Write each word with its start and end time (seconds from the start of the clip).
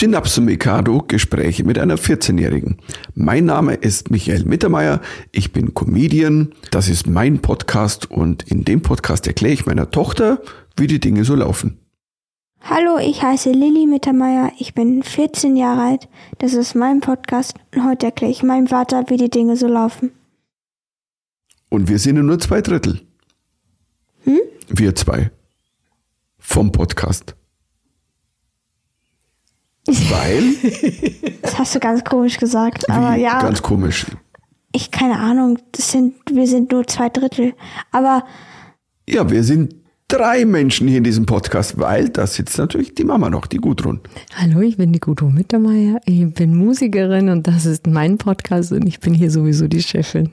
Synapsen 0.00 0.46
Mikado 0.46 1.04
Gespräche 1.06 1.62
mit 1.62 1.78
einer 1.78 1.98
14-Jährigen. 1.98 2.78
Mein 3.14 3.44
Name 3.44 3.74
ist 3.74 4.10
Michael 4.10 4.46
Mittermeier, 4.46 5.02
ich 5.30 5.52
bin 5.52 5.74
Comedian, 5.74 6.54
das 6.70 6.88
ist 6.88 7.06
mein 7.06 7.42
Podcast 7.42 8.10
und 8.10 8.50
in 8.50 8.64
dem 8.64 8.80
Podcast 8.80 9.26
erkläre 9.26 9.52
ich 9.52 9.66
meiner 9.66 9.90
Tochter, 9.90 10.40
wie 10.78 10.86
die 10.86 11.00
Dinge 11.00 11.26
so 11.26 11.34
laufen. 11.34 11.80
Hallo, 12.62 12.96
ich 12.96 13.22
heiße 13.22 13.52
Lilly 13.52 13.86
Mittermeier, 13.86 14.52
ich 14.58 14.72
bin 14.72 15.02
14 15.02 15.54
Jahre 15.54 15.82
alt, 15.82 16.08
das 16.38 16.54
ist 16.54 16.74
mein 16.74 17.00
Podcast 17.00 17.56
und 17.74 17.84
heute 17.84 18.06
erkläre 18.06 18.32
ich 18.32 18.42
meinem 18.42 18.68
Vater, 18.68 19.04
wie 19.08 19.18
die 19.18 19.28
Dinge 19.28 19.56
so 19.56 19.68
laufen. 19.68 20.12
Und 21.68 21.90
wir 21.90 21.98
sind 21.98 22.24
nur 22.24 22.38
zwei 22.38 22.62
Drittel. 22.62 23.02
Hm? 24.24 24.40
Wir 24.66 24.94
zwei. 24.94 25.30
Vom 26.38 26.72
Podcast. 26.72 27.36
Weil? 29.86 30.42
Das 31.42 31.58
hast 31.58 31.74
du 31.74 31.80
ganz 31.80 32.04
komisch 32.04 32.38
gesagt, 32.38 32.88
aber 32.90 33.16
Wie? 33.16 33.22
ja, 33.22 33.40
Ganz 33.40 33.60
komisch. 33.62 34.06
ich 34.72 34.90
keine 34.90 35.18
Ahnung, 35.18 35.58
das 35.72 35.90
sind, 35.90 36.14
wir 36.30 36.46
sind 36.46 36.70
nur 36.70 36.86
zwei 36.86 37.08
Drittel, 37.08 37.54
aber 37.90 38.24
Ja, 39.08 39.28
wir 39.30 39.42
sind 39.42 39.74
drei 40.06 40.44
Menschen 40.44 40.86
hier 40.86 40.98
in 40.98 41.04
diesem 41.04 41.26
Podcast, 41.26 41.78
weil 41.78 42.08
da 42.10 42.26
sitzt 42.26 42.58
natürlich 42.58 42.94
die 42.94 43.04
Mama 43.04 43.30
noch, 43.30 43.46
die 43.46 43.56
Gudrun. 43.56 44.00
Hallo, 44.36 44.60
ich 44.60 44.76
bin 44.76 44.92
die 44.92 45.00
Gudrun 45.00 45.34
Mittermeier. 45.34 46.00
Ich 46.04 46.32
bin 46.34 46.56
Musikerin 46.56 47.28
und 47.30 47.46
das 47.46 47.64
ist 47.66 47.86
mein 47.86 48.18
Podcast 48.18 48.72
und 48.72 48.86
ich 48.86 49.00
bin 49.00 49.14
hier 49.14 49.30
sowieso 49.30 49.66
die 49.66 49.82
Chefin. 49.82 50.30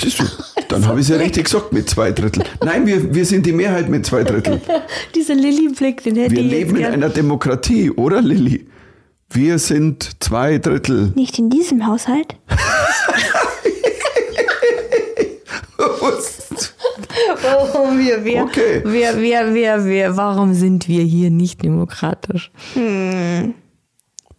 Siehst 0.00 0.20
du, 0.20 0.24
dann 0.68 0.86
habe 0.86 1.00
ich 1.00 1.06
es 1.06 1.10
ja 1.10 1.16
richtig 1.16 1.44
gesagt 1.44 1.72
mit 1.72 1.88
zwei 1.90 2.12
Drittel. 2.12 2.44
Nein, 2.64 2.86
wir, 2.86 3.12
wir 3.14 3.24
sind 3.24 3.44
die 3.46 3.52
Mehrheit 3.52 3.88
mit 3.88 4.06
zwei 4.06 4.22
Drittel. 4.22 4.60
Dieser 5.14 5.34
Lilly-Blick, 5.34 6.02
den 6.04 6.16
hätte 6.16 6.36
Wir 6.36 6.42
ich 6.44 6.50
leben 6.50 6.70
in 6.70 6.76
gern. 6.76 6.92
einer 6.92 7.08
Demokratie, 7.08 7.90
oder 7.90 8.22
Lilly? 8.22 8.66
Wir 9.30 9.58
sind 9.58 10.10
zwei 10.20 10.58
Drittel. 10.58 11.12
nicht 11.16 11.38
in 11.38 11.50
diesem 11.50 11.86
Haushalt. 11.86 12.36
Oh, 17.74 17.96
wir, 17.96 18.24
wir, 18.24 18.42
Okay. 18.44 18.82
wir, 18.84 19.18
wir, 19.20 19.54
wir, 19.54 19.84
wir, 19.84 20.16
warum 20.16 20.54
sind 20.54 20.88
wir 20.88 21.02
hier 21.02 21.30
nicht 21.30 21.62
demokratisch? 21.62 22.50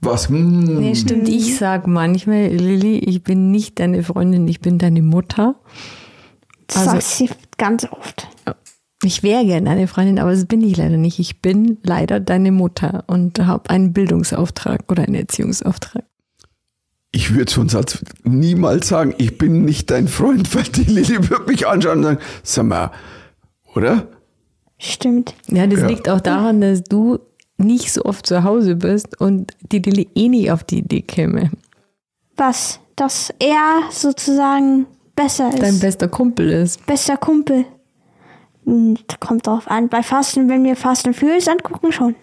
Was? 0.01 0.29
Hm. 0.29 0.79
Nee, 0.79 0.95
stimmt. 0.95 1.27
Ich 1.27 1.57
sag 1.57 1.87
manchmal, 1.87 2.47
Lilly, 2.47 2.99
ich 2.99 3.23
bin 3.23 3.51
nicht 3.51 3.79
deine 3.79 4.03
Freundin, 4.03 4.47
ich 4.47 4.61
bin 4.61 4.77
deine 4.77 5.01
Mutter. 5.01 5.55
Das 6.67 6.77
Also- 6.77 6.91
sagt 6.91 7.03
sie 7.03 7.29
ganz 7.57 7.85
oft. 7.91 8.27
Ich 9.03 9.23
wäre 9.23 9.45
gerne 9.45 9.69
deine 9.69 9.87
Freundin, 9.87 10.19
aber 10.19 10.31
das 10.31 10.45
bin 10.45 10.61
ich 10.61 10.75
leider 10.75 10.97
nicht. 10.97 11.19
Ich 11.19 11.41
bin 11.41 11.77
leider 11.83 12.19
deine 12.19 12.51
Mutter 12.51 13.05
und 13.07 13.39
habe 13.39 13.69
einen 13.69 13.93
Bildungsauftrag 13.93 14.83
oder 14.91 15.03
einen 15.03 15.15
Erziehungsauftrag. 15.15 16.03
Ich 17.11 17.33
würde 17.33 17.51
so 17.51 17.61
einen 17.61 17.69
Satz 17.69 18.03
niemals 18.23 18.89
sagen, 18.89 19.15
ich 19.17 19.37
bin 19.37 19.63
nicht 19.65 19.89
dein 19.89 20.07
Freund, 20.07 20.53
weil 20.55 20.63
die 20.63 20.83
Lilly 20.83 21.29
wird 21.29 21.47
mich 21.47 21.65
anschauen 21.67 21.99
und 21.99 22.03
sagen, 22.03 22.19
sag 22.43 22.65
mal, 22.65 22.91
oder? 23.73 24.07
Stimmt. 24.77 25.33
Ja, 25.47 25.65
das 25.67 25.79
Ja. 25.81 25.87
liegt 25.87 26.07
auch 26.09 26.21
daran, 26.21 26.61
dass 26.61 26.83
du 26.83 27.19
nicht 27.59 27.91
so 27.91 28.03
oft 28.05 28.25
zu 28.25 28.43
Hause 28.43 28.75
bist 28.75 29.19
und 29.19 29.53
die 29.71 29.79
Lilly 29.79 30.07
eh 30.15 30.29
nicht 30.29 30.51
auf 30.51 30.63
die 30.63 30.79
Idee 30.79 31.01
käme. 31.01 31.51
Was? 32.35 32.79
Dass 32.95 33.33
er 33.39 33.81
sozusagen 33.91 34.85
besser 35.15 35.49
ist. 35.53 35.61
Dein 35.61 35.79
bester 35.79 36.07
Kumpel 36.07 36.49
ist. 36.49 36.85
bester 36.85 37.17
Kumpel. 37.17 37.65
Hm, 38.65 38.97
Kommt 39.19 39.47
drauf 39.47 39.69
an. 39.69 39.89
Bei 39.89 40.03
Fasten, 40.03 40.49
wenn 40.49 40.63
wir 40.63 40.75
Fast 40.75 41.05
and 41.07 41.15
Furious 41.15 41.47
angucken, 41.47 41.91
schon. 41.91 42.15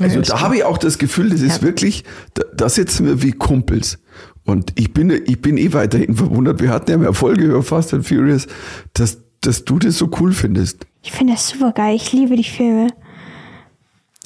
Also 0.00 0.16
Ja, 0.20 0.22
da 0.22 0.40
habe 0.40 0.56
ich 0.56 0.64
auch 0.64 0.78
das 0.78 0.98
Gefühl, 0.98 1.30
das 1.30 1.40
ist 1.40 1.62
wirklich, 1.62 2.04
da, 2.34 2.42
da 2.56 2.68
sitzen 2.68 3.06
wir 3.06 3.22
wie 3.22 3.32
Kumpels. 3.32 3.98
Und 4.44 4.72
ich 4.76 4.92
bin, 4.92 5.10
ich 5.10 5.40
bin 5.42 5.56
eh 5.58 5.72
weiterhin 5.72 6.14
verwundert. 6.16 6.60
Wir 6.60 6.70
hatten 6.70 6.90
ja 6.90 6.96
mehr 6.98 7.12
Folge 7.12 7.44
über 7.44 7.62
Fast 7.62 7.92
and 7.94 8.06
Furious, 8.06 8.46
dass, 8.94 9.18
dass 9.40 9.64
du 9.64 9.78
das 9.78 9.98
so 9.98 10.10
cool 10.20 10.32
findest. 10.32 10.86
Ich 11.02 11.12
finde 11.12 11.34
das 11.34 11.48
super 11.48 11.72
geil. 11.72 11.94
Ich 11.94 12.12
liebe 12.12 12.34
die 12.34 12.44
Filme. 12.44 12.88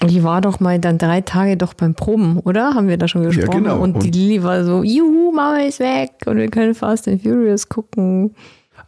Ich 0.07 0.23
war 0.23 0.41
doch 0.41 0.61
mal 0.61 0.79
dann 0.79 0.99
drei 0.99 1.21
Tage 1.21 1.57
doch 1.57 1.75
beim 1.75 1.95
Proben, 1.95 2.39
oder? 2.41 2.75
Haben 2.75 2.89
wir 2.89 2.97
da 2.97 3.09
schon 3.09 3.23
gesprochen? 3.25 3.65
genau. 3.65 3.79
Und 3.81 4.03
die 4.03 4.09
Und- 4.09 4.15
Lilly 4.17 4.43
war 4.43 4.65
so, 4.65 4.83
juhu, 4.83 5.33
Mama 5.33 5.59
ist 5.59 5.81
weg 5.81 6.11
und 6.27 6.37
wir 6.39 6.49
können 6.49 6.75
Fast 6.75 7.07
and 7.09 7.23
Furious 7.23 7.69
gucken. 7.69 8.35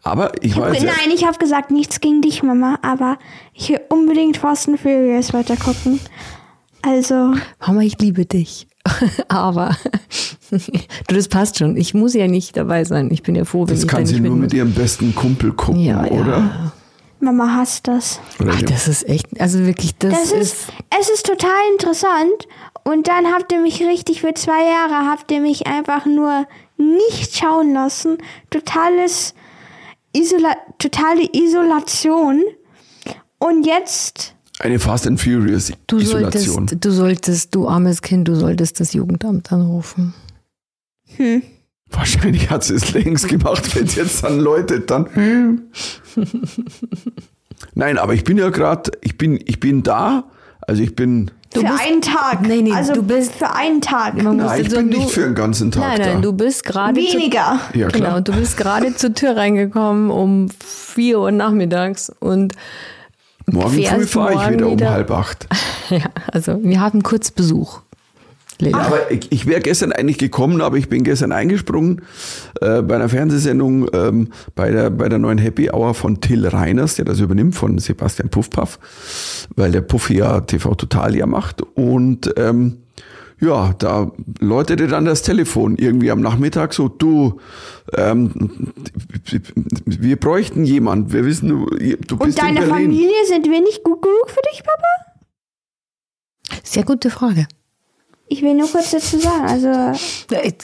Aber 0.03 0.33
ich 0.43 0.51
Ich 0.53 0.57
hab, 0.57 0.65
weiß 0.71 0.79
ge- 0.81 0.87
ja, 0.87 0.93
nein, 1.01 1.15
ich 1.15 1.25
habe 1.27 1.39
gesagt, 1.39 1.71
nichts 1.71 2.01
gegen 2.01 2.21
dich, 2.21 2.43
Mama, 2.43 2.79
aber 2.83 3.19
ich 3.55 3.71
will 3.71 3.81
unbedingt 3.89 4.37
Fast 4.37 4.69
and 4.69 4.79
Furious 4.81 5.33
weiter 5.33 5.57
gucken. 5.57 6.01
Also, 6.83 7.33
Mama, 7.67 7.81
ich 7.83 7.99
liebe 8.01 8.27
dich. 8.27 8.67
Aber 9.29 9.75
du, 10.51 11.15
das 11.15 11.29
passt 11.29 11.59
schon. 11.59 11.75
Ich 11.79 11.95
muss 11.95 12.13
ja 12.13 12.27
nicht 12.29 12.55
dabei 12.59 12.85
sein. 12.85 13.09
Ich 13.11 13.23
bin 13.23 13.35
ja 13.35 13.47
froh, 13.47 13.61
wenn 13.67 13.75
das 13.75 13.85
ich 13.85 13.89
kann 13.89 14.01
da 14.03 14.07
sie 14.07 14.15
nicht 14.15 14.25
nur 14.25 14.33
bin. 14.33 14.41
mit 14.43 14.53
ihrem 14.53 14.73
besten 14.73 15.15
Kumpel 15.15 15.53
gucken, 15.53 15.81
Ja, 15.81 16.05
ja. 16.05 16.73
Mama 17.25 17.55
hasst 17.57 17.89
das. 17.89 18.21
Ach, 18.47 18.63
das 18.63 18.87
ist 18.89 19.09
echt, 19.09 19.41
also 19.41 19.65
wirklich, 19.67 19.97
das, 19.99 20.13
Das 20.13 20.33
ist, 20.33 20.57
es 21.01 21.09
ist 21.11 21.27
total 21.27 21.51
interessant. 21.73 22.49
Und 22.85 23.09
dann 23.09 23.27
habt 23.33 23.51
ihr 23.53 23.61
mich 23.61 23.83
richtig 23.83 24.21
für 24.21 24.35
zwei 24.35 24.65
Jahre, 24.69 25.11
habt 25.11 25.31
ihr 25.33 25.41
mich 25.41 25.67
einfach 25.67 26.05
nur 26.07 26.47
nicht 26.77 27.37
schauen 27.37 27.73
lassen. 27.73 28.19
Totales 28.51 29.35
Isola 30.13 30.55
totale 30.79 31.29
Isolation. 31.33 32.43
Und 33.39 33.67
jetzt, 33.67 34.35
Eine 34.61 34.79
Fast 34.79 35.07
and 35.07 35.21
Furious 35.21 35.73
du 35.87 35.99
Isolation. 35.99 36.69
solltest, 36.69 36.85
du 36.85 36.91
solltest, 36.91 37.55
du 37.55 37.69
armes 37.69 38.01
Kind, 38.03 38.29
du 38.29 38.35
solltest 38.37 38.79
das 38.81 38.93
Jugendamt 38.93 39.51
anrufen. 39.53 40.15
hm, 41.17 41.43
Wahrscheinlich 41.91 42.51
hat 42.51 42.65
sie 42.65 42.75
es 42.75 42.93
längst 42.93 43.29
gemacht, 43.29 43.75
wenn 43.77 43.85
es 43.85 43.95
jetzt 43.95 44.25
dann 44.25 44.41
läutet, 44.41 44.91
dann. 44.91 45.09
Nein, 47.75 47.99
aber 47.99 48.15
ich 48.15 48.25
bin 48.25 48.37
ja 48.39 48.51
gerade, 48.51 48.91
ich 49.01 49.17
bin, 49.19 49.39
ich 49.47 49.61
bin 49.61 49.83
da. 49.83 50.25
Also 50.67 50.83
ich 50.83 50.97
bin, 50.97 51.31
für 51.53 51.61
bist- 51.61 51.73
einen 51.87 52.01
Tag. 52.01 52.41
Nee, 52.43 52.63
nee, 52.63 52.73
also 52.73 52.95
du 52.95 53.03
bist- 53.03 53.35
für 53.35 53.55
einen 53.55 53.81
Tag. 53.81 54.17
Man 54.23 54.37
muss 54.37 54.47
nein, 54.47 54.61
ich 54.61 54.67
jetzt 54.67 54.71
bin 54.71 54.77
sagen, 54.77 54.89
nicht 54.89 55.05
du, 55.05 55.09
für 55.09 55.21
den 55.21 55.35
ganzen 55.35 55.71
Tag 55.71 55.83
Nein, 55.83 55.99
da. 56.01 56.07
nein, 56.15 56.23
du 56.23 56.33
bist 56.33 56.65
gerade 56.65 56.99
zu- 57.01 57.13
Weniger. 57.13 57.61
ja, 57.75 57.89
Genau, 57.89 58.05
klar. 58.07 58.17
und 58.17 58.29
du 58.29 58.33
bist 58.33 58.57
gerade 58.57 58.95
zur 58.97 59.13
Tür 59.15 59.37
reingekommen 59.37 60.11
um 60.11 60.49
4 60.65 61.21
Uhr 61.21 61.31
nachmittags 61.33 62.11
und 62.19 62.55
Morgen 63.47 63.75
früh 63.85 64.07
fahre 64.07 64.31
ich 64.33 64.39
morgen 64.39 64.55
wieder 64.55 64.67
um 64.69 64.73
wieder- 64.73 64.91
halb 64.91 65.11
acht. 65.11 65.47
ja, 65.91 65.99
also 66.33 66.59
wir 66.63 66.81
haben 66.81 67.03
kurz 67.03 67.31
Besuch. 67.31 67.83
Lilly. 68.61 68.75
Aber 68.75 69.11
ich, 69.11 69.31
ich 69.33 69.47
wäre 69.47 69.61
gestern 69.61 69.93
eigentlich 69.93 70.19
gekommen, 70.19 70.61
aber 70.61 70.77
ich 70.77 70.89
bin 70.89 71.05
gestern 71.05 71.33
eingesprungen 71.33 72.03
äh, 72.61 72.83
bei 72.83 72.97
einer 72.97 73.09
Fernsehsendung 73.09 73.89
ähm, 73.93 74.29
bei, 74.55 74.71
der, 74.71 74.91
bei 74.91 75.09
der 75.09 75.19
neuen 75.19 75.39
Happy 75.39 75.71
Hour 75.71 75.95
von 75.95 76.21
Till 76.21 76.47
Reiners, 76.47 76.97
der 76.97 77.05
das 77.05 77.21
übernimmt 77.21 77.55
von 77.55 77.79
Sebastian 77.79 78.29
Puffpaff, 78.29 78.79
weil 79.57 79.73
der 79.73 79.81
Puffy 79.81 80.19
ja 80.19 80.41
TV 80.41 80.75
Total 80.75 81.17
ja 81.17 81.27
macht. 81.27 81.63
Und 81.75 82.33
ähm, 82.37 82.79
ja, 83.41 83.75
da 83.79 84.13
läutete 84.41 84.87
dann 84.87 85.05
das 85.05 85.23
Telefon 85.23 85.77
irgendwie 85.77 86.11
am 86.11 86.21
Nachmittag 86.21 86.73
so, 86.73 86.89
du, 86.89 87.41
ähm, 87.97 88.73
wir 89.85 90.17
bräuchten 90.17 90.65
jemand, 90.65 91.13
wir 91.13 91.25
wissen, 91.25 91.49
du, 91.49 91.67
du 91.67 92.15
Und 92.15 92.27
bist 92.27 92.39
in 92.39 92.45
deine 92.45 92.61
Berlin. 92.61 92.71
Familie, 92.71 93.27
sind 93.27 93.47
wir 93.47 93.61
nicht 93.61 93.83
gut 93.83 94.01
genug 94.03 94.29
für 94.31 94.41
dich, 94.51 94.63
Papa? 94.63 96.61
Sehr 96.63 96.85
gute 96.85 97.11
Frage. 97.11 97.47
Ich 98.27 98.41
will 98.41 98.55
nur 98.55 98.69
kurz 98.71 98.91
dazu 98.91 99.19
sagen, 99.19 99.45
also 99.45 99.93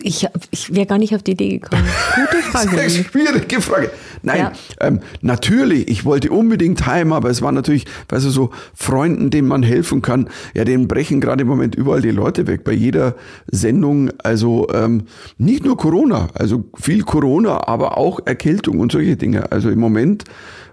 Ich, 0.00 0.26
ich 0.50 0.75
wäre 0.75 0.87
gar 0.87 0.97
nicht 0.97 1.15
auf 1.15 1.22
die 1.22 1.32
Idee 1.32 1.59
gekommen. 1.59 1.84
Gute 2.15 2.43
Frage. 2.50 2.71
Sehr 2.71 2.91
schwierige 3.04 3.60
Frage. 3.60 3.91
Nein, 4.22 4.38
Ja. 4.38 4.53
ähm, 4.81 5.00
natürlich, 5.21 5.88
ich 5.88 6.04
wollte 6.06 6.31
unbedingt 6.31 6.87
heim, 6.87 7.12
aber 7.12 7.28
es 7.28 7.43
war 7.43 7.53
natürlich, 7.53 7.84
weißt 8.09 8.25
du, 8.26 8.31
so 8.31 8.50
Freunden, 8.75 9.28
denen 9.31 9.47
man 9.47 9.62
helfen 9.62 10.00
kann, 10.00 10.28
ja, 10.54 10.65
denen 10.65 10.88
brechen 10.88 11.20
gerade 11.20 11.43
im 11.43 11.49
Moment 11.49 11.75
überall 11.75 12.00
die 12.00 12.11
Leute 12.11 12.46
weg. 12.46 12.64
Bei 12.64 12.73
jeder 12.73 13.14
Sendung, 13.50 14.11
also 14.23 14.67
ähm, 14.73 15.05
nicht 15.37 15.62
nur 15.64 15.76
Corona, 15.76 16.29
also 16.35 16.64
viel 16.79 17.02
Corona, 17.02 17.69
aber 17.69 17.99
auch 17.99 18.20
Erkältung 18.25 18.81
und 18.81 18.90
solche 18.93 19.17
Dinge. 19.19 19.52
Also 19.52 19.69
im 19.70 19.81
Moment 19.81 20.25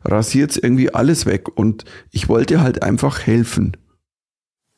rasiert 0.05 0.57
irgendwie 0.61 0.93
alles 0.93 1.25
weg 1.25 1.47
und 1.57 1.83
ich 2.11 2.29
wollte 2.29 2.61
halt 2.61 2.81
einfach 2.81 3.25
helfen. 3.27 3.75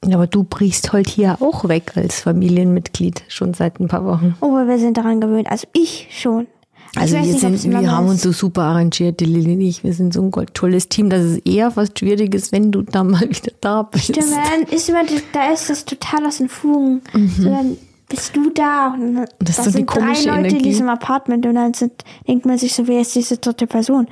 Aber 0.05 0.27
du 0.27 0.43
brichst 0.43 0.93
heute 0.93 1.11
hier 1.11 1.37
auch 1.41 1.67
weg 1.67 1.93
als 1.95 2.21
Familienmitglied, 2.21 3.23
schon 3.27 3.53
seit 3.53 3.79
ein 3.79 3.87
paar 3.87 4.05
Wochen. 4.05 4.35
Oh, 4.41 4.53
wir 4.53 4.79
sind 4.79 4.97
daran 4.97 5.19
gewöhnt. 5.19 5.49
Also 5.51 5.67
ich 5.73 6.07
schon. 6.11 6.47
Also 6.95 7.15
ich 7.17 7.21
weiß 7.21 7.41
wir, 7.43 7.49
nicht, 7.49 7.61
sind, 7.61 7.71
wir 7.81 7.91
haben 7.91 8.05
ist. 8.05 8.11
uns 8.13 8.21
so 8.23 8.31
super 8.31 8.63
arrangiert, 8.63 9.19
die 9.19 9.25
Lilly 9.25 9.53
und 9.53 9.61
ich. 9.61 9.83
Wir 9.83 9.93
sind 9.93 10.13
so 10.13 10.23
ein 10.23 10.31
tolles 10.53 10.89
Team, 10.89 11.09
dass 11.09 11.21
es 11.21 11.37
eher 11.39 11.69
fast 11.71 11.99
schwierig 11.99 12.33
ist, 12.33 12.51
wenn 12.51 12.71
du 12.71 12.81
da 12.81 13.03
mal 13.03 13.21
wieder 13.29 13.51
da 13.61 13.83
bist. 13.83 14.05
Stimmt, 14.05 14.31
dann 14.31 14.63
ist 14.73 14.89
immer, 14.89 15.03
da 15.33 15.51
ist 15.51 15.69
das 15.69 15.85
total 15.85 16.25
aus 16.25 16.37
den 16.37 16.49
Fugen. 16.49 17.01
So, 17.37 17.43
dann 17.43 17.77
bist 18.07 18.35
du 18.35 18.49
da 18.49 18.93
und 18.93 19.13
Mhm. 19.13 19.25
Das 19.39 19.49
ist 19.49 19.59
da 19.59 19.63
so 19.65 19.69
sind 19.71 19.85
drei 19.85 19.99
Leute 20.07 20.29
in 20.29 20.45
Energie. 20.45 20.61
diesem 20.63 20.89
Apartment 20.89 21.45
und 21.45 21.55
dann 21.55 21.73
sind, 21.75 22.03
denkt 22.27 22.45
man 22.45 22.57
sich 22.57 22.73
so, 22.73 22.87
wer 22.87 23.01
ist 23.01 23.13
diese 23.13 23.37
dritte 23.37 23.67
Person? 23.67 24.07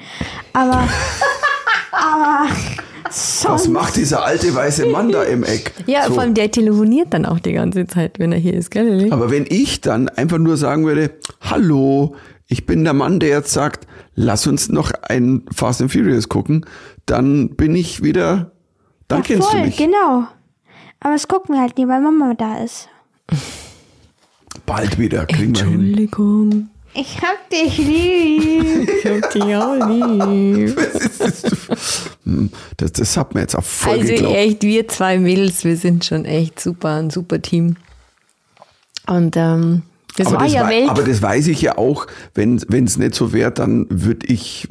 Aber, 0.54 0.88
aber, 1.92 2.48
Was 3.09 3.68
macht 3.68 3.95
dieser 3.95 4.24
alte 4.25 4.54
weiße 4.54 4.88
Mann 4.88 5.12
da 5.12 5.24
im 5.24 5.44
Eck? 5.44 5.74
Ja, 5.86 6.06
So. 6.07 6.13
vor 6.13 6.24
allem 6.24 6.33
der 6.33 6.51
telefoniert 6.51 7.13
dann 7.13 7.25
auch 7.25 7.39
die 7.39 7.54
ganze 7.54 7.88
Zeit, 7.88 8.19
wenn 8.19 8.31
er 8.31 8.38
hier 8.39 8.54
ist, 8.54 8.71
gell? 8.71 9.07
Aber 9.12 9.31
wenn 9.31 9.45
ich 9.48 9.81
dann 9.81 10.09
einfach 10.09 10.38
nur 10.38 10.57
sagen 10.57 10.86
würde, 10.86 11.12
hallo, 11.42 12.15
ich 12.48 12.65
bin 12.65 12.83
der 12.83 12.94
Mann, 12.94 13.19
der 13.19 13.30
jetzt 13.30 13.51
sagt, 13.54 13.88
lass 14.15 14.48
uns 14.48 14.69
noch 14.69 14.92
ein 15.04 15.44
Fast 15.54 15.81
and 15.81 15.92
Furious 15.92 16.30
gucken, 16.30 16.65
dann 17.06 17.56
bin 17.56 17.75
ich 17.75 18.04
wieder, 18.04 18.51
dann 19.07 19.19
ja, 19.19 19.25
kennst 19.25 19.50
voll, 19.50 19.60
du 19.62 19.65
mich. 19.68 19.77
genau. 19.77 20.27
Aber 21.00 21.13
das 21.13 21.27
gucken 21.27 21.56
wir 21.56 21.62
halt 21.62 21.77
nie, 21.77 21.88
weil 21.88 22.01
Mama 22.01 22.33
da 22.36 22.63
ist. 22.63 22.88
Bald 24.65 24.98
wieder, 24.98 25.25
kriegen 25.25 25.56
wir 25.56 25.63
hin. 25.65 25.74
Entschuldigung, 25.80 26.69
Ich 27.00 27.22
hab 27.22 27.50
dich 27.50 27.78
lieb. 27.78 28.90
ich 29.04 29.06
hab 29.06 29.32
dich 29.32 29.56
auch 29.56 29.76
lieb. 29.88 30.78
Hm, 32.24 32.50
Das, 32.76 32.92
das 32.92 33.16
hat 33.16 33.34
mir 33.36 33.42
jetzt 33.42 33.56
auch 33.56 33.64
voll 33.64 34.00
Also 34.00 34.08
geglaubt. 34.14 34.36
echt, 34.36 34.64
wir 34.64 34.88
zwei 34.90 35.18
Mädels, 35.18 35.64
wir 35.64 35.78
sind 35.78 36.04
schon 36.04 36.26
echt 36.26 36.60
super, 36.60 36.96
ein 36.96 37.10
super 37.10 37.42
Team. 37.42 37.78
Und 39.06 39.38
ähm, 39.38 39.84
das 40.18 40.28
aber, 40.28 40.38
war 40.38 40.44
das 40.44 40.54
ja 40.54 40.68
Welt. 40.68 40.90
aber 40.90 41.04
das 41.04 41.22
weiß 41.22 41.48
ich 41.48 41.62
ja 41.62 41.78
auch, 41.78 42.08
wenn 42.34 42.58
es 42.58 42.98
nicht 42.98 43.16
so 43.16 43.32
wäre, 43.32 43.52
dann 43.52 43.86
würde 43.90 44.28
ich, 44.28 44.68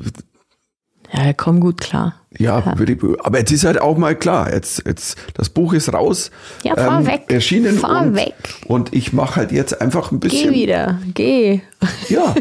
ja, 1.12 1.32
komm 1.32 1.61
gut 1.61 1.81
klar. 1.81 2.14
Ja, 2.38 2.76
würde 2.78 2.92
ich, 2.94 3.00
aber 3.24 3.38
jetzt 3.38 3.50
ist 3.52 3.64
halt 3.64 3.80
auch 3.80 3.96
mal 3.96 4.14
klar, 4.16 4.52
jetzt, 4.52 4.82
jetzt 4.86 5.16
das 5.34 5.48
Buch 5.48 5.72
ist 5.72 5.92
raus, 5.92 6.30
ähm, 6.64 6.72
Ja, 6.76 6.82
fahr 6.84 7.06
weg. 7.06 7.24
erschienen 7.28 7.78
Fahr 7.78 8.02
und, 8.02 8.14
weg. 8.16 8.34
und 8.66 8.92
ich 8.94 9.12
mache 9.12 9.36
halt 9.36 9.52
jetzt 9.52 9.80
einfach 9.80 10.12
ein 10.12 10.20
Geh 10.20 10.28
bisschen, 10.28 10.52
wieder, 10.54 10.98
geh. 11.14 11.60
ja, 12.08 12.34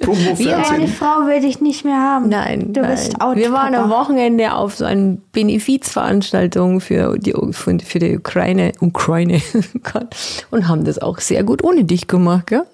Promo 0.00 0.38
Wir- 0.38 0.50
Deine 0.52 0.64
Fernsehen. 0.64 0.88
Frau 0.88 1.26
will 1.26 1.40
dich 1.40 1.60
nicht 1.60 1.84
mehr 1.84 1.96
haben. 2.00 2.28
Nein, 2.28 2.72
Du 2.72 2.80
nein. 2.82 2.90
bist 2.90 3.20
out. 3.20 3.36
Wir 3.36 3.52
waren 3.52 3.74
am 3.74 3.88
Wochenende 3.90 4.52
auf 4.54 4.74
so 4.76 4.84
einer 4.84 5.16
Benefizveranstaltung 5.32 6.80
für 6.80 7.18
die, 7.18 7.32
für, 7.52 7.78
für 7.78 7.98
die 7.98 8.16
Ukraine, 8.18 8.72
Ukraine 8.80 9.40
Gott, 9.92 10.08
und 10.50 10.68
haben 10.68 10.84
das 10.84 10.98
auch 10.98 11.18
sehr 11.18 11.44
gut 11.44 11.62
ohne 11.64 11.84
dich 11.84 12.06
gemacht, 12.06 12.48
gell? 12.48 12.64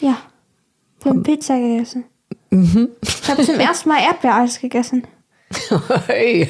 Ja. 0.00 0.16
Wir 1.02 1.10
haben 1.10 1.22
Pizza 1.22 1.56
gegessen. 1.58 2.04
Mhm. 2.50 2.88
Ich 3.02 3.28
habe 3.30 3.42
zum 3.44 3.56
ersten 3.60 3.88
Mal 3.88 4.00
Erdbeereis 4.02 4.60
gegessen. 4.60 5.04
Hey. 6.06 6.48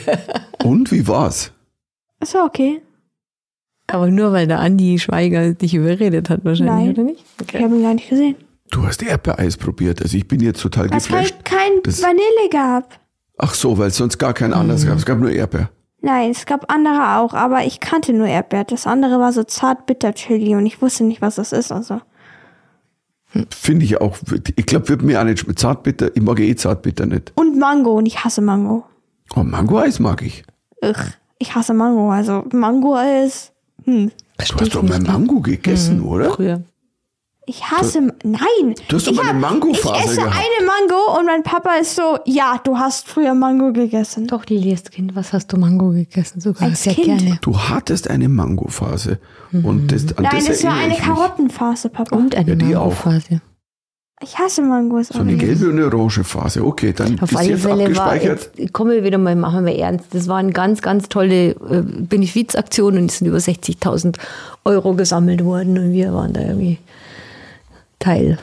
Und 0.64 0.90
wie 0.92 1.06
war's? 1.06 1.52
Ist 2.20 2.34
war 2.34 2.44
okay. 2.46 2.80
Aber 3.88 4.08
nur 4.10 4.32
weil 4.32 4.46
der 4.46 4.58
Andi 4.60 4.98
Schweiger 4.98 5.54
dich 5.54 5.74
überredet 5.74 6.28
hat 6.30 6.44
wahrscheinlich, 6.44 6.74
Nein. 6.86 6.90
oder 6.90 7.02
nicht? 7.04 7.24
Ich 7.54 7.62
habe 7.62 7.74
ihn 7.76 7.82
gar 7.82 7.94
nicht 7.94 8.08
gesehen. 8.08 8.36
Du 8.70 8.84
hast 8.84 9.02
Erdbeereis 9.02 9.56
probiert, 9.56 10.02
also 10.02 10.16
ich 10.16 10.26
bin 10.26 10.40
jetzt 10.40 10.60
total 10.60 10.90
Weil 10.90 10.98
es 10.98 11.04
geflasht. 11.04 11.34
halt 11.34 11.44
kein 11.44 11.70
Das- 11.84 12.02
Vanille 12.02 12.48
gab. 12.50 12.98
Ach 13.38 13.54
so, 13.54 13.78
weil 13.78 13.88
es 13.88 13.96
sonst 13.96 14.18
gar 14.18 14.32
kein 14.34 14.52
anderes 14.52 14.84
Mhm. 14.84 14.88
gab, 14.88 14.98
es 14.98 15.06
gab 15.06 15.18
nur 15.18 15.30
Erdbeer. 15.30 15.70
Nein, 16.00 16.30
es 16.30 16.46
gab 16.46 16.72
andere 16.72 17.18
auch, 17.18 17.32
aber 17.34 17.64
ich 17.64 17.80
kannte 17.80 18.12
nur 18.12 18.26
Erdbeer. 18.26 18.64
Das 18.64 18.86
andere 18.86 19.18
war 19.20 19.32
so 19.32 19.44
zart-bitter-Chili 19.44 20.54
und 20.56 20.66
ich 20.66 20.80
wusste 20.82 21.04
nicht, 21.04 21.20
was 21.22 21.36
das 21.36 21.52
ist. 21.52 21.70
Also. 21.70 22.00
Finde 23.50 23.84
ich 23.84 24.00
auch, 24.00 24.16
ich 24.56 24.66
glaube, 24.66 24.88
wird 24.88 25.02
mir 25.02 25.20
auch 25.20 25.24
nicht 25.24 25.40
schmecken. 25.40 25.56
Zartbitter, 25.56 26.14
ich 26.14 26.22
mag 26.22 26.40
eh 26.40 26.54
Zartbitter 26.56 27.06
nicht. 27.06 27.32
Und 27.34 27.58
Mango 27.58 27.98
und 27.98 28.06
ich 28.06 28.24
hasse 28.24 28.40
Mango. 28.40 28.84
Oh, 29.34 29.42
Mango-Eis 29.42 29.98
mag 29.98 30.22
ich. 30.22 30.44
Ugh, 30.82 30.94
ich 31.38 31.54
hasse 31.54 31.74
Mango. 31.74 32.10
Also 32.10 32.44
Mango-Eis. 32.52 33.52
Hm. 33.84 34.10
Du 34.38 34.54
hast 34.60 34.74
doch 34.74 34.82
mal 34.82 35.00
Mango 35.00 35.40
gegessen, 35.40 35.98
Mhm. 36.00 36.06
oder? 36.08 36.30
Früher. 36.34 36.62
Ich 37.48 37.62
hasse. 37.70 38.00
Nein! 38.24 38.74
Du 38.88 38.96
hast 38.96 39.06
doch 39.06 39.16
eine 39.24 39.38
Mango-Phase 39.38 39.94
Ich 39.98 40.04
esse 40.06 40.16
gehabt. 40.16 40.34
eine 40.34 40.66
Mango 40.66 41.16
und 41.18 41.26
mein 41.26 41.44
Papa 41.44 41.74
ist 41.80 41.94
so, 41.94 42.18
ja, 42.24 42.58
du 42.64 42.76
hast 42.76 43.06
früher 43.06 43.34
Mango 43.34 43.72
gegessen. 43.72 44.26
Doch, 44.26 44.44
Lili, 44.46 44.72
als 44.72 44.90
Kind, 44.90 45.14
was 45.14 45.32
hast 45.32 45.52
du 45.52 45.56
Mango 45.56 45.90
gegessen? 45.90 46.40
Sogar 46.40 46.68
Als 46.70 46.82
sehr 46.82 46.94
Kind? 46.94 47.06
gerne. 47.20 47.38
Du 47.42 47.56
hattest 47.56 48.10
eine 48.10 48.28
Mango-Phase. 48.28 49.20
Und 49.52 49.92
das, 49.92 50.06
an 50.18 50.24
Nein, 50.24 50.32
das 50.44 50.48
es 50.48 50.64
war 50.64 50.70
erinnere 50.72 50.84
eine 50.84 50.92
ich 50.94 50.98
mich. 50.98 51.06
Karottenphase, 51.16 51.88
Papa. 51.88 52.16
Und 52.16 52.34
eine 52.34 52.48
Ja, 52.50 52.54
die 52.56 52.74
auch. 52.76 53.04
Mango-Phase. 53.04 53.40
Ich 54.22 54.38
hasse 54.38 54.62
Mangos. 54.62 55.08
So 55.08 55.18
eine 55.20 55.36
gelbe 55.36 55.66
und 55.68 55.72
eine 55.78 55.84
orange 55.94 56.24
Phase. 56.24 56.64
Okay, 56.64 56.94
dann 56.94 57.20
Auf 57.20 57.30
ist 57.32 57.36
alle 57.38 57.50
jetzt 57.50 57.62
Fälle 57.62 57.94
war, 57.96 58.06
abgespeichert. 58.06 58.50
jetzt 58.56 58.72
kommen 58.72 58.90
wir 58.92 59.04
wieder 59.04 59.18
mal, 59.18 59.36
machen 59.36 59.66
wir 59.66 59.76
ernst. 59.76 60.06
Das 60.12 60.26
war 60.26 60.38
eine 60.38 60.52
ganz, 60.52 60.80
ganz 60.80 61.10
tolle 61.10 61.50
äh, 61.50 61.82
Benefizaktion 61.84 62.96
und 62.96 63.10
es 63.10 63.18
sind 63.18 63.26
über 63.28 63.36
60.000 63.36 64.16
Euro 64.64 64.94
gesammelt 64.94 65.44
worden 65.44 65.76
und 65.78 65.92
wir 65.92 66.14
waren 66.14 66.32
da 66.32 66.40
irgendwie 66.40 66.78
Teil 67.98 68.38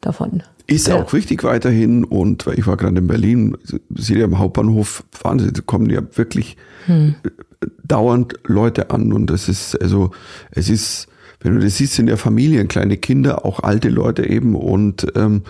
davon. 0.00 0.42
Ist 0.66 0.88
Ja. 0.88 0.96
auch 0.96 1.12
wichtig 1.12 1.44
weiterhin 1.44 2.04
und 2.04 2.46
weil 2.46 2.58
ich 2.58 2.66
war 2.66 2.76
gerade 2.76 2.96
in 2.98 3.06
Berlin, 3.06 3.56
seht 3.94 4.16
ihr 4.16 4.24
am 4.24 4.38
Hauptbahnhof, 4.38 5.04
Wahnsinn, 5.22 5.52
da 5.52 5.60
kommen 5.60 5.90
ja 5.90 6.00
wirklich 6.16 6.56
Hm. 6.86 7.14
äh, 7.24 7.66
dauernd 7.82 8.34
Leute 8.46 8.90
an 8.90 9.12
und 9.12 9.28
das 9.28 9.48
ist, 9.48 9.80
also 9.80 10.10
es 10.50 10.68
ist, 10.70 11.06
wenn 11.40 11.54
du 11.54 11.60
das 11.60 11.76
siehst, 11.76 11.94
sind 11.94 12.08
ja 12.08 12.16
Familien, 12.16 12.68
kleine 12.68 12.96
Kinder, 12.96 13.44
auch 13.44 13.60
alte 13.60 13.90
Leute 13.90 14.26
eben 14.26 14.54
und 14.54 15.06
ähm, 15.16 15.42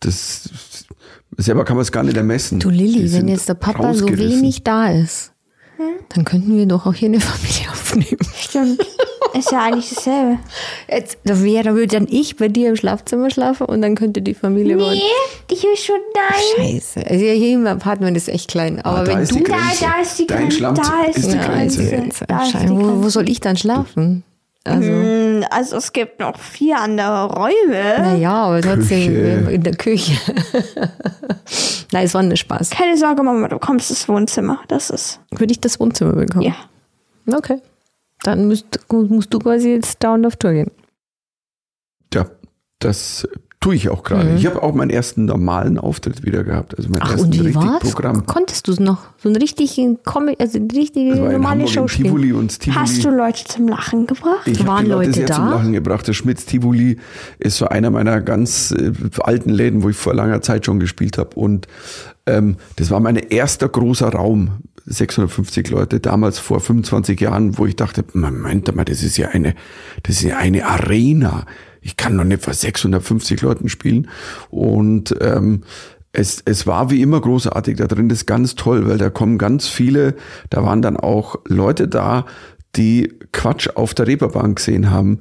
das 0.00 0.86
selber 1.38 1.64
kann 1.64 1.76
man 1.76 1.82
es 1.82 1.92
gar 1.92 2.02
nicht 2.02 2.16
ermessen. 2.16 2.60
Du 2.60 2.70
Die 2.70 2.76
Lilli, 2.78 3.12
wenn 3.12 3.28
jetzt 3.28 3.48
der 3.48 3.54
Papa 3.54 3.94
so 3.94 4.06
wenig 4.18 4.64
da 4.64 4.90
ist, 4.90 5.32
dann 6.10 6.24
könnten 6.24 6.56
wir 6.56 6.66
doch 6.66 6.86
auch 6.86 6.94
hier 6.94 7.08
eine 7.08 7.20
Familie 7.20 7.68
aufnehmen. 7.70 8.18
Stimmt. 8.36 8.80
ist 9.34 9.52
ja 9.52 9.62
eigentlich 9.62 9.90
dasselbe. 9.94 10.38
Jetzt, 10.90 11.18
da 11.24 11.42
wäre, 11.42 11.64
da 11.64 11.74
würde 11.74 11.86
dann 11.88 12.06
ich 12.10 12.36
bei 12.36 12.48
dir 12.48 12.70
im 12.70 12.76
Schlafzimmer 12.76 13.30
schlafen 13.30 13.66
und 13.66 13.82
dann 13.82 13.94
könnte 13.94 14.22
die 14.22 14.34
Familie 14.34 14.76
bei 14.76 14.94
Nee, 14.94 15.02
ich 15.50 15.62
will 15.62 15.76
schon 15.76 15.96
nein. 16.14 16.72
Scheiße. 16.80 17.00
Also 17.08 17.24
hier 17.24 17.54
im 17.54 17.66
Apartment 17.66 18.16
ist 18.16 18.28
echt 18.28 18.50
klein. 18.50 18.80
Aber 18.80 18.98
Ah, 18.98 19.04
da 19.04 19.12
wenn 19.14 19.22
ist 19.22 19.32
du 19.32 19.36
die 19.36 19.42
Grenze. 19.44 19.80
Da, 19.80 19.86
da 19.96 20.00
ist 20.02 20.18
die 20.18 20.26
Dein 20.26 20.48
Grenze. 20.48 20.60
Da 20.82 21.02
ist, 21.10 21.32
die 21.32 21.38
Grenze. 21.38 21.88
Grenze. 21.88 22.24
Da 22.26 22.42
ist 22.42 22.46
die 22.48 22.58
Scheiße, 22.58 22.70
wo, 22.70 22.76
wo 22.80 22.82
Grenze. 22.92 23.10
soll 23.10 23.28
ich 23.28 23.40
dann 23.40 23.56
schlafen? 23.56 24.24
Also, 24.70 24.90
Mm, 24.90 25.44
Also 25.50 25.76
es 25.76 25.92
gibt 25.92 26.20
noch 26.20 26.38
vier 26.38 26.78
andere 26.78 27.26
Räume. 27.32 27.98
naja, 27.98 28.32
aber 28.32 28.60
trotzdem 28.60 29.06
Küche. 29.14 29.50
in 29.52 29.62
der 29.62 29.76
Küche. 29.76 30.12
Nein, 31.92 32.04
es 32.04 32.14
war 32.14 32.22
ein 32.22 32.36
Spaß. 32.36 32.70
Keine 32.70 32.96
Sorge, 32.98 33.22
Mama, 33.22 33.48
du 33.48 33.58
kommst 33.58 33.90
ins 33.90 34.08
Wohnzimmer. 34.08 34.60
Das 34.68 34.90
ist. 34.90 35.20
Würde 35.30 35.52
ich 35.52 35.60
das 35.60 35.80
Wohnzimmer 35.80 36.12
bekommen? 36.12 36.42
Ja. 36.42 36.54
Okay. 37.34 37.60
Dann 38.22 38.48
musst, 38.48 38.66
musst 38.90 39.32
du 39.32 39.38
quasi 39.38 39.70
jetzt 39.74 40.02
dauernd 40.02 40.26
auf 40.26 40.36
Tour 40.36 40.52
gehen. 40.52 40.70
Ja, 42.12 42.26
das 42.80 43.26
tue 43.60 43.74
ich 43.74 43.88
auch 43.88 44.04
gerade. 44.04 44.34
Ich 44.36 44.46
habe 44.46 44.62
auch 44.62 44.72
meinen 44.74 44.90
ersten 44.90 45.24
normalen 45.24 45.78
Auftritt 45.78 46.24
wieder 46.24 46.44
gehabt. 46.44 46.76
Also 46.76 46.88
Mhm. 46.88 46.96
Ach, 47.00 47.10
ersten 47.10 47.26
und 47.26 47.34
wie 47.34 47.40
richtig 47.40 47.62
war's? 47.62 47.80
Programm. 47.80 48.24
Konntest 48.26 48.68
du 48.68 48.72
es 48.72 48.78
noch? 48.80 48.98
So 49.22 49.28
ein 49.28 49.36
richtigen 49.36 50.02
Comic, 50.04 50.40
also 50.40 50.58
eine 50.58 50.68
richtige 50.72 51.16
normale 51.16 51.66
Show 51.66 51.88
spielen? 51.88 52.08
Tivoli 52.08 52.32
und 52.32 52.58
Tivoli. 52.60 52.78
Hast 52.80 53.04
du 53.04 53.10
Leute 53.10 53.44
zum 53.44 53.66
Lachen 53.68 54.06
gebracht? 54.06 54.46
Ich 54.46 54.64
Waren 54.66 54.84
die 54.84 54.90
Leute 54.90 55.10
Leute 55.10 55.24
da? 55.26 55.34
zum 55.34 55.48
Lachen 55.50 55.72
gebracht. 55.72 56.06
Der 56.06 56.12
Schmitz 56.12 56.44
Tivoli 56.46 56.98
ist 57.40 57.56
so 57.58 57.66
einer 57.66 57.90
meiner 57.90 58.20
ganz 58.20 58.70
äh, 58.70 58.92
alten 59.20 59.50
Läden, 59.50 59.82
wo 59.82 59.88
ich 59.88 59.96
vor 59.96 60.14
langer 60.14 60.40
Zeit 60.40 60.64
schon 60.64 60.78
gespielt 60.78 61.18
habe. 61.18 61.30
Und 61.34 61.66
ähm, 62.26 62.56
das 62.76 62.90
war 62.90 63.00
mein 63.00 63.16
erster 63.16 63.68
großer 63.68 64.08
Raum. 64.10 64.50
650 64.90 65.68
Leute, 65.68 66.00
damals 66.00 66.38
vor 66.38 66.60
25 66.60 67.20
Jahren, 67.20 67.58
wo 67.58 67.66
ich 67.66 67.76
dachte, 67.76 68.04
Moment 68.14 68.74
mal, 68.74 68.86
das 68.86 69.02
ist 69.02 69.18
ja 69.18 69.28
eine, 69.28 69.54
das 70.04 70.16
ist 70.16 70.22
ja 70.22 70.38
eine 70.38 70.64
Arena. 70.64 71.44
Ich 71.80 71.96
kann 71.96 72.16
doch 72.16 72.24
nicht 72.24 72.42
vor 72.42 72.54
650 72.54 73.40
Leuten 73.42 73.68
spielen. 73.68 74.08
Und 74.50 75.14
ähm, 75.20 75.62
es, 76.12 76.42
es 76.44 76.66
war 76.66 76.90
wie 76.90 77.02
immer 77.02 77.20
großartig 77.20 77.76
da 77.76 77.86
drin, 77.86 78.08
das 78.08 78.18
ist 78.18 78.26
ganz 78.26 78.54
toll, 78.54 78.88
weil 78.88 78.98
da 78.98 79.10
kommen 79.10 79.38
ganz 79.38 79.68
viele, 79.68 80.14
da 80.50 80.64
waren 80.64 80.82
dann 80.82 80.96
auch 80.96 81.36
Leute 81.46 81.86
da, 81.86 82.26
die 82.76 83.12
Quatsch 83.32 83.68
auf 83.74 83.94
der 83.94 84.06
Reeperbahn 84.06 84.54
gesehen 84.54 84.90
haben, 84.90 85.18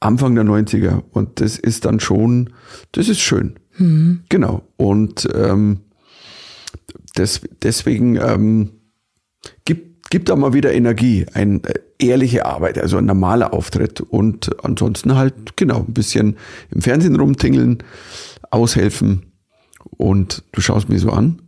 Anfang 0.00 0.34
der 0.34 0.44
90er. 0.44 1.02
Und 1.10 1.40
das 1.40 1.58
ist 1.58 1.84
dann 1.84 2.00
schon, 2.00 2.50
das 2.92 3.08
ist 3.08 3.20
schön. 3.20 3.58
Genau. 4.28 4.62
Und 4.76 5.28
ähm, 5.34 5.80
des, 7.16 7.40
deswegen 7.62 8.16
ähm, 8.16 8.72
gibt, 9.64 9.85
gibt 10.10 10.28
da 10.28 10.36
mal 10.36 10.52
wieder 10.52 10.72
Energie, 10.72 11.26
eine 11.32 11.60
äh, 11.64 11.80
ehrliche 11.98 12.46
Arbeit, 12.46 12.78
also 12.78 12.98
ein 12.98 13.06
normaler 13.06 13.52
Auftritt. 13.52 14.00
Und 14.00 14.64
ansonsten 14.64 15.16
halt, 15.16 15.56
genau, 15.56 15.80
ein 15.80 15.94
bisschen 15.94 16.36
im 16.70 16.82
Fernsehen 16.82 17.16
rumtingeln, 17.16 17.82
aushelfen. 18.50 19.32
Und 19.96 20.44
du 20.52 20.60
schaust 20.60 20.88
mir 20.88 20.98
so 20.98 21.10
an. 21.10 21.42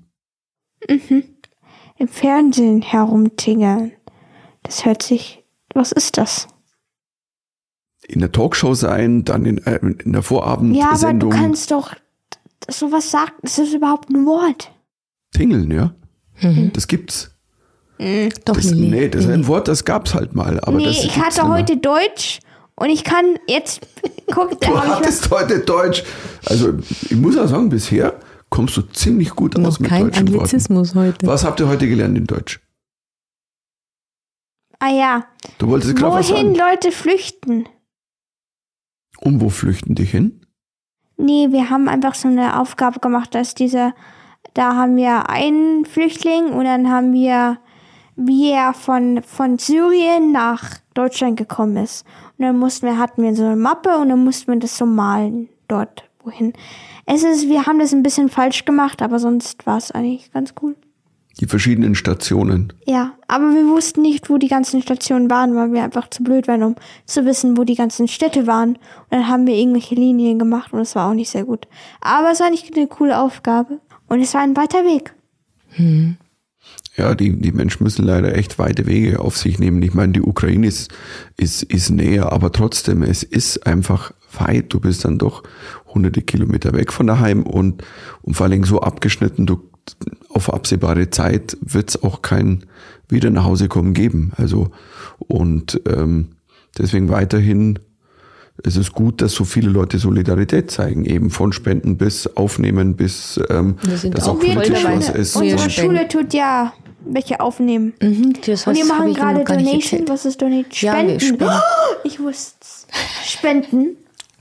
Im 0.86 2.08
Fernsehen 2.08 2.82
herumtingern. 2.82 3.92
Das 4.62 4.84
hört 4.84 5.02
sich. 5.02 5.44
Was 5.74 5.92
ist 5.92 6.16
das? 6.16 6.48
in 8.08 8.20
der 8.20 8.32
Talkshow 8.32 8.74
sein, 8.74 9.24
dann 9.24 9.44
in, 9.44 9.58
äh, 9.58 9.76
in 9.76 10.12
der 10.12 10.12
Ja, 10.12 10.16
aber 10.16 10.22
du 10.22 10.22
Vorabendsendung 10.22 11.30
kannst 11.30 11.70
doch 11.70 11.94
sowas 12.68 13.10
sagen. 13.10 13.32
Das 13.42 13.58
ist 13.58 13.74
überhaupt 13.74 14.08
ein 14.10 14.26
Wort. 14.26 14.72
tingeln, 15.32 15.70
ja. 15.70 15.94
Das 16.72 16.88
gibt's. 16.88 17.37
Doch, 18.44 18.54
Das, 18.54 18.70
Lilli. 18.70 18.88
nee, 18.90 19.08
das 19.08 19.24
ist 19.24 19.30
ein 19.30 19.46
Wort, 19.46 19.66
das 19.68 19.84
gab's 19.84 20.14
halt 20.14 20.34
mal. 20.34 20.60
Aber 20.60 20.76
nee, 20.76 20.84
das 20.84 21.04
ich 21.04 21.18
hatte 21.18 21.42
mehr. 21.42 21.52
heute 21.52 21.76
Deutsch 21.78 22.40
und 22.76 22.90
ich 22.90 23.02
kann 23.04 23.24
jetzt. 23.48 23.80
Guck, 24.32 24.60
da 24.60 24.68
Du 24.68 24.78
hattest 24.80 25.30
heute 25.30 25.60
Deutsch. 25.60 26.04
Also 26.46 26.74
ich 27.02 27.16
muss 27.16 27.36
auch 27.36 27.48
sagen, 27.48 27.68
bisher 27.70 28.14
kommst 28.50 28.76
du 28.76 28.82
ziemlich 28.82 29.30
gut 29.30 29.56
Noch 29.58 29.68
aus 29.68 29.80
mit 29.80 29.88
kein 29.90 30.04
deutschen 30.04 30.28
Worten. 30.28 30.38
Anglizismus 30.38 30.94
heute. 30.94 31.26
Was 31.26 31.44
habt 31.44 31.58
ihr 31.60 31.68
heute 31.68 31.88
gelernt 31.88 32.16
in 32.16 32.26
Deutsch? 32.26 32.60
Ah 34.78 34.90
ja. 34.90 35.26
Du 35.58 35.68
wolltest 35.68 35.96
gerade 35.96 36.14
was 36.16 36.30
Wohin 36.30 36.54
sagen. 36.54 36.70
Leute 36.70 36.92
flüchten? 36.92 37.68
Um 39.20 39.40
wo 39.40 39.48
flüchten 39.48 39.94
dich 39.96 40.12
hin? 40.12 40.40
Nee, 41.16 41.48
wir 41.50 41.68
haben 41.68 41.88
einfach 41.88 42.14
so 42.14 42.28
eine 42.28 42.60
Aufgabe 42.60 43.00
gemacht, 43.00 43.34
dass 43.34 43.54
diese, 43.56 43.92
da 44.54 44.76
haben 44.76 44.94
wir 44.96 45.28
einen 45.28 45.84
Flüchtling 45.84 46.50
und 46.52 46.64
dann 46.64 46.88
haben 46.88 47.12
wir, 47.12 47.58
wie 48.18 48.50
er 48.50 48.74
von, 48.74 49.22
von 49.22 49.58
Syrien 49.58 50.32
nach 50.32 50.78
Deutschland 50.94 51.36
gekommen 51.36 51.76
ist. 51.76 52.04
Und 52.36 52.44
dann 52.44 52.58
mussten 52.58 52.86
wir, 52.86 52.98
hatten 52.98 53.22
wir 53.22 53.34
so 53.34 53.44
eine 53.44 53.56
Mappe 53.56 53.96
und 53.96 54.08
dann 54.08 54.24
mussten 54.24 54.52
wir 54.52 54.58
das 54.58 54.76
so 54.76 54.86
malen 54.86 55.48
dort, 55.68 56.02
wohin. 56.24 56.52
Es 57.06 57.22
ist, 57.22 57.48
wir 57.48 57.66
haben 57.66 57.78
das 57.78 57.94
ein 57.94 58.02
bisschen 58.02 58.28
falsch 58.28 58.64
gemacht, 58.64 59.02
aber 59.02 59.20
sonst 59.20 59.66
war 59.66 59.78
es 59.78 59.92
eigentlich 59.92 60.32
ganz 60.32 60.52
cool. 60.60 60.74
Die 61.40 61.46
verschiedenen 61.46 61.94
Stationen. 61.94 62.72
Ja, 62.84 63.12
aber 63.28 63.54
wir 63.54 63.68
wussten 63.68 64.02
nicht, 64.02 64.28
wo 64.28 64.38
die 64.38 64.48
ganzen 64.48 64.82
Stationen 64.82 65.30
waren, 65.30 65.54
weil 65.54 65.72
wir 65.72 65.84
einfach 65.84 66.10
zu 66.10 66.24
blöd 66.24 66.48
waren, 66.48 66.64
um 66.64 66.74
zu 67.06 67.24
wissen, 67.24 67.56
wo 67.56 67.62
die 67.62 67.76
ganzen 67.76 68.08
Städte 68.08 68.48
waren. 68.48 68.70
Und 68.70 69.12
dann 69.12 69.28
haben 69.28 69.46
wir 69.46 69.54
irgendwelche 69.54 69.94
Linien 69.94 70.40
gemacht 70.40 70.72
und 70.72 70.80
es 70.80 70.96
war 70.96 71.08
auch 71.08 71.14
nicht 71.14 71.30
sehr 71.30 71.44
gut. 71.44 71.68
Aber 72.00 72.32
es 72.32 72.40
war 72.40 72.50
nicht 72.50 72.76
eine 72.76 72.88
coole 72.88 73.16
Aufgabe. 73.16 73.78
Und 74.08 74.20
es 74.20 74.34
war 74.34 74.40
ein 74.40 74.56
weiter 74.56 74.84
Weg. 74.84 75.14
Ja, 76.98 77.14
die, 77.14 77.40
die 77.40 77.52
Menschen 77.52 77.84
müssen 77.84 78.04
leider 78.04 78.36
echt 78.36 78.58
weite 78.58 78.86
Wege 78.86 79.20
auf 79.20 79.36
sich 79.36 79.60
nehmen. 79.60 79.80
Ich 79.82 79.94
meine, 79.94 80.14
die 80.14 80.22
Ukraine 80.22 80.66
ist, 80.66 80.90
ist, 81.36 81.62
ist 81.62 81.90
näher, 81.90 82.32
aber 82.32 82.50
trotzdem, 82.50 83.02
es 83.02 83.22
ist 83.22 83.66
einfach 83.68 84.12
weit. 84.36 84.72
Du 84.72 84.80
bist 84.80 85.04
dann 85.04 85.16
doch 85.16 85.44
hunderte 85.86 86.22
Kilometer 86.22 86.72
weg 86.72 86.92
von 86.92 87.06
daheim 87.06 87.44
und, 87.44 87.84
und 88.22 88.34
vor 88.34 88.44
allen 88.44 88.52
Dingen 88.52 88.64
so 88.64 88.80
abgeschnitten, 88.80 89.46
du, 89.46 89.60
auf 90.30 90.52
absehbare 90.52 91.08
Zeit 91.10 91.56
wird 91.60 91.90
es 91.90 92.02
auch 92.02 92.20
kein 92.20 92.64
wieder 93.08 93.30
nach 93.30 93.44
Hause 93.44 93.68
kommen 93.68 93.94
geben. 93.94 94.32
Also, 94.36 94.72
und 95.18 95.80
ähm, 95.86 96.30
deswegen 96.76 97.10
weiterhin 97.10 97.78
es 98.64 98.76
ist 98.76 98.92
gut, 98.92 99.22
dass 99.22 99.34
so 99.34 99.44
viele 99.44 99.70
Leute 99.70 99.98
Solidarität 99.98 100.68
zeigen, 100.72 101.04
eben 101.04 101.30
von 101.30 101.52
Spenden 101.52 101.96
bis 101.96 102.26
Aufnehmen 102.36 102.96
bis 102.96 103.40
ähm, 103.50 103.76
dass 104.10 104.24
auch 104.24 104.34
auch 104.34 104.40
politisch 104.40 104.82
dabei. 104.82 104.96
was 104.96 105.10
ist. 105.10 105.36
Unsere 105.36 105.70
spenden. 105.70 105.96
Schule 105.96 106.08
tut 106.08 106.34
ja 106.34 106.72
welche 107.00 107.40
aufnehmen. 107.40 107.94
Mhm, 108.00 108.34
das 108.44 108.66
Und 108.66 108.76
wir 108.76 108.84
machen 108.84 109.14
gerade 109.14 109.44
Donation. 109.44 110.08
Was 110.08 110.24
ist 110.24 110.40
Donation? 110.40 110.92
Ja, 110.92 111.06
wir 111.06 111.20
Spenden. 111.20 111.20
spenden. 111.20 111.50
Ich 112.04 112.20
wusste 112.20 112.54
Spenden. 113.24 113.96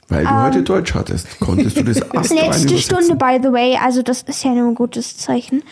Weil 0.10 0.24
du 0.24 0.44
heute 0.44 0.64
Deutsch 0.64 0.94
hattest, 0.94 1.40
konntest 1.40 1.78
du 1.78 1.84
das 1.84 2.00
Letzte. 2.30 2.78
Stunde, 2.78 3.16
by 3.16 3.40
the 3.42 3.52
way, 3.52 3.76
also 3.76 4.02
das 4.02 4.22
ist 4.22 4.44
ja 4.44 4.52
nur 4.52 4.68
ein 4.68 4.76
gutes 4.76 5.18
Zeichen. 5.18 5.64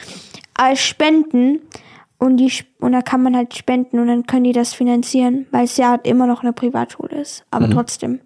Äh, 0.59 0.75
Spenden 0.75 1.59
und 2.17 2.37
die 2.37 2.51
und 2.79 2.91
da 2.91 3.01
kann 3.01 3.21
man 3.23 3.35
halt 3.35 3.55
spenden 3.55 3.99
und 3.99 4.07
dann 4.07 4.25
können 4.25 4.43
die 4.45 4.51
das 4.51 4.73
finanzieren, 4.73 5.45
weil 5.51 5.65
es 5.65 5.77
ja 5.77 5.91
halt 5.91 6.05
immer 6.07 6.27
noch 6.27 6.43
eine 6.43 6.53
Privatschule 6.53 7.21
ist. 7.21 7.45
Aber 7.51 7.69
trotzdem. 7.69 8.19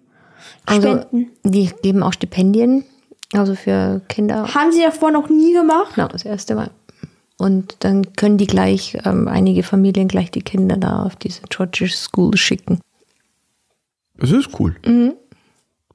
Also, 0.66 0.88
Spenden. 0.88 1.30
die 1.44 1.70
geben 1.82 2.02
auch 2.02 2.12
Stipendien, 2.12 2.84
also 3.32 3.54
für 3.54 4.00
Kinder. 4.08 4.52
Haben 4.54 4.72
sie 4.72 4.82
davor 4.82 5.10
noch 5.10 5.28
nie 5.28 5.52
gemacht? 5.52 5.94
Genau, 5.94 6.08
das 6.08 6.24
erste 6.24 6.54
Mal. 6.54 6.70
Und 7.40 7.76
dann 7.80 8.12
können 8.14 8.36
die 8.36 8.46
gleich, 8.46 8.98
ähm, 9.04 9.26
einige 9.26 9.62
Familien 9.62 10.08
gleich 10.08 10.30
die 10.30 10.42
Kinder 10.42 10.76
da 10.76 11.02
auf 11.02 11.16
diese 11.16 11.40
Georgia 11.48 11.88
School 11.88 12.36
schicken. 12.36 12.80
Das 14.18 14.30
ist 14.30 14.50
cool. 14.60 14.76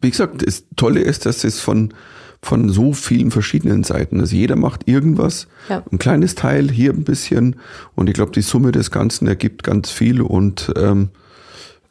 Wie 0.02 0.10
gesagt, 0.10 0.46
das 0.46 0.64
Tolle 0.76 1.02
ist, 1.02 1.26
dass 1.28 1.44
es 1.44 1.60
von, 1.60 1.94
von 2.42 2.70
so 2.70 2.94
vielen 2.94 3.30
verschiedenen 3.30 3.84
Seiten, 3.84 4.20
also 4.20 4.36
jeder 4.36 4.56
macht 4.56 4.88
irgendwas, 4.88 5.48
Ja. 5.70 5.84
ein 5.92 6.00
kleines 6.00 6.34
Teil, 6.34 6.72
hier 6.72 6.92
ein 6.92 7.04
bisschen 7.04 7.58
und 7.94 8.08
ich 8.10 8.16
glaube, 8.16 8.32
die 8.32 8.42
Summe 8.42 8.72
des 8.72 8.90
Ganzen 8.90 9.28
ergibt 9.28 9.64
ganz 9.64 9.92
viel 9.92 10.22
und 10.22 10.72
ähm, 10.76 11.10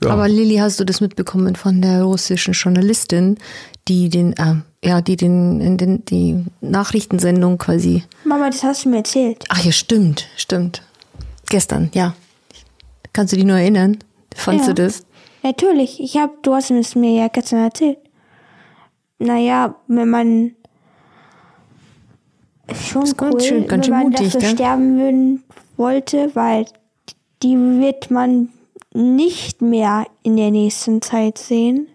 ja, 0.02 0.10
Aber 0.10 0.28
Lilly, 0.28 0.56
hast 0.56 0.80
du 0.80 0.84
das 0.84 1.00
mitbekommen 1.00 1.54
von 1.54 1.80
der 1.80 2.02
russischen 2.02 2.52
Journalistin, 2.52 3.38
die 3.86 4.08
den, 4.08 4.32
äh, 4.32 4.56
ja, 4.84 5.00
die 5.00 5.16
den, 5.16 5.60
in 5.60 5.76
den, 5.76 6.04
die 6.04 6.44
Nachrichtensendung 6.60 7.58
quasi. 7.58 8.04
Mama, 8.24 8.50
das 8.50 8.62
hast 8.62 8.84
du 8.84 8.90
mir 8.90 8.98
erzählt. 8.98 9.44
Ach 9.48 9.64
ja, 9.64 9.72
stimmt, 9.72 10.28
stimmt. 10.36 10.82
Gestern, 11.48 11.90
ja. 11.94 12.14
Kannst 13.12 13.32
du 13.32 13.36
dich 13.36 13.44
nur 13.46 13.56
erinnern? 13.56 13.98
Fandst 14.34 14.66
Ja. 14.68 14.72
du 14.74 14.82
das? 14.84 15.04
Natürlich. 15.42 16.00
Ich 16.00 16.16
hab, 16.16 16.42
du 16.42 16.54
hast 16.54 16.70
es 16.70 16.94
mir 16.94 17.10
ja 17.18 17.28
gestern 17.28 17.60
erzählt. 17.64 17.98
Naja, 19.18 19.74
wenn 19.86 20.08
man 20.08 20.52
schon 22.74 23.02
Ist 23.04 23.20
cool, 23.20 23.30
ganz 23.30 23.46
schön- 23.46 23.66
ganz 23.66 23.86
schön 23.86 23.94
wenn 23.94 24.02
man 24.04 24.10
mutig, 24.12 24.26
dafür 24.26 24.40
gell? 24.40 24.50
sterben 24.50 24.98
würden 24.98 25.44
wollte, 25.76 26.30
weil 26.34 26.66
die 27.42 27.56
wird 27.56 28.10
man 28.10 28.48
nicht 28.94 29.60
mehr 29.60 30.06
in 30.22 30.36
der 30.36 30.50
nächsten 30.50 31.02
Zeit 31.02 31.38
sehen. 31.38 31.88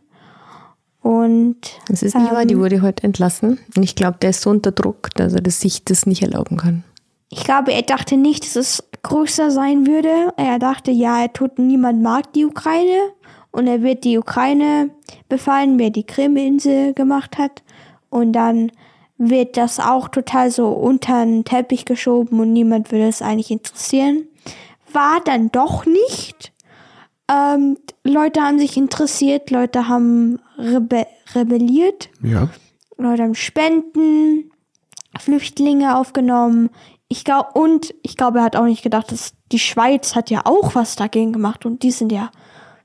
Und 1.01 1.57
Das 1.87 2.03
ist 2.03 2.15
nicht 2.15 2.31
wahr, 2.31 2.45
die 2.45 2.55
ähm, 2.55 2.59
wurde 2.59 2.81
heute 2.81 3.03
entlassen. 3.03 3.57
Und 3.75 3.83
ich 3.83 3.95
glaube, 3.95 4.17
der 4.21 4.31
ist 4.31 4.41
so 4.41 4.49
unter 4.49 4.71
Druck, 4.71 5.09
dass 5.15 5.33
er 5.33 5.41
das 5.41 5.61
sich 5.61 5.85
das 5.85 6.05
nicht 6.05 6.21
erlauben 6.21 6.57
kann. 6.57 6.83
ich 7.29 7.43
glaube, 7.43 7.71
er 7.71 7.83
dachte 7.83 8.17
nicht, 8.17 8.43
dass 8.43 8.55
es 8.55 8.83
größer 9.03 9.49
sein 9.51 9.87
würde. 9.87 10.33
Er 10.35 10.59
dachte, 10.59 10.91
ja, 10.91 11.21
er 11.21 11.31
tut 11.31 11.57
niemand 11.57 12.01
mag 12.01 12.33
die 12.33 12.45
Ukraine 12.45 13.13
und 13.51 13.67
er 13.67 13.81
wird 13.81 14.03
die 14.03 14.17
Ukraine 14.17 14.89
befallen, 15.29 15.79
wer 15.79 15.89
die 15.89 16.05
Krim-Insel 16.05 16.93
gemacht 16.93 17.37
hat. 17.37 17.63
Und 18.09 18.33
dann 18.33 18.71
wird 19.17 19.57
das 19.57 19.79
auch 19.79 20.07
total 20.09 20.51
so 20.51 20.69
unter 20.69 21.25
den 21.25 21.43
Teppich 21.45 21.85
geschoben 21.85 22.39
und 22.39 22.53
niemand 22.53 22.91
würde 22.91 23.07
es 23.07 23.21
eigentlich 23.21 23.51
interessieren. 23.51 24.27
War 24.91 25.21
dann 25.23 25.51
doch 25.51 25.85
nicht. 25.85 26.51
Ähm, 27.31 27.77
Leute 28.03 28.41
haben 28.41 28.59
sich 28.59 28.75
interessiert, 28.75 29.51
Leute 29.51 29.87
haben 29.87 30.39
rebe 30.59 31.07
rebelliert. 31.33 32.09
ja, 32.21 32.49
Leute 32.97 33.23
haben 33.23 33.35
Spenden, 33.35 34.51
Flüchtlinge 35.17 35.97
aufgenommen. 35.97 36.69
Ich 37.07 37.23
glaube, 37.23 37.57
und 37.59 37.93
ich 38.03 38.17
glaube, 38.17 38.39
er 38.39 38.43
hat 38.43 38.55
auch 38.55 38.65
nicht 38.65 38.83
gedacht, 38.83 39.11
dass 39.11 39.33
die 39.51 39.59
Schweiz 39.59 40.15
hat 40.15 40.29
ja 40.29 40.41
auch 40.45 40.75
was 40.75 40.95
dagegen 40.95 41.33
gemacht 41.33 41.65
und 41.65 41.81
die 41.81 41.91
sind 41.91 42.11
ja 42.11 42.29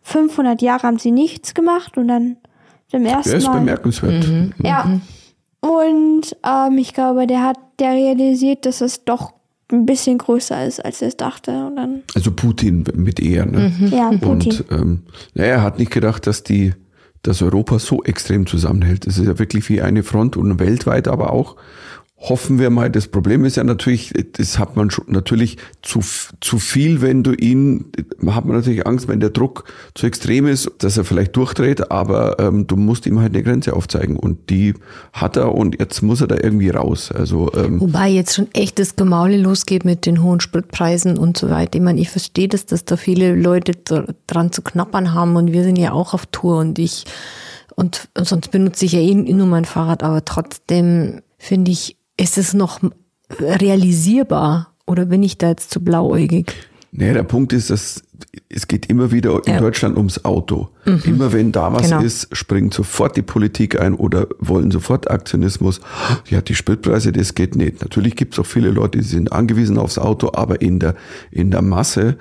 500 0.03 0.63
Jahre 0.63 0.87
haben 0.87 0.99
sie 0.99 1.11
nichts 1.11 1.53
gemacht 1.55 1.99
und 1.99 2.09
dann 2.09 2.37
zum 2.89 3.05
ersten 3.05 3.31
der 3.31 3.39
ist 3.39 3.47
Mal. 3.47 3.59
bemerkenswert. 3.59 4.27
Ja. 4.63 5.01
Und 5.61 6.37
ähm, 6.47 6.79
ich 6.79 6.93
glaube, 6.93 7.27
der 7.27 7.43
hat 7.43 7.59
der 7.79 7.93
realisiert, 7.93 8.67
dass 8.67 8.81
es 8.83 9.05
doch 9.05 9.33
ein 9.73 9.87
bisschen 9.87 10.19
größer 10.19 10.65
ist, 10.67 10.85
als 10.85 11.01
er 11.01 11.09
es 11.09 11.17
dachte. 11.17 11.67
Und 11.67 11.77
dann, 11.77 12.03
Also 12.15 12.31
Putin 12.31 12.85
mit 12.95 13.19
eher. 13.19 13.47
Ne? 13.47 13.73
ja, 13.91 14.11
Putin. 14.11 14.31
Und 14.31 14.65
ähm, 14.71 15.03
ja, 15.35 15.45
er 15.45 15.63
hat 15.63 15.79
nicht 15.79 15.91
gedacht, 15.91 16.27
dass 16.27 16.43
die, 16.43 16.75
dass 17.25 17.43
Europa 17.43 17.79
so 17.81 18.05
extrem 18.05 18.47
zusammenhält. 18.47 19.07
Es 19.07 19.19
ist 19.19 19.27
ja 19.27 19.39
wirklich 19.39 19.69
wie 19.69 19.83
eine 19.83 20.05
Front 20.05 20.37
und 20.37 20.61
weltweit 20.61 21.09
aber 21.09 21.33
auch. 21.33 21.57
Hoffen 22.17 22.59
wir 22.59 22.71
mal, 22.71 22.89
das 22.91 23.09
Problem 23.09 23.45
ist 23.45 23.57
ja 23.57 23.65
natürlich, 23.65 24.15
das 24.33 24.59
hat 24.59 24.77
man 24.77 24.91
schon 24.91 25.05
natürlich 25.09 25.59
zu, 25.83 26.01
zu 26.41 26.59
viel, 26.59 27.03
wenn 27.03 27.23
du 27.23 27.33
ihn, 27.33 27.87
hat 28.29 28.47
man 28.47 28.57
natürlich 28.57 28.87
Angst, 28.87 29.09
wenn 29.09 29.21
der 29.21 29.29
Druck 29.29 29.65
zu 29.95 30.07
extrem 30.07 30.47
ist, 30.47 30.71
dass 30.79 30.97
er 30.97 31.05
vielleicht 31.05 31.37
durchdreht, 31.37 31.91
aber 31.91 32.39
ähm, 32.39 32.67
du 32.67 32.77
musst 32.77 33.05
ihm 33.05 33.21
halt 33.21 33.35
eine 33.35 33.43
Grenze 33.43 33.75
aufzeigen 33.75 34.17
und 34.17 34.49
die 34.49 34.73
hat 35.13 35.37
er 35.37 35.55
und 35.55 35.79
jetzt 35.79 36.01
muss 36.01 36.23
er 36.23 36.29
da 36.29 36.37
irgendwie 36.37 36.71
raus. 36.71 37.13
Also 37.13 37.53
ähm, 37.53 37.81
Wobei 37.81 38.09
jetzt 38.09 38.35
schon 38.35 38.49
echt 38.55 38.79
das 38.79 38.97
Gemaule 38.97 39.37
losgeht 39.37 39.85
mit 39.85 40.07
den 40.07 40.23
hohen 40.23 40.41
Spritpreisen 40.41 41.19
und 41.19 41.37
so 41.37 41.51
weiter. 41.51 41.77
Ich 41.77 41.83
meine, 41.85 42.01
ich 42.01 42.09
verstehe 42.09 42.49
das, 42.49 42.65
dass 42.65 42.87
da 42.87 42.97
viele 42.97 43.35
Leute 43.35 43.73
dr- 43.73 44.15
dran 44.29 44.51
zu 44.51 44.63
knappern 44.63 45.13
haben 45.13 45.37
und 45.37 45.53
wir 45.53 45.65
sind 45.65 45.77
ja 45.77 45.93
auch 45.93 46.15
auf 46.15 46.25
Tour 46.27 46.59
und 46.59 46.79
ich, 46.79 47.05
und 47.75 48.09
sonst 48.17 48.51
benutze 48.51 48.87
ich 48.87 48.93
ja 48.93 49.01
eh 49.01 49.15
nur 49.15 49.47
mein 49.47 49.67
Fahrrad, 49.67 50.03
aber 50.03 50.25
trotzdem 50.25 51.21
finde 51.37 51.71
ich, 51.73 51.99
ist 52.17 52.39
es 52.39 52.55
noch 52.55 52.81
realisierbar 53.39 54.75
oder 54.87 55.07
bin 55.07 55.23
ich 55.23 55.39
da 55.39 55.49
jetzt 55.49 55.71
zu 55.71 55.83
blauäugig? 55.83 56.53
Naja, 56.93 57.15
der 57.15 57.23
Punkt 57.25 57.53
ist, 57.53 57.71
dass 57.71 58.04
es 58.49 58.69
geht 58.69 58.87
immer 58.87 59.11
wieder 59.11 59.41
in 59.47 59.55
Ja. 59.55 59.61
Deutschland 59.61 59.97
ums 59.97 60.25
Auto. 60.25 60.69
Immer 61.05 61.33
wenn 61.33 61.51
da 61.51 61.73
was 61.73 61.89
Genau. 61.89 62.03
ist, 62.03 62.29
springt 62.37 62.75
sofort 62.75 63.17
die 63.17 63.23
Politik 63.23 63.81
ein 63.81 63.95
oder 63.95 64.29
wollen 64.39 64.71
sofort 64.71 65.11
Aktionismus. 65.11 65.81
Ja, 66.29 66.41
die 66.43 66.55
Spritpreise, 66.55 67.11
das 67.11 67.35
geht 67.35 67.57
nicht. 67.57 67.81
Natürlich 67.81 68.17
gibt 68.17 68.35
es 68.35 68.39
auch 68.39 68.47
viele 68.47 68.69
Leute, 68.71 68.99
die 68.99 69.05
sind 69.05 69.33
angewiesen 69.33 69.79
aufs 69.79 69.99
Auto, 69.99 70.31
aber 70.35 70.61
in 70.61 70.79
der, 70.79 70.95
in 71.31 71.51
der 71.51 71.63
Masse, 71.63 72.17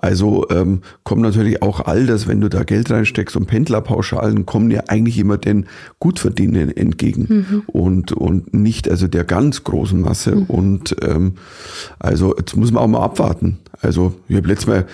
also 0.00 0.46
ähm, 0.50 0.80
kommt 1.04 1.22
natürlich 1.22 1.62
auch 1.62 1.80
all 1.80 2.06
das, 2.06 2.26
wenn 2.26 2.40
du 2.40 2.48
da 2.48 2.64
Geld 2.64 2.90
reinsteckst 2.90 3.36
und 3.36 3.46
Pendlerpauschalen, 3.46 4.46
kommen 4.46 4.70
ja 4.70 4.84
eigentlich 4.88 5.18
immer 5.18 5.36
den 5.38 5.66
Gutverdienenden 6.00 6.76
entgegen 6.76 7.62
und, 7.66 8.12
und 8.12 8.54
nicht 8.54 8.90
also 8.90 9.08
der 9.08 9.24
ganz 9.24 9.62
großen 9.64 10.00
Masse. 10.00 10.36
Und 10.48 10.96
ähm, 11.02 11.34
also 11.98 12.34
jetzt 12.36 12.56
muss 12.56 12.72
man 12.72 12.82
auch 12.82 12.88
mal 12.88 13.02
abwarten. 13.02 13.58
Also 13.80 14.14
ich 14.28 14.36
habe 14.36 14.48
letztes 14.48 14.66
Mal, 14.66 14.86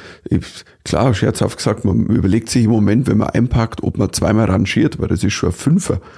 klar, 0.85 1.15
scherzhaft 1.15 1.57
gesagt, 1.57 1.85
man 1.85 2.07
überlegt 2.07 2.51
sich 2.51 2.65
im 2.65 2.71
Moment, 2.71 3.07
wenn 3.09 3.19
man 3.19 3.31
einpackt, 3.31 3.83
ob 3.83 3.99
man 3.99 4.12
zweimal 4.12 4.47
rangiert, 4.47 5.01
weil 5.01 5.09
das 5.09 5.25
ist 5.25 5.33
schon 5.33 5.51
ein 5.51 5.55
Fünfer. 5.55 6.01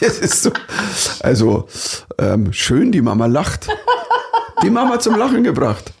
Das 0.00 0.18
ist 0.18 0.42
so. 0.42 0.50
Also, 1.20 1.68
ähm, 2.18 2.52
schön, 2.52 2.90
die 2.90 3.00
Mama 3.00 3.26
lacht. 3.26 3.68
Die 4.64 4.70
Mama 4.70 4.98
zum 4.98 5.16
Lachen 5.16 5.44
gebracht. 5.44 5.92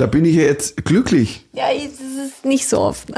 Da 0.00 0.06
bin 0.06 0.24
ich 0.24 0.34
ja 0.34 0.44
jetzt 0.44 0.82
glücklich. 0.86 1.46
Ja, 1.52 1.66
das 1.74 2.00
ist 2.26 2.46
nicht 2.46 2.66
so 2.66 2.80
oft. 2.80 3.10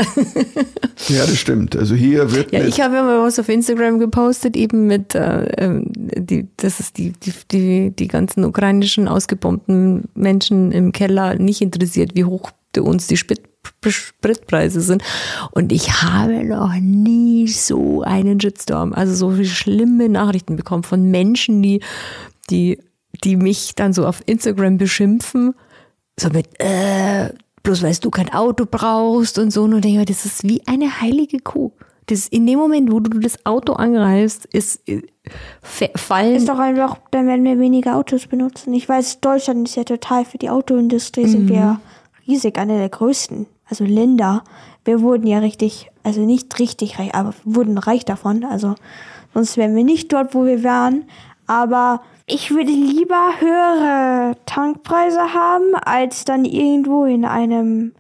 Ja, 1.09 1.27
das 1.27 1.37
stimmt. 1.37 1.77
Also 1.77 1.95
hier 1.95 2.33
wird 2.33 2.53
Ja, 2.53 2.65
ich 2.65 2.81
habe 2.81 2.97
ja 2.97 3.03
mal 3.03 3.23
was 3.23 3.39
auf 3.39 3.49
Instagram 3.49 3.99
gepostet, 3.99 4.57
eben 4.57 4.87
mit, 4.89 5.15
äh, 5.15 5.45
ähm, 5.59 5.87
die, 5.93 6.49
das 6.57 6.81
ist 6.81 6.99
die, 6.99 7.13
die, 7.13 7.33
die, 7.51 7.91
die 7.91 8.09
ganzen 8.09 8.45
ukrainischen 8.45 9.07
ausgebombten 9.07 10.09
Menschen 10.15 10.73
im 10.73 10.93
Keller 10.93 11.37
nicht 11.37 11.61
interessiert, 11.61 12.15
wie 12.15 12.25
hoch 12.25 12.51
uns 12.79 13.07
die 13.07 13.17
Sprit, 13.17 13.43
Spritpreise 13.85 14.81
sind. 14.81 15.05
Und 15.53 15.71
ich 15.71 16.03
habe 16.03 16.45
noch 16.45 16.75
nie 16.81 17.47
so 17.47 18.03
einen 18.03 18.41
Shitstorm, 18.41 18.93
also 18.93 19.15
so 19.15 19.31
viele 19.31 19.47
schlimme 19.47 20.09
Nachrichten 20.09 20.57
bekommen 20.57 20.83
von 20.83 21.11
Menschen, 21.11 21.63
die, 21.63 21.81
die, 22.51 22.79
die 23.23 23.37
mich 23.37 23.75
dann 23.77 23.93
so 23.93 24.05
auf 24.05 24.21
Instagram 24.27 24.79
beschimpfen, 24.79 25.55
so 26.19 26.29
mit, 26.31 26.49
äh, 26.61 27.31
bloß 27.63 27.83
weil 27.83 27.95
du 27.95 28.11
kein 28.11 28.33
Auto 28.33 28.67
brauchst 28.71 29.39
und 29.39 29.51
so. 29.53 29.63
Und 29.63 29.77
ich 29.77 29.81
denke 29.83 29.99
mir, 30.01 30.05
das 30.05 30.25
ist 30.25 30.45
wie 30.45 30.63
eine 30.67 31.01
heilige 31.01 31.39
Kuh. 31.39 31.73
Das 32.07 32.21
ist 32.21 32.33
in 32.33 32.47
dem 32.47 32.59
Moment, 32.59 32.91
wo 32.91 33.01
du 33.01 33.21
das 33.21 33.47
Auto 33.47 33.75
angreifst, 33.75 34.47
ist 34.47 34.87
äh, 34.89 35.03
fallen. 35.95 36.37
Ist 36.37 36.49
doch 36.49 36.59
einfach, 36.59 36.99
dann 37.11 37.27
werden 37.27 37.45
wir 37.45 37.59
weniger 37.59 37.97
Autos 37.97 38.27
benutzen. 38.27 38.75
Ich 38.75 38.89
weiß, 38.89 39.21
Deutschland 39.21 39.69
ist 39.69 39.77
ja 39.77 39.85
total 39.85 40.25
für 40.25 40.39
die 40.39 40.51
Autoindustrie, 40.51 41.27
sind 41.27 41.49
wir 41.49 41.81
riesig, 42.27 42.59
einer 42.59 42.79
der 42.79 42.89
größten. 42.89 43.47
Also 43.67 43.85
Länder. 43.85 44.43
Wir 44.85 45.01
wurden 45.01 45.27
ja 45.27 45.39
richtig, 45.39 45.91
also 46.03 46.23
nicht 46.23 46.59
richtig 46.59 46.99
reich, 46.99 47.15
aber 47.15 47.35
wurden 47.45 47.79
reich 47.79 48.05
davon. 48.05 48.45
Also 48.45 48.75
sonst 49.33 49.57
wären 49.57 49.77
wir 49.77 49.85
nicht 49.85 50.13
dort, 50.13 50.35
wo 50.35 50.45
wir 50.45 50.65
waren. 50.65 51.05
Aber 51.47 52.03
ich 52.33 52.51
würde 52.51 52.73
lieber 52.73 53.41
höhere 53.41 54.37
Tankpreise 54.47 55.35
haben, 55.35 55.75
als 55.75 56.25
dann 56.25 56.45
irgendwo 56.45 57.05
in 57.05 57.25
einem 57.25 57.93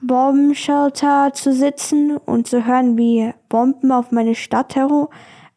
Bombenshelter 0.00 1.32
zu 1.32 1.52
sitzen 1.52 2.16
und 2.16 2.46
zu 2.46 2.66
hören, 2.66 2.96
wie 2.96 3.32
Bomben 3.48 3.92
auf 3.92 4.10
meine 4.10 4.34
Stadt 4.34 4.74
herum 4.74 5.08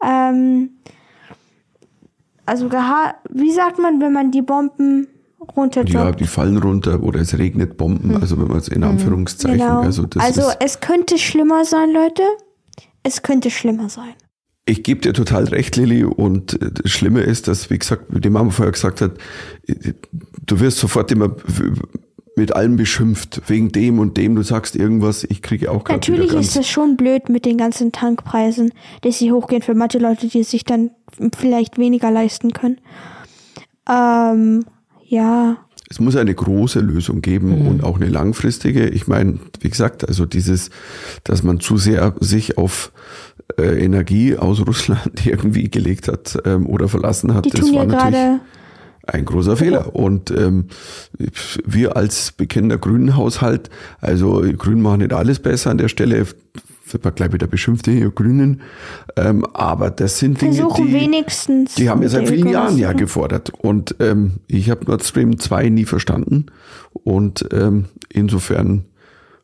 ähm, 0.04 0.72
also 2.46 2.70
wie 3.30 3.52
sagt 3.52 3.80
man, 3.80 4.00
wenn 4.00 4.14
man 4.14 4.32
die 4.32 4.42
Bomben 4.42 5.08
ja, 5.40 5.46
runterdroppt? 5.56 6.20
die 6.20 6.28
fallen 6.28 6.58
runter 6.58 7.02
oder 7.02 7.20
es 7.22 7.38
regnet 7.38 7.78
Bomben, 7.78 8.16
also 8.22 8.40
wenn 8.40 8.48
man 8.48 8.58
es 8.58 8.68
in 8.68 8.84
Anführungszeichen, 8.84 9.60
genau. 9.60 9.82
also 9.82 10.06
das 10.06 10.24
also 10.24 10.52
es 10.60 10.80
könnte 10.80 11.18
schlimmer 11.18 11.66
sein, 11.66 11.92
Leute. 11.92 12.24
Es 13.04 13.22
könnte 13.22 13.52
schlimmer 13.52 13.90
sein. 13.90 14.14
Ich 14.66 14.84
gebe 14.84 15.02
dir 15.02 15.14
total 15.14 15.46
recht, 15.46 15.76
Lilly, 15.76 16.04
und 16.04 16.62
äh, 16.62 16.72
das 16.72 16.92
Schlimme 16.92 17.22
ist, 17.22 17.48
dass, 17.48 17.70
wie 17.70 17.78
gesagt, 17.78 18.06
wie 18.10 18.20
die 18.20 18.30
Mama 18.30 18.50
vorher 18.50 18.72
gesagt 18.72 19.02
hat, 19.02 19.12
äh, 19.68 19.94
du 20.46 20.60
wirst 20.60 20.80
sofort 20.80 21.12
immer 21.12 21.36
mit 22.36 22.54
allem 22.54 22.76
beschimpft, 22.76 23.42
wegen 23.48 23.72
dem 23.72 24.00
und 24.00 24.18
dem, 24.18 24.36
du 24.36 24.42
sagst 24.42 24.76
irgendwas, 24.76 25.24
ich 25.24 25.42
kriege 25.42 25.72
auch 25.72 25.86
wieder 25.86 25.94
Natürlich 25.94 26.34
ist 26.34 26.58
es 26.58 26.68
schon 26.68 26.98
blöd 26.98 27.30
mit 27.30 27.46
den 27.46 27.58
ganzen 27.58 27.92
Tankpreisen, 27.92 28.74
dass 29.02 29.20
sie 29.20 29.32
hochgehen 29.32 29.62
für 29.62 29.74
manche 29.74 30.00
Leute, 30.00 30.28
die 30.28 30.42
es 30.42 30.52
sich 30.52 30.66
dann 30.66 30.92
vielleicht 31.38 31.78
weniger 31.78 32.12
leisten 32.12 32.52
können. 32.52 32.82
Ähm, 33.90 34.66
ja. 35.08 35.58
es 35.90 36.00
muss 36.00 36.16
eine 36.16 36.34
große 36.34 36.80
Lösung 36.80 37.22
geben 37.22 37.68
und 37.68 37.84
auch 37.84 37.98
eine 37.98 38.08
langfristige. 38.08 38.90
Ich 38.90 39.08
meine, 39.08 39.40
wie 39.62 39.70
gesagt, 39.70 40.06
also 40.06 40.26
dieses, 40.26 40.72
dass 41.24 41.44
man 41.44 41.60
zu 41.60 41.78
sehr 41.78 42.16
sich 42.20 42.58
auf 42.58 42.92
äh, 43.58 43.84
Energie 43.84 44.38
aus 44.38 44.66
Russland 44.66 45.26
irgendwie 45.26 45.70
gelegt 45.70 46.08
hat 46.08 46.38
ähm, 46.46 46.66
oder 46.68 46.88
verlassen 46.88 47.34
hat, 47.34 47.46
Die 47.46 47.50
das 47.52 47.72
war 47.74 47.86
natürlich 47.86 48.42
ein 49.08 49.26
großer 49.26 49.58
Fehler. 49.58 49.96
Und 49.96 50.32
ähm, 50.32 50.66
wir 51.66 51.96
als 51.96 52.32
bekennender 52.32 52.78
Grünen-Haushalt, 52.78 53.70
also 54.02 54.44
Grünen 54.58 54.82
machen 54.82 55.00
nicht 55.00 55.14
alles 55.14 55.40
besser 55.40 55.72
an 55.72 55.78
der 55.78 55.90
Stelle, 55.90 56.26
wird 56.88 57.04
man 57.04 57.16
gleich 57.16 57.34
wieder 57.34 57.48
beschimpft, 57.48 57.88
die 57.88 58.08
Grünen. 58.14 58.62
Ähm, 59.16 59.46
aber 59.54 59.90
das 59.90 60.20
sind 60.20 60.42
Dinge, 60.42 60.56
versuchen 60.56 60.88
die, 60.88 60.94
wenigstens. 60.94 61.76
die 61.76 61.90
haben 61.90 62.02
wir 62.02 62.10
seit 62.10 62.28
vielen 62.30 62.50
Jahren 62.50 62.78
ja 62.78 62.94
gefordert. 62.94 63.52
Und 63.58 63.96
ähm, 64.00 64.36
ich 64.48 64.70
habe 64.70 64.86
Nord 64.86 65.04
Stream 65.04 65.40
2 65.40 65.70
nie 65.70 65.86
verstanden. 65.86 66.48
Und 66.94 67.48
ähm, 67.52 67.86
insofern, 68.10 68.86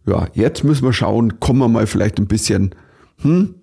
ja, 0.06 0.28
jetzt 0.34 0.64
müssen 0.64 0.86
wir 0.86 0.94
schauen, 0.94 1.40
kommen 1.40 1.60
wir 1.60 1.68
mal 1.68 1.88
vielleicht 1.88 2.20
ein 2.20 2.28
bisschen, 2.28 2.76
hm, 3.22 3.56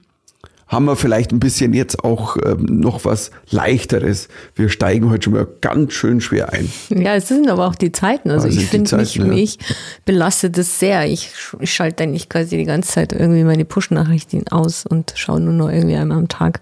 haben 0.69 0.85
wir 0.85 0.97
vielleicht 0.97 1.33
ein 1.33 1.41
bisschen 1.41 1.73
jetzt 1.73 2.05
auch 2.05 2.37
ähm, 2.45 2.67
noch 2.67 3.05
was 3.07 3.31
Leichteres. 3.51 4.29
Wir 4.55 4.69
steigen 4.69 5.11
heute 5.11 5.25
schon 5.25 5.33
mal 5.33 5.49
ganz 5.63 5.95
schön 5.95 6.21
schwer 6.21 6.53
ein. 6.53 6.71
Ja, 6.91 7.15
es 7.15 7.29
sind 7.29 7.49
aber 7.49 7.67
auch 7.67 7.75
die 7.75 7.91
Zeiten. 7.91 8.31
Also 8.31 8.51
sind 8.51 8.61
ich 8.61 8.69
finde 8.69 8.97
mich, 8.99 9.15
ja. 9.15 9.25
mich 9.25 9.59
belastet 10.05 10.59
es 10.59 10.79
sehr. 10.79 11.07
Ich, 11.07 11.31
ich 11.59 11.73
schalte 11.73 12.03
eigentlich 12.03 12.29
quasi 12.29 12.59
die 12.59 12.65
ganze 12.65 12.93
Zeit 12.93 13.13
irgendwie 13.13 13.45
meine 13.45 13.65
Push-Nachrichten 13.65 14.47
aus 14.49 14.85
und 14.85 15.15
schaue 15.17 15.41
nur 15.41 15.55
noch 15.55 15.71
irgendwie 15.71 15.97
einmal 15.97 16.19
am 16.19 16.29
Tag. 16.29 16.61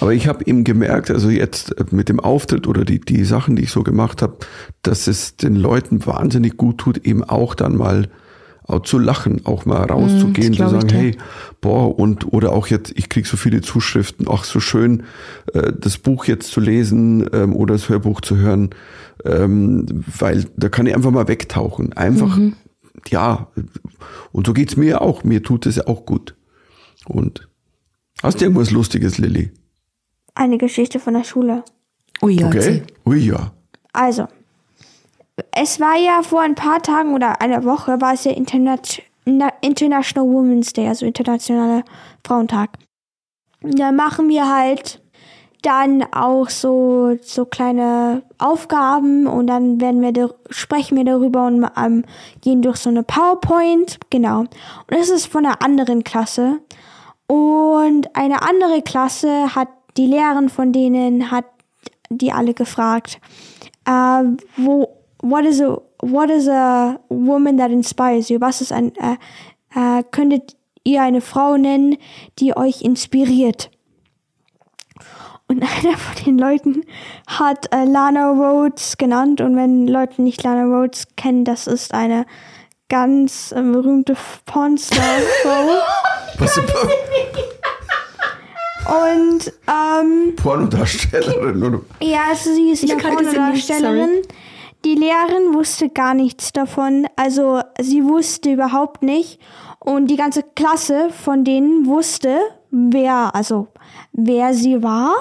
Aber 0.00 0.12
ich 0.12 0.28
habe 0.28 0.44
eben 0.44 0.62
gemerkt, 0.64 1.10
also 1.10 1.30
jetzt 1.30 1.78
äh, 1.78 1.84
mit 1.90 2.10
dem 2.10 2.20
Auftritt 2.20 2.66
oder 2.66 2.84
die, 2.84 3.00
die 3.00 3.24
Sachen, 3.24 3.56
die 3.56 3.62
ich 3.62 3.70
so 3.70 3.82
gemacht 3.82 4.20
habe, 4.20 4.36
dass 4.82 5.06
es 5.06 5.36
den 5.36 5.56
Leuten 5.56 6.04
wahnsinnig 6.04 6.58
gut 6.58 6.76
tut, 6.76 7.06
eben 7.06 7.24
auch 7.24 7.54
dann 7.54 7.76
mal 7.76 8.08
auch 8.70 8.82
zu 8.82 8.98
lachen, 8.98 9.44
auch 9.46 9.64
mal 9.66 9.82
rauszugehen, 9.84 10.52
zu 10.52 10.58
glaub 10.58 10.72
ich 10.74 10.80
sagen, 10.80 10.88
hey, 10.90 11.16
boah, 11.60 11.98
und 11.98 12.32
oder 12.32 12.52
auch 12.52 12.66
jetzt, 12.68 12.92
ich 12.96 13.08
krieg 13.08 13.26
so 13.26 13.36
viele 13.36 13.60
Zuschriften, 13.60 14.26
ach 14.30 14.44
so 14.44 14.60
schön, 14.60 15.02
äh, 15.52 15.72
das 15.78 15.98
Buch 15.98 16.24
jetzt 16.26 16.50
zu 16.50 16.60
lesen 16.60 17.28
ähm, 17.32 17.54
oder 17.54 17.74
das 17.74 17.88
Hörbuch 17.88 18.20
zu 18.20 18.36
hören, 18.36 18.70
ähm, 19.24 19.86
weil 20.18 20.46
da 20.56 20.68
kann 20.68 20.86
ich 20.86 20.94
einfach 20.94 21.10
mal 21.10 21.28
wegtauchen. 21.28 21.92
Einfach, 21.94 22.36
Mhm. 22.36 22.54
ja, 23.08 23.48
und 24.32 24.46
so 24.46 24.52
geht's 24.52 24.76
mir 24.76 25.00
auch. 25.02 25.24
Mir 25.24 25.42
tut 25.42 25.66
es 25.66 25.76
ja 25.76 25.86
auch 25.86 26.06
gut. 26.06 26.34
Und 27.06 27.48
hast 28.22 28.40
du 28.40 28.44
irgendwas 28.44 28.70
Lustiges, 28.70 29.18
Lilly? 29.18 29.50
Eine 30.34 30.58
Geschichte 30.58 31.00
von 31.00 31.14
der 31.14 31.24
Schule. 31.24 31.64
Ui, 32.22 32.34
ja, 32.34 32.46
Okay. 32.48 32.82
Ui, 33.04 33.18
ja. 33.18 33.52
Also, 33.92 34.28
es 35.52 35.80
war 35.80 35.96
ja 35.96 36.22
vor 36.22 36.40
ein 36.40 36.54
paar 36.54 36.82
Tagen 36.82 37.14
oder 37.14 37.40
einer 37.40 37.64
Woche 37.64 38.00
war 38.00 38.14
es 38.14 38.22
der 38.24 38.36
Internet, 38.36 39.02
Na- 39.24 39.52
International 39.60 40.28
Women's 40.28 40.72
Day, 40.72 40.88
also 40.88 41.06
internationaler 41.06 41.84
Frauentag. 42.26 42.70
Da 43.62 43.92
machen 43.92 44.28
wir 44.28 44.48
halt 44.48 45.02
dann 45.62 46.02
auch 46.12 46.48
so, 46.48 47.18
so 47.20 47.44
kleine 47.44 48.22
Aufgaben 48.38 49.26
und 49.26 49.46
dann 49.46 49.80
werden 49.80 50.00
wir, 50.00 50.34
sprechen 50.48 50.96
wir 50.96 51.04
darüber 51.04 51.46
und 51.46 51.66
ähm, 51.76 52.04
gehen 52.40 52.62
durch 52.62 52.78
so 52.78 52.88
eine 52.88 53.02
PowerPoint, 53.02 53.98
genau. 54.08 54.40
Und 54.40 54.50
das 54.88 55.10
ist 55.10 55.26
von 55.26 55.44
einer 55.44 55.62
anderen 55.62 56.02
Klasse. 56.02 56.60
Und 57.26 58.16
eine 58.16 58.42
andere 58.42 58.80
Klasse 58.82 59.54
hat 59.54 59.68
die 59.96 60.06
Lehrerin 60.06 60.48
von 60.48 60.72
denen 60.72 61.30
hat 61.30 61.44
die 62.08 62.32
alle 62.32 62.54
gefragt, 62.54 63.20
äh, 63.86 64.22
wo, 64.56 64.88
what 65.22 65.44
is 65.44 65.60
a, 65.60 65.76
what 66.00 66.30
is 66.30 66.48
a 66.48 67.00
woman 67.08 67.56
that 67.58 67.70
inspires 67.70 68.30
you? 68.30 68.40
Was 68.40 68.60
ist 68.60 68.72
ein, 68.72 68.92
äh, 68.96 69.16
äh, 69.74 70.02
könntet 70.10 70.56
ihr 70.84 71.02
eine 71.02 71.20
Frau 71.20 71.56
nennen, 71.56 71.96
die 72.38 72.56
euch 72.56 72.82
inspiriert? 72.82 73.70
Und 75.48 75.62
einer 75.84 75.96
von 75.96 76.24
den 76.24 76.38
Leuten 76.38 76.84
hat 77.26 77.72
äh, 77.74 77.84
Lana 77.84 78.30
Rhodes 78.30 78.96
genannt. 78.96 79.40
Und 79.40 79.56
wenn 79.56 79.86
Leute 79.86 80.22
nicht 80.22 80.42
Lana 80.42 80.64
Rhodes 80.64 81.08
kennen, 81.16 81.44
das 81.44 81.66
ist 81.66 81.92
eine 81.92 82.24
ganz 82.88 83.52
äh, 83.52 83.60
berühmte 83.60 84.16
Pornstar-Frau. 84.46 85.80
Was 86.38 86.58
Und 88.86 89.52
ähm, 89.68 90.34
Pornodarstellerin, 90.36 91.62
oder? 91.62 91.80
Ja, 92.00 92.28
also 92.30 92.54
sie 92.54 92.70
ist 92.70 92.82
Ich 92.82 92.92
eine 92.92 93.02
Pornodarstellerin. 93.02 94.22
Die 94.84 94.94
Lehrerin 94.94 95.54
wusste 95.54 95.88
gar 95.90 96.14
nichts 96.14 96.52
davon. 96.52 97.06
Also 97.16 97.60
sie 97.80 98.04
wusste 98.04 98.52
überhaupt 98.52 99.02
nicht. 99.02 99.40
Und 99.78 100.06
die 100.08 100.16
ganze 100.16 100.42
Klasse 100.42 101.10
von 101.10 101.44
denen 101.44 101.86
wusste, 101.86 102.38
wer, 102.70 103.34
also 103.34 103.68
wer 104.12 104.52
sie 104.54 104.82
war. 104.82 105.14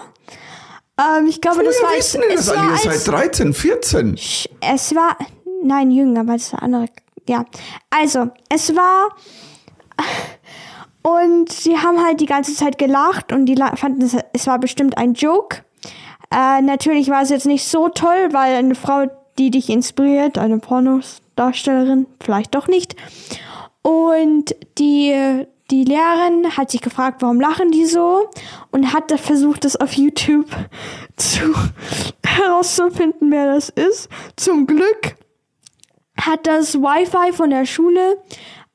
Ähm, 0.98 1.28
ich 1.28 1.39
glaube, 1.39 1.63
das 1.63 1.76
Woher 1.76 1.89
war, 1.91 1.98
wissen 1.98 2.22
es, 2.30 2.45
das 2.48 2.56
war? 2.56 2.63
Ihr 2.65 2.72
als, 2.72 2.84
seid 3.06 3.08
13, 3.08 3.54
14. 3.54 4.15
Sch- 4.15 4.50
es 4.60 4.93
war, 4.95 5.17
nein, 5.63 5.91
jünger, 5.91 6.22
aber 6.22 6.34
das 6.34 6.48
ist 6.48 6.54
eine 6.56 6.63
andere, 6.63 6.86
ja. 7.30 7.45
Also, 7.89 8.28
es 8.50 8.76
war, 8.76 9.10
und 11.02 11.52
sie 11.52 11.78
haben 11.78 12.04
halt 12.06 12.19
die 12.19 12.26
ganze 12.26 12.54
Zeit 12.54 12.78
gelacht 12.78 13.32
und 13.32 13.45
die 13.45 13.56
fanden, 13.76 14.02
es, 14.02 14.17
es 14.34 14.48
war 14.48 14.60
bestimmt 14.60 14.98
ein 14.98 15.13
Joke. 15.13 15.63
Äh, 16.32 16.62
natürlich 16.62 17.10
war 17.10 17.22
es 17.22 17.30
jetzt 17.30 17.45
nicht 17.45 17.65
so 17.65 17.89
toll, 17.89 18.30
weil 18.32 18.56
eine 18.56 18.76
Frau, 18.76 19.08
die 19.39 19.49
dich 19.49 19.69
inspiriert, 19.69 20.38
eine 20.38 20.60
Pornodarstellerin, 20.60 22.06
vielleicht 22.21 22.54
doch 22.54 22.67
nicht. 22.67 22.95
Und 23.82 24.54
die, 24.78 25.45
die 25.71 25.84
Lehrerin 25.86 26.58
hat 26.58 26.71
sich 26.71 26.82
gefragt, 26.82 27.21
warum 27.21 27.39
lachen 27.39 27.71
die 27.71 27.86
so? 27.86 28.30
Und 28.71 28.93
hat 28.93 29.17
versucht, 29.19 29.63
das 29.63 29.78
auf 29.78 29.93
YouTube 29.93 30.47
zu, 31.15 31.56
herauszufinden, 32.23 33.32
wer 33.32 33.54
das 33.54 33.69
ist. 33.69 34.10
Zum 34.36 34.67
Glück 34.67 35.15
hat 36.19 36.45
das 36.45 36.75
Wi-Fi 36.75 37.34
von 37.34 37.49
der 37.49 37.65
Schule 37.65 38.17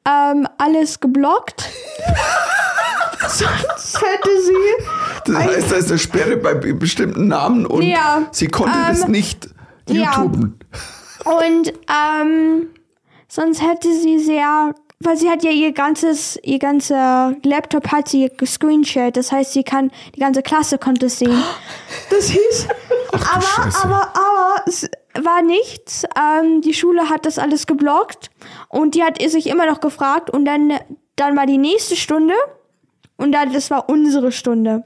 ähm, 0.08 0.48
alles 0.58 0.98
geblockt. 1.00 1.68
Sonst 3.28 4.02
hätte 4.02 4.42
sie. 4.42 5.32
Das 5.32 5.36
heißt, 5.36 5.72
da 5.72 5.76
ist 5.76 5.90
eine 5.90 5.98
Sperre 5.98 6.36
bei 6.36 6.54
bestimmten 6.54 7.28
Namen 7.28 7.64
und 7.66 7.82
Ja, 7.82 8.26
sie 8.32 8.48
konnte 8.48 8.76
das 8.88 9.04
ähm, 9.04 9.12
nicht 9.12 9.48
ja. 9.88 10.22
YouTuben. 10.22 10.58
Und 11.24 11.72
ähm, 11.88 12.68
sonst 13.28 13.62
hätte 13.62 13.92
sie 13.92 14.18
sehr, 14.18 14.74
weil 15.00 15.16
sie 15.16 15.30
hat 15.30 15.42
ja 15.42 15.50
ihr 15.50 15.72
ganzes, 15.72 16.38
ihr 16.42 16.58
ganzer 16.58 17.34
Laptop 17.42 17.88
hat 17.92 18.08
sie 18.08 18.30
gescreenshared. 18.36 19.16
Das 19.16 19.32
heißt, 19.32 19.52
sie 19.52 19.64
kann, 19.64 19.90
die 20.14 20.20
ganze 20.20 20.42
Klasse 20.42 20.78
konnte 20.78 21.06
es 21.06 21.18
sehen. 21.18 21.42
Das 22.10 22.28
hieß, 22.28 22.68
Ach 23.12 23.36
aber, 23.36 23.42
Scheiße. 23.42 23.84
aber, 23.84 24.12
aber, 24.14 24.62
es 24.66 24.88
war 25.20 25.42
nichts. 25.42 26.04
Ähm, 26.18 26.60
die 26.60 26.74
Schule 26.74 27.08
hat 27.08 27.26
das 27.26 27.38
alles 27.38 27.66
geblockt 27.66 28.30
und 28.68 28.94
die 28.94 29.02
hat 29.02 29.20
sich 29.22 29.46
immer 29.46 29.66
noch 29.66 29.80
gefragt 29.80 30.30
und 30.30 30.44
dann, 30.44 30.72
dann 31.16 31.36
war 31.36 31.46
die 31.46 31.58
nächste 31.58 31.96
Stunde 31.96 32.34
und 33.16 33.32
dann, 33.32 33.52
das 33.52 33.70
war 33.70 33.88
unsere 33.88 34.32
Stunde. 34.32 34.82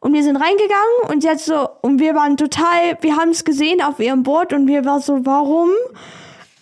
Und 0.00 0.14
wir 0.14 0.22
sind 0.22 0.36
reingegangen 0.36 1.08
und 1.08 1.26
hat 1.26 1.40
so, 1.40 1.68
und 1.82 2.00
wir 2.00 2.14
waren 2.14 2.36
total, 2.36 2.96
wir 3.02 3.16
haben 3.16 3.30
es 3.30 3.44
gesehen 3.44 3.82
auf 3.82 4.00
ihrem 4.00 4.22
Board 4.22 4.52
und 4.54 4.66
wir 4.66 4.84
waren 4.86 5.00
so, 5.02 5.24
warum? 5.26 5.70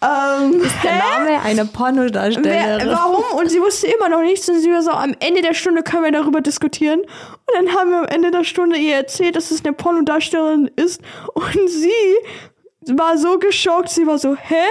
Ähm, 0.03 0.61
Der 0.83 0.93
hä? 0.93 0.99
Name 0.99 1.41
einer 1.43 1.65
Wer, 1.65 1.73
Pornodarstellerin. 1.73 2.89
warum? 2.89 3.25
Und 3.39 3.49
sie 3.51 3.61
wusste 3.61 3.87
immer 3.89 4.09
noch 4.09 4.21
nichts 4.23 4.49
und 4.49 4.59
sie 4.61 4.71
war 4.73 4.83
so, 4.83 4.91
am 4.91 5.15
Ende 5.21 5.43
der 5.43 5.55
Stunde 5.55 5.83
können 5.83 6.05
wir 6.05 6.13
darüber 6.13 6.41
diskutieren. 6.41 7.01
Und 7.01 7.55
dann 7.55 7.75
haben 7.75 7.91
wir 7.91 7.99
am 7.99 8.07
Ende 8.07 8.31
der 8.33 8.45
Stunde 8.45 8.77
ihr 8.77 8.95
erzählt, 8.97 9.37
dass 9.37 9.51
es 9.53 9.65
eine 9.65 9.73
Pornodarstellerin 9.73 10.71
ist 10.77 11.01
und 11.35 11.69
sie 11.69 12.97
war 12.97 13.19
so 13.19 13.39
geschockt, 13.39 13.91
sie 13.91 14.07
war 14.07 14.19
so, 14.19 14.35
hä? 14.37 14.65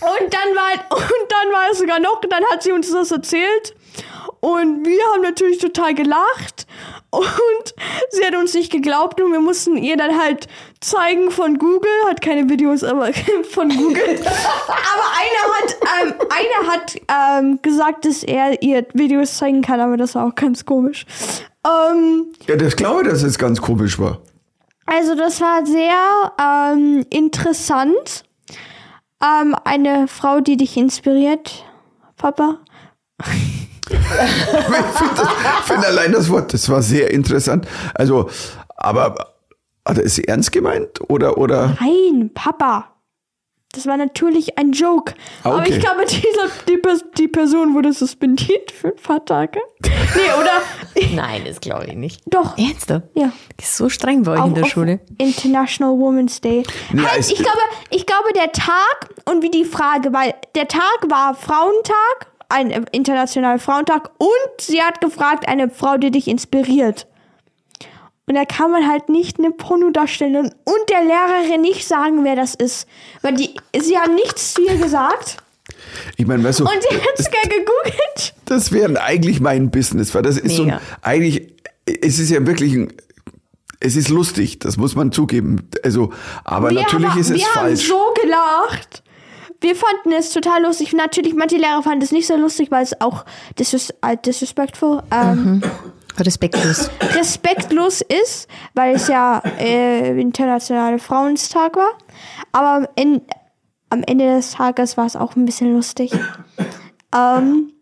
Und 0.00 0.32
dann 0.32 0.54
war, 0.54 0.96
und 0.96 1.28
dann 1.28 1.52
war 1.52 1.70
es 1.72 1.78
sogar 1.78 1.98
noch, 1.98 2.20
dann 2.28 2.44
hat 2.52 2.62
sie 2.62 2.72
uns 2.72 2.90
das 2.90 3.10
erzählt. 3.10 3.74
Und 4.40 4.86
wir 4.86 5.02
haben 5.12 5.22
natürlich 5.22 5.58
total 5.58 5.94
gelacht. 5.94 6.66
Und 7.10 7.74
sie 8.10 8.24
hat 8.26 8.34
uns 8.36 8.52
nicht 8.52 8.70
geglaubt 8.70 9.20
und 9.20 9.32
wir 9.32 9.40
mussten 9.40 9.76
ihr 9.78 9.96
dann 9.96 10.18
halt 10.18 10.46
zeigen 10.80 11.30
von 11.30 11.58
Google, 11.58 11.90
hat 12.06 12.20
keine 12.20 12.50
Videos, 12.50 12.84
aber 12.84 13.10
von 13.50 13.68
Google. 13.70 14.20
aber 14.20 15.06
einer 15.16 15.44
hat, 15.54 15.76
ähm, 16.02 16.14
einer 16.28 16.72
hat 16.72 16.96
ähm, 17.40 17.58
gesagt, 17.62 18.04
dass 18.04 18.22
er 18.22 18.62
ihr 18.62 18.86
Videos 18.92 19.38
zeigen 19.38 19.62
kann, 19.62 19.80
aber 19.80 19.96
das 19.96 20.14
war 20.14 20.26
auch 20.26 20.34
ganz 20.34 20.66
komisch. 20.66 21.06
Ähm, 21.66 22.26
Ja, 22.46 22.56
das 22.56 22.76
glaube 22.76 23.02
ich, 23.02 23.08
dass 23.08 23.22
es 23.22 23.38
ganz 23.38 23.60
komisch 23.62 23.98
war. 23.98 24.18
also 24.84 25.14
das 25.14 25.40
war 25.40 25.64
sehr 25.64 26.32
ähm, 26.38 27.06
interessant. 27.10 28.24
Ähm, 29.22 29.56
eine 29.64 30.08
Frau, 30.08 30.40
die 30.40 30.56
dich 30.58 30.76
inspiriert, 30.76 31.64
Papa. 32.16 32.58
Ich 33.90 34.98
finde 34.98 35.14
das- 35.16 35.28
finde 35.66 35.86
allein 35.86 36.12
das 36.12 36.28
Wort, 36.30 36.52
das 36.52 36.68
war 36.68 36.82
sehr 36.82 37.10
interessant. 37.10 37.66
Also, 37.94 38.28
aber 38.76 39.34
hat 39.86 39.98
er 39.98 40.04
es 40.04 40.18
ernst 40.18 40.52
gemeint 40.52 41.00
oder 41.08 41.38
oder? 41.38 41.76
Nein, 41.80 42.30
Papa. 42.34 42.94
Das 43.72 43.86
war 43.86 43.98
natürlich 43.98 44.58
ein 44.58 44.72
Joke. 44.72 45.12
Ah, 45.44 45.50
Aber 45.50 45.58
okay. 45.58 45.74
ich 45.74 45.80
glaube, 45.80 46.04
dieser, 46.06 46.48
die, 46.66 46.80
die 47.18 47.28
Person 47.28 47.74
wurde 47.74 47.92
suspendiert 47.92 48.72
für 48.72 48.88
ein 48.88 48.96
paar 48.96 49.22
Tage. 49.24 49.60
Nee, 49.82 49.90
oder? 50.40 51.12
Nein, 51.14 51.42
das 51.46 51.60
glaube 51.60 51.84
ich 51.86 51.94
nicht. 51.94 52.22
Doch. 52.26 52.56
Ernsthaft? 52.56 53.08
Ja. 53.14 53.30
Ist 53.60 53.76
so 53.76 53.90
streng 53.90 54.22
bei 54.22 54.32
euch 54.40 54.46
in 54.46 54.54
der 54.54 54.64
Schule. 54.64 55.00
International 55.18 55.98
Women's 55.98 56.40
Day. 56.40 56.62
Ja, 56.94 57.02
halt, 57.10 57.30
ich, 57.30 57.36
glaube, 57.36 57.58
ich 57.90 58.06
glaube, 58.06 58.32
der 58.34 58.50
Tag 58.52 59.10
und 59.26 59.42
wie 59.42 59.50
die 59.50 59.66
Frage, 59.66 60.14
weil 60.14 60.34
der 60.54 60.66
Tag 60.66 60.98
war 61.10 61.34
Frauentag, 61.34 62.26
ein 62.48 62.70
äh, 62.70 62.82
internationaler 62.92 63.58
Frauentag 63.58 64.10
und 64.18 64.60
sie 64.60 64.82
hat 64.82 65.00
gefragt, 65.00 65.48
eine 65.48 65.68
Frau, 65.70 65.96
die 65.98 66.10
dich 66.10 66.28
inspiriert. 66.28 67.06
Und 68.26 68.34
da 68.34 68.44
kann 68.44 68.70
man 68.70 68.86
halt 68.86 69.08
nicht 69.08 69.38
eine 69.38 69.50
Pornodarstellerin 69.52 70.52
und 70.64 70.90
der 70.90 71.02
Lehrerin 71.02 71.62
nicht 71.62 71.86
sagen, 71.88 72.24
wer 72.24 72.36
das 72.36 72.54
ist. 72.54 72.86
Weil 73.22 73.34
die, 73.34 73.54
sie 73.78 73.96
haben 73.98 74.14
nichts 74.14 74.52
zu 74.54 74.62
ihr 74.66 74.76
gesagt. 74.76 75.38
Ich 76.18 76.26
meine, 76.26 76.44
weißt 76.44 76.60
du, 76.60 76.64
Und 76.64 76.72
sie 76.82 76.96
hat 76.96 77.16
sogar 77.16 77.42
gegoogelt. 77.42 78.34
das 78.44 78.70
wäre 78.72 79.00
eigentlich 79.00 79.40
mein 79.40 79.70
Business, 79.70 80.14
weil 80.14 80.22
das 80.22 80.36
ist 80.36 80.56
so 80.56 80.62
ein, 80.62 80.68
Mega. 80.68 80.80
eigentlich, 81.02 81.54
es 82.02 82.18
ist 82.18 82.30
ja 82.30 82.46
wirklich 82.46 82.74
ein, 82.74 82.92
es 83.80 83.96
ist 83.96 84.08
lustig, 84.10 84.60
das 84.60 84.76
muss 84.76 84.94
man 84.94 85.10
zugeben. 85.12 85.68
Also, 85.82 86.12
aber 86.44 86.70
Wir 86.70 86.82
natürlich 86.82 87.08
haben, 87.10 87.20
ist 87.20 87.30
es 87.30 87.36
wir 87.38 87.46
haben 87.46 87.54
falsch. 87.68 87.86
so 87.88 88.14
gelacht. 88.20 89.02
Wir 89.60 89.74
fanden 89.74 90.12
es 90.16 90.30
total 90.32 90.62
lustig. 90.62 90.92
Natürlich, 90.92 91.34
manche 91.34 91.56
Lehrer 91.56 91.82
fanden 91.82 92.02
es 92.02 92.12
nicht 92.12 92.26
so 92.26 92.36
lustig, 92.36 92.70
weil 92.70 92.84
es 92.84 93.00
auch 93.00 93.24
disres 93.58 93.90
äh, 94.02 94.16
disrespectful, 94.24 95.02
ähm, 95.10 95.62
Respektlos. 96.16 96.90
respektlos 97.14 98.00
ist, 98.00 98.48
weil 98.74 98.94
es 98.94 99.08
ja 99.08 99.42
äh, 99.58 100.20
internationale 100.20 100.98
Frauentag 100.98 101.76
war. 101.76 101.92
Aber 102.52 102.86
am 102.86 102.88
Ende, 102.96 103.22
am 103.90 104.02
Ende 104.04 104.26
des 104.36 104.52
Tages 104.52 104.96
war 104.96 105.06
es 105.06 105.16
auch 105.16 105.34
ein 105.36 105.44
bisschen 105.44 105.72
lustig. 105.74 106.12
Ähm, 107.14 107.72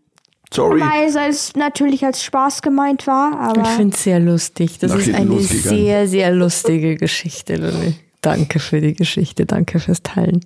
Sorry. 0.52 0.80
weil 0.80 1.28
es 1.28 1.54
natürlich 1.56 2.04
als 2.06 2.22
Spaß 2.22 2.62
gemeint 2.62 3.06
war, 3.06 3.38
aber 3.38 3.62
Ich 3.62 3.68
finde 3.68 3.96
es 3.96 4.02
sehr 4.04 4.20
lustig. 4.20 4.78
Das 4.78 4.94
ist 4.94 5.12
eine 5.14 5.40
sehr, 5.40 6.06
sehr 6.08 6.30
lustige 6.30 6.96
Geschichte, 6.96 7.56
Lilly. 7.56 7.96
Danke 8.22 8.60
für 8.60 8.80
die 8.80 8.94
Geschichte. 8.94 9.44
Danke 9.46 9.78
fürs 9.78 10.02
Teilen. 10.02 10.40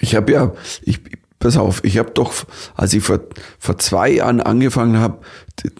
Ich 0.00 0.14
habe 0.14 0.32
ja, 0.32 0.52
ich, 0.82 1.00
pass 1.40 1.56
auf, 1.56 1.82
ich 1.84 1.98
habe 1.98 2.10
doch, 2.10 2.32
als 2.74 2.92
ich 2.92 3.02
vor, 3.02 3.20
vor 3.58 3.78
zwei 3.78 4.10
Jahren 4.12 4.40
angefangen 4.40 4.98
habe, 4.98 5.18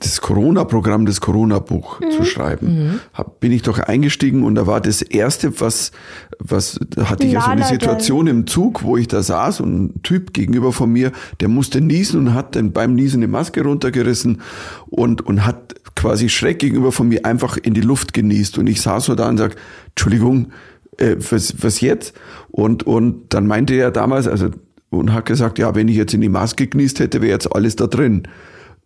das 0.01 0.21
Corona-Programm, 0.21 1.07
das 1.07 1.21
Corona-Buch 1.21 2.01
zu 2.17 2.25
schreiben, 2.25 3.01
hab, 3.13 3.41
bin 3.41 3.53
ich 3.53 3.63
doch 3.63 3.79
eingestiegen 3.79 4.45
und 4.45 4.55
da 4.55 4.67
war 4.67 4.81
das 4.81 5.03
erste, 5.03 5.61
was, 5.61 5.93
was, 6.39 6.79
da 6.89 7.09
hatte 7.09 7.27
ich 7.27 7.33
ja 7.33 7.43
so 7.43 7.51
eine 7.51 7.65
Situation 7.65 8.27
im 8.27 8.47
Zug, 8.47 8.83
wo 8.83 8.97
ich 8.97 9.09
da 9.09 9.23
saß 9.23 9.61
und 9.61 9.85
ein 9.85 10.03
Typ 10.03 10.33
gegenüber 10.35 10.73
von 10.73 10.91
mir, 10.91 11.13
der 11.41 11.49
musste 11.49 11.81
niesen 11.81 12.21
und 12.21 12.35
hat 12.35 12.57
dann 12.57 12.73
beim 12.73 12.95
Niesen 12.95 13.23
eine 13.23 13.29
Maske 13.29 13.63
runtergerissen 13.63 14.43
und, 14.89 15.23
und 15.23 15.47
hat 15.47 15.75
quasi 15.95 16.31
schräg 16.31 16.59
gegenüber 16.59 16.93
von 16.93 17.09
mir 17.09 17.27
einfach 17.27 17.59
in 17.59 17.75
die 17.75 17.81
Luft 17.83 18.15
genießt. 18.15 18.57
Und 18.59 18.67
ich 18.67 18.81
saß 18.81 19.05
so 19.05 19.15
da 19.15 19.29
und 19.29 19.37
sag, 19.37 19.57
Entschuldigung, 19.91 20.53
äh, 20.99 21.17
was, 21.31 21.63
was 21.63 21.81
jetzt? 21.81 22.15
Und, 22.51 22.87
und 22.87 23.33
dann 23.35 23.47
meinte 23.47 23.75
er 23.75 23.91
damals, 23.91 24.27
also, 24.27 24.51
und 24.91 25.13
hat 25.13 25.27
gesagt, 25.27 25.59
ja, 25.59 25.75
wenn 25.75 25.89
ich 25.89 25.97
jetzt 25.97 26.15
in 26.15 26.21
die 26.21 26.29
Maske 26.29 26.67
genießt 26.67 27.01
hätte, 27.01 27.23
wäre 27.23 27.33
jetzt 27.33 27.55
alles 27.55 27.77
da 27.77 27.87
drin. 27.87 28.25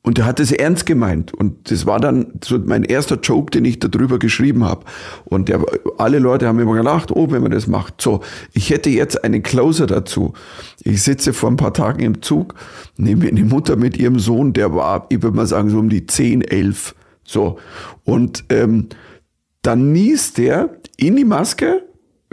Und 0.06 0.18
er 0.18 0.26
hat 0.26 0.38
es 0.38 0.52
ernst 0.52 0.84
gemeint. 0.84 1.32
Und 1.32 1.70
das 1.70 1.86
war 1.86 1.98
dann 1.98 2.26
so 2.44 2.58
mein 2.58 2.84
erster 2.84 3.18
Joke, 3.18 3.50
den 3.50 3.64
ich 3.64 3.78
darüber 3.78 4.18
geschrieben 4.18 4.62
habe. 4.62 4.84
Und 5.24 5.48
der, 5.48 5.64
alle 5.96 6.18
Leute 6.18 6.46
haben 6.46 6.58
immer 6.58 6.74
gelacht, 6.74 7.10
oh, 7.10 7.30
wenn 7.30 7.40
man 7.40 7.52
das 7.52 7.66
macht. 7.66 8.02
So, 8.02 8.20
ich 8.52 8.68
hätte 8.68 8.90
jetzt 8.90 9.24
einen 9.24 9.42
Closer 9.42 9.86
dazu. 9.86 10.34
Ich 10.82 11.02
sitze 11.02 11.32
vor 11.32 11.50
ein 11.50 11.56
paar 11.56 11.72
Tagen 11.72 12.00
im 12.00 12.20
Zug, 12.20 12.54
nehme 12.98 13.26
eine 13.26 13.44
Mutter 13.44 13.76
mit 13.76 13.96
ihrem 13.96 14.18
Sohn, 14.18 14.52
der 14.52 14.74
war, 14.74 15.06
ich 15.08 15.22
würde 15.22 15.36
mal 15.36 15.46
sagen, 15.46 15.70
so 15.70 15.78
um 15.78 15.88
die 15.88 16.04
10, 16.04 16.42
11. 16.42 16.94
So. 17.24 17.58
Und 18.04 18.44
ähm, 18.50 18.90
dann 19.62 19.92
niest 19.92 20.36
der 20.36 20.76
in 20.98 21.16
die 21.16 21.24
Maske. 21.24 21.82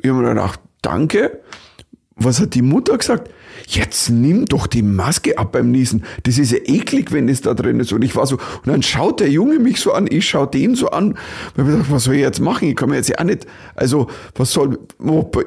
Ich 0.02 0.10
habe 0.10 0.22
mir 0.22 0.30
gedacht, 0.30 0.60
danke. 0.82 1.40
Was 2.16 2.40
hat 2.40 2.54
die 2.54 2.62
Mutter 2.62 2.98
gesagt? 2.98 3.32
Jetzt 3.68 4.10
nimm 4.10 4.46
doch 4.46 4.68
die 4.68 4.82
Maske 4.82 5.38
ab 5.38 5.54
beim 5.54 5.72
Niesen. 5.72 6.04
Das 6.24 6.38
ist 6.38 6.52
ja 6.52 6.58
eklig, 6.58 7.12
wenn 7.12 7.30
es 7.30 7.42
da 7.42 7.54
drin 7.54 7.80
ist. 7.80 7.94
Und 7.94 8.04
ich 8.04 8.16
war 8.16 8.28
so, 8.28 8.36
und 8.36 8.68
dann 8.68 8.84
schaut 8.84 9.20
der 9.20 9.30
Junge 9.30 9.60
mich 9.60 9.80
so 9.80 9.94
an, 9.94 10.08
ich 10.10 10.28
schaue 10.28 10.48
den 10.48 10.76
so 10.76 10.90
an. 10.90 11.12
Und 11.12 11.18
ich 11.58 11.66
gedacht, 11.66 11.92
was 11.92 12.04
soll 12.04 12.16
ich 12.16 12.22
jetzt 12.22 12.40
machen? 12.40 12.68
Ich 12.68 12.76
kann 12.76 12.90
mir 12.90 12.98
jetzt 12.98 13.10
ja 13.10 13.18
auch 13.20 13.24
nicht, 13.24 13.48
also, 13.76 14.08
was 14.36 14.52
soll, 14.52 14.80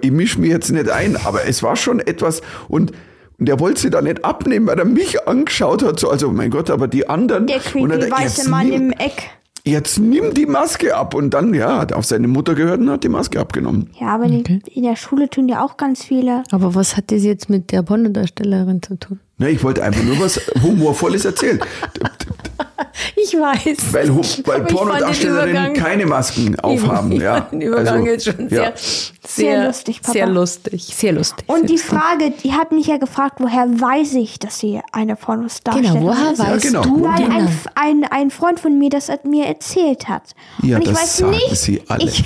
ich 0.00 0.10
mische 0.10 0.40
mich 0.40 0.50
jetzt 0.50 0.70
nicht 0.70 0.88
ein. 0.88 1.16
Aber 1.16 1.46
es 1.46 1.62
war 1.62 1.76
schon 1.76 2.00
etwas, 2.00 2.40
und, 2.68 2.92
und 3.38 3.46
der 3.48 3.60
wollte 3.60 3.80
sie 3.80 3.90
da 3.90 4.00
nicht 4.00 4.24
abnehmen, 4.24 4.66
weil 4.66 4.78
er 4.78 4.84
mich 4.84 5.28
angeschaut 5.28 5.82
hat, 5.82 6.00
so, 6.00 6.08
also, 6.10 6.30
mein 6.32 6.50
Gott, 6.50 6.70
aber 6.70 6.88
die 6.88 7.08
anderen. 7.08 7.46
der 7.46 7.60
creepy 7.60 8.10
weiße 8.10 8.48
Mann 8.48 8.72
im 8.72 8.90
Eck. 8.92 9.30
Jetzt 9.66 9.98
nimm 9.98 10.34
die 10.34 10.44
Maske 10.44 10.94
ab. 10.94 11.14
Und 11.14 11.30
dann, 11.30 11.54
ja, 11.54 11.78
hat 11.78 11.94
auf 11.94 12.04
seine 12.04 12.28
Mutter 12.28 12.54
gehört 12.54 12.80
und 12.80 12.90
hat 12.90 13.02
die 13.02 13.08
Maske 13.08 13.40
abgenommen. 13.40 13.90
Ja, 13.98 14.08
aber 14.08 14.26
die, 14.26 14.60
in 14.70 14.82
der 14.82 14.96
Schule 14.96 15.30
tun 15.30 15.48
ja 15.48 15.64
auch 15.64 15.78
ganz 15.78 16.04
viele. 16.04 16.42
Aber 16.50 16.74
was 16.74 16.98
hat 16.98 17.10
das 17.10 17.24
jetzt 17.24 17.48
mit 17.48 17.72
der 17.72 17.82
Pornodarstellerin 17.82 18.82
zu 18.82 18.98
tun? 18.98 19.20
Ne, 19.38 19.50
ich 19.50 19.64
wollte 19.64 19.82
einfach 19.82 20.02
nur 20.02 20.20
was 20.20 20.38
Humorvolles 20.62 21.24
erzählen. 21.24 21.60
Ich 23.16 23.34
weiß. 23.34 23.92
Weil, 23.92 24.08
weil 24.44 24.62
ich 24.62 24.74
Pornodarstellerinnen 24.74 25.74
keine 25.74 26.06
Masken 26.06 26.58
aufhaben. 26.60 27.12
Ich 27.12 27.22
ja. 27.22 27.34
fand 27.36 27.52
den 27.52 27.60
Übergang 27.60 27.94
Also, 27.94 28.06
jetzt 28.06 28.24
schon 28.24 28.48
ja. 28.48 28.72
sehr, 28.76 29.12
sehr, 29.26 29.66
lustig, 29.66 30.00
Papa. 30.00 30.12
Sehr 30.12 30.26
lustig, 30.26 30.84
sehr 30.94 31.12
lustig. 31.12 31.48
Und 31.48 31.70
die. 31.70 31.78
Frage, 31.78 32.30
die 32.30 32.52
hat 32.52 32.72
mich 32.72 32.86
ja 32.86 32.96
gefragt, 32.96 33.36
woher 33.38 33.68
weiß 33.68 34.14
ich, 34.14 34.38
dass 34.38 34.58
sie 34.58 34.80
eine 34.92 35.16
Pornostarstellerin 35.16 36.00
Genau, 36.00 36.12
woher 36.12 36.32
ist? 36.32 36.38
weißt 36.38 36.66
genau. 36.66 36.82
du 36.82 37.02
Weil 37.02 37.24
ein, 37.24 37.28
dann? 37.28 37.50
ein, 37.74 38.04
ein 38.04 38.30
Freund 38.30 38.58
von 38.58 38.78
mir 38.78 38.90
das 38.90 39.10
mir 39.24 39.46
erzählt 39.46 40.08
hat. 40.08 40.34
Ja, 40.62 40.76
Und 40.76 40.82
ich 40.82 40.88
das 40.90 41.00
weiß 41.00 41.16
sagen 41.18 41.30
nicht, 41.32 41.56
sie 41.56 41.82
alle. 41.88 42.04
Ich, 42.04 42.24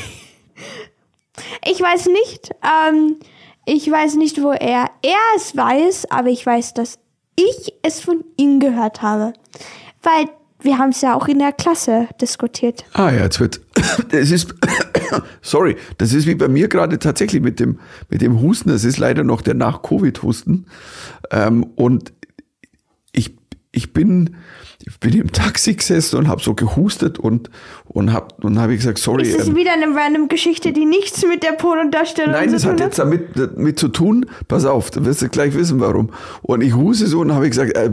ich 1.70 1.80
weiß 1.80 2.06
nicht, 2.06 2.50
ähm, 2.62 3.16
ich 3.64 3.90
weiß 3.90 4.14
nicht, 4.14 4.42
wo 4.42 4.52
er, 4.52 4.90
er 5.02 5.16
es 5.36 5.56
weiß, 5.56 6.10
aber 6.10 6.28
ich 6.28 6.44
weiß, 6.44 6.74
dass 6.74 6.98
ich 7.36 7.74
es 7.82 8.00
von 8.00 8.24
ihm 8.36 8.60
gehört 8.60 9.02
habe. 9.02 9.32
Weil 10.02 10.28
wir 10.60 10.78
haben 10.78 10.90
es 10.90 11.00
ja 11.00 11.14
auch 11.14 11.28
in 11.28 11.38
der 11.38 11.52
Klasse 11.52 12.08
diskutiert. 12.20 12.84
Ah 12.92 13.10
ja, 13.10 13.24
jetzt 13.24 13.40
wird. 13.40 13.60
Das 14.10 14.30
ist. 14.30 14.54
Sorry, 15.42 15.76
das 15.96 16.12
ist 16.12 16.26
wie 16.26 16.34
bei 16.34 16.48
mir 16.48 16.68
gerade 16.68 16.98
tatsächlich 16.98 17.42
mit 17.42 17.60
dem, 17.60 17.78
mit 18.10 18.20
dem 18.20 18.40
Husten. 18.40 18.68
Das 18.68 18.84
ist 18.84 18.98
leider 18.98 19.24
noch 19.24 19.40
der 19.40 19.54
Nach-Covid-Husten. 19.54 20.66
Ähm, 21.30 21.64
und 21.76 22.12
ich, 23.78 23.92
bin, 23.92 24.36
ich 24.84 24.98
bin 24.98 25.14
im 25.14 25.30
Taxi 25.30 25.74
gesessen 25.74 26.16
und 26.16 26.28
habe 26.28 26.42
so 26.42 26.54
gehustet 26.54 27.18
und, 27.18 27.48
und 27.84 28.12
habe 28.12 28.34
und 28.42 28.58
hab 28.58 28.70
ich 28.70 28.78
gesagt, 28.78 28.98
sorry. 28.98 29.22
Ist 29.22 29.38
das 29.38 29.48
ähm, 29.48 29.56
wieder 29.56 29.72
eine 29.72 29.86
random 29.94 30.26
Geschichte, 30.28 30.72
die 30.72 30.84
nichts 30.84 31.24
mit 31.24 31.44
der 31.44 31.52
Pornodarstellung 31.52 32.32
Nein, 32.32 32.48
zu 32.48 32.56
das 32.56 32.62
tun 32.62 32.72
hat 32.72 32.80
hat? 32.80 32.86
jetzt 32.86 32.98
damit, 32.98 33.28
damit 33.36 33.78
zu 33.78 33.88
tun. 33.88 34.26
Pass 34.48 34.64
auf, 34.64 34.90
dann 34.90 35.04
wirst 35.04 35.22
du 35.22 35.28
gleich 35.28 35.54
wissen, 35.54 35.78
warum. 35.78 36.10
Und 36.42 36.60
ich 36.60 36.74
huste 36.74 37.06
so 37.06 37.20
und 37.20 37.32
habe 37.32 37.48
gesagt, 37.48 37.76
äh, 37.76 37.90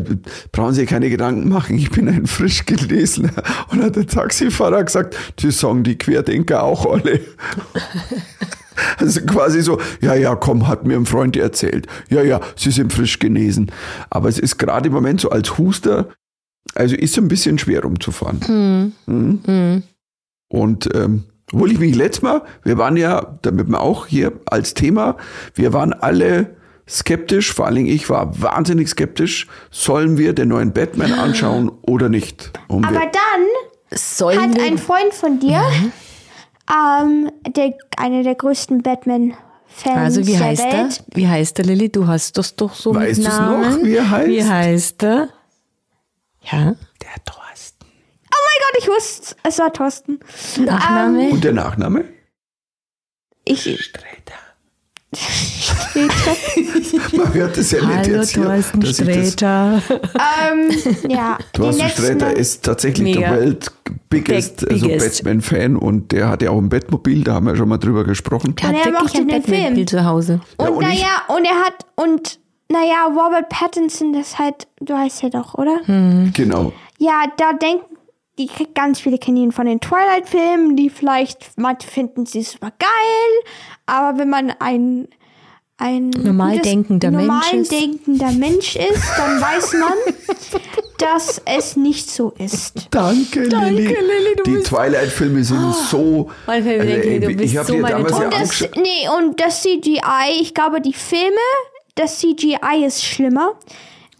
brauchen 0.51 0.73
Sie 0.73 0.87
keine 0.87 1.09
Gedanken 1.09 1.47
machen, 1.47 1.77
ich 1.77 1.91
bin 1.91 2.09
ein 2.09 2.25
frisch 2.25 2.65
gelesener. 2.65 3.31
Und 3.69 3.83
hat 3.83 3.95
der 3.95 4.07
Taxifahrer 4.07 4.83
gesagt, 4.83 5.15
die 5.39 5.51
sagen 5.51 5.83
die 5.83 5.97
Querdenker 5.97 6.63
auch 6.63 6.85
alle. 6.85 7.21
Also 8.97 9.21
quasi 9.21 9.61
so, 9.61 9.79
ja, 10.01 10.15
ja, 10.15 10.35
komm, 10.35 10.67
hat 10.67 10.85
mir 10.85 10.95
ein 10.95 11.05
Freund 11.05 11.35
erzählt. 11.37 11.87
Ja, 12.09 12.21
ja, 12.21 12.39
Sie 12.55 12.71
sind 12.71 12.93
frisch 12.93 13.19
genesen. 13.19 13.71
Aber 14.09 14.29
es 14.29 14.39
ist 14.39 14.57
gerade 14.57 14.87
im 14.87 14.93
Moment 14.93 15.21
so 15.21 15.29
als 15.29 15.57
Huster, 15.57 16.09
also 16.73 16.95
ist 16.95 17.17
ein 17.17 17.27
bisschen 17.27 17.57
schwer 17.57 17.83
rumzufahren. 17.83 18.93
Mhm. 19.05 19.83
Und 20.49 20.89
ähm, 20.95 21.23
obwohl 21.51 21.71
ich 21.71 21.79
mich 21.79 21.95
letztes 21.95 22.23
Mal, 22.23 22.41
wir 22.63 22.77
waren 22.77 22.97
ja, 22.97 23.37
damit 23.41 23.67
wir 23.67 23.79
auch 23.79 24.07
hier 24.07 24.33
als 24.45 24.73
Thema, 24.73 25.17
wir 25.53 25.73
waren 25.73 25.93
alle 25.93 26.55
skeptisch, 26.87 27.53
vor 27.53 27.65
allen 27.65 27.75
Dingen 27.75 27.89
ich 27.89 28.09
war 28.09 28.41
wahnsinnig 28.41 28.89
skeptisch, 28.89 29.47
sollen 29.71 30.17
wir 30.17 30.33
den 30.33 30.49
neuen 30.49 30.73
Batman 30.73 31.13
anschauen 31.19 31.71
oder 31.81 32.09
nicht? 32.09 32.51
Und 32.67 32.85
Aber 32.85 32.99
dann 32.99 33.45
Sollen 33.91 34.41
hat 34.41 34.55
wir 34.55 34.63
ein 34.63 34.77
Freund 34.77 35.13
von 35.13 35.39
dir, 35.39 35.61
ähm, 36.71 37.31
der, 37.47 37.73
einer 37.97 38.23
der 38.23 38.35
größten 38.35 38.81
Batman-Fans 38.81 39.95
Also 39.97 40.25
wie 40.25 40.31
der 40.31 40.39
heißt 40.45 40.63
er? 40.65 40.73
Welt. 40.73 41.03
Wie 41.13 41.27
heißt 41.27 41.59
er, 41.59 41.65
Lilly? 41.65 41.91
Du 41.91 42.07
hast 42.07 42.37
das 42.37 42.55
doch 42.55 42.73
so 42.73 42.93
Weißt 42.95 43.19
mit 43.19 43.27
du's 43.27 43.33
noch, 43.39 43.49
Namen. 43.61 43.85
wie 43.85 43.95
er 43.95 44.09
heißt? 44.09 44.29
Wie 44.29 44.43
heißt 44.43 45.03
er? 45.03 45.29
Ja. 46.41 46.75
der 47.01 47.23
Thorsten. 47.25 47.85
Oh 47.85 48.41
mein 48.45 48.59
Gott, 48.61 48.79
ich 48.79 48.87
wusste, 48.87 49.35
es 49.43 49.57
war 49.59 49.73
Thorsten. 49.73 50.19
Nachname? 50.63 51.29
Und 51.29 51.43
der 51.43 51.53
Nachname? 51.53 52.05
Ich, 53.45 53.61
Sträter. 53.61 54.33
Man 57.15 57.33
hört 57.33 57.57
es 57.57 57.71
ja 57.71 57.79
nicht 57.85 57.95
Hallo 57.97 58.15
jetzt 58.17 58.33
hier. 58.35 58.43
Thorsten 58.43 58.79
dass 58.81 58.89
Sträter. 58.95 59.81
ähm, 59.89 61.09
ja, 61.09 61.37
Thorsten 61.53 61.89
Sträter 61.89 62.35
ist 62.35 62.63
tatsächlich 62.65 63.15
Mega. 63.15 63.29
der 63.31 63.39
Welt 63.39 63.71
biggest, 64.09 64.67
Big- 64.67 64.71
also. 64.83 64.87
Batman-Fan 64.89 65.75
und 65.77 66.11
der 66.11 66.29
hat 66.29 66.41
ja 66.41 66.51
auch 66.51 66.57
ein 66.57 66.69
Bettmobil, 66.69 67.23
da 67.23 67.35
haben 67.35 67.47
wir 67.47 67.55
schon 67.55 67.69
mal 67.69 67.77
drüber 67.77 68.03
gesprochen. 68.03 68.55
Der 68.55 68.69
hat 68.69 68.75
Und 68.75 68.81
er 68.81 68.91
wirklich 69.01 69.33
ein 69.33 69.43
Film. 69.43 69.87
zu 69.87 70.05
Hause. 70.05 70.41
Ja, 70.59 70.67
Und 70.67 70.75
und 70.77 70.83
ich- 70.83 71.01
naja, 71.01 71.23
und 71.35 71.45
er 71.45 71.55
hat, 71.55 71.73
und 71.95 72.39
naja, 72.69 73.05
Robert 73.07 73.49
Pattinson, 73.49 74.13
das 74.13 74.37
halt, 74.39 74.67
du 74.79 74.93
weißt 74.93 75.23
ja 75.23 75.29
doch, 75.29 75.53
oder? 75.55 75.79
Hm. 75.85 76.31
Genau. 76.35 76.73
Ja, 76.97 77.23
da 77.37 77.53
denken, 77.53 77.94
die 78.37 78.49
ganz 78.73 78.99
viele 78.99 79.17
kennen 79.17 79.37
ihn 79.37 79.51
von 79.51 79.65
den 79.65 79.79
Twilight-Filmen, 79.79 80.75
die 80.75 80.89
vielleicht, 80.89 81.51
manche 81.57 81.87
finden 81.87 82.25
sie 82.25 82.41
super 82.43 82.71
geil, 82.77 83.51
aber 83.85 84.17
wenn 84.19 84.29
man 84.29 84.51
ein, 84.59 85.07
ein 85.77 86.09
Normal 86.09 86.53
gutes- 86.57 86.69
denkender 86.71 87.11
Mensch 87.11 87.27
normal 87.27 87.55
ist. 87.55 87.71
denkender 87.71 88.31
Mensch 88.31 88.75
ist, 88.75 89.03
dann 89.17 89.41
weiß 89.41 89.73
man, 89.73 89.93
dass 90.97 91.41
es 91.45 91.75
nicht 91.75 92.09
so 92.09 92.33
ist. 92.37 92.87
Danke, 92.91 93.47
Danke, 93.49 93.69
Lilly. 93.71 93.87
Lilly, 93.87 94.35
Die 94.45 94.63
Twilight-Filme 94.63 95.43
sind 95.43 95.73
so. 95.75 96.29
Manchmal 96.47 96.77
denke 96.79 97.01
ich, 97.01 97.05
ey, 97.13 97.19
du 97.19 97.29
ich 97.31 97.37
bist 97.37 97.57
hab 97.57 97.65
so 97.67 97.73
dir 97.73 97.81
meine 97.81 98.03
damals 98.05 98.19
ja. 98.19 98.29
Das, 98.69 98.69
nee, 98.81 99.07
und 99.17 99.39
das 99.39 99.61
CGI, 99.61 100.41
ich 100.41 100.53
glaube, 100.53 100.79
die 100.81 100.93
Filme, 100.93 101.35
das 101.95 102.19
CGI 102.19 102.85
ist 102.85 103.03
schlimmer. 103.03 103.55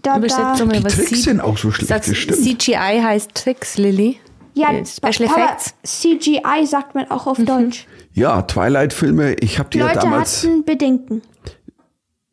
Da, 0.06 0.14
Aber 0.16 0.28
da, 0.28 0.66
mal, 0.66 0.78
Die 0.78 0.84
was 0.84 0.96
Tricks 0.96 1.10
C- 1.10 1.16
sind 1.16 1.42
auch 1.42 1.58
so 1.58 1.72
schlecht, 1.72 1.90
Sagst, 1.90 2.10
das 2.12 2.18
stimmt. 2.18 2.40
CGI 2.60 3.02
heißt 3.02 3.34
Tricks, 3.34 3.78
Lilly. 3.78 4.20
ja, 4.54 4.72
Äh, 4.72 4.86
Special 4.86 5.30
aber 5.30 5.44
Effects. 5.44 5.74
CGI 5.84 6.66
sagt 6.66 6.94
man 6.96 7.10
auch 7.12 7.26
auf 7.28 7.38
Deutsch. 7.40 7.88
Ja, 8.14 8.42
Twilight-Filme, 8.44 9.34
ich 9.42 9.60
habe 9.60 9.70
die 9.72 9.80
ja 9.80 9.88
Leute 9.88 10.00
damals. 10.00 10.44
hatten 10.44 10.64
Bedenken. 10.64 11.22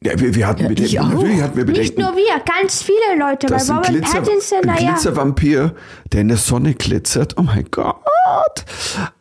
Ja, 0.04 0.18
wir, 0.18 0.34
wir 0.34 0.46
hatten 0.48 0.62
Bedenken. 0.66 0.82
ich 0.84 0.98
auch. 1.00 1.08
Natürlich 1.08 1.40
hatten 1.42 1.56
wir 1.56 1.64
Nicht 1.64 1.94
Bedenken. 1.94 2.00
nur 2.02 2.16
wir, 2.16 2.42
ganz 2.44 2.82
viele 2.82 3.18
Leute. 3.20 3.46
Das 3.46 3.68
weil 3.68 3.76
ein, 3.76 3.84
Robert 3.84 3.92
Glitzer, 4.02 4.20
Pattinson, 4.20 4.58
ein 4.58 4.66
naja. 4.66 4.90
Glitzervampir, 4.90 5.74
der 6.12 6.20
in 6.22 6.28
der 6.28 6.36
Sonne 6.38 6.74
glitzert. 6.74 7.36
Oh 7.38 7.42
mein 7.42 7.66
Gott. 7.70 8.64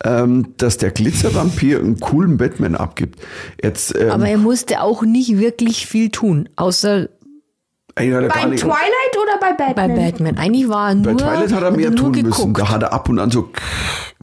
Ähm, 0.03 0.53
dass 0.57 0.77
der 0.77 0.89
Glitzervampir 0.91 1.79
einen 1.79 1.99
coolen 1.99 2.37
Batman 2.37 2.75
abgibt. 2.75 3.19
Jetzt, 3.63 3.95
ähm, 3.95 4.09
Aber 4.09 4.27
er 4.27 4.37
musste 4.39 4.81
auch 4.81 5.03
nicht 5.03 5.37
wirklich 5.37 5.85
viel 5.85 6.09
tun, 6.09 6.49
außer 6.55 7.09
gar 7.95 8.21
Bei 8.27 8.55
Twilight 8.55 9.17
oder 9.21 9.37
bei 9.39 9.53
bei 9.53 9.73
Batman? 9.73 9.95
Batman. 9.95 10.37
Eigentlich 10.37 10.69
war 10.69 10.89
er 10.89 10.95
Bei 10.95 11.11
nur, 11.11 11.17
Twilight 11.17 11.51
hat 11.53 11.63
er 11.63 11.71
mehr 11.71 11.89
nur 11.89 11.97
tun 11.99 12.11
müssen. 12.11 12.23
geguckt. 12.25 12.59
Da 12.59 12.69
hat 12.69 12.83
er 12.83 12.93
ab 12.93 13.09
und 13.09 13.19
an 13.19 13.29
so 13.31 13.49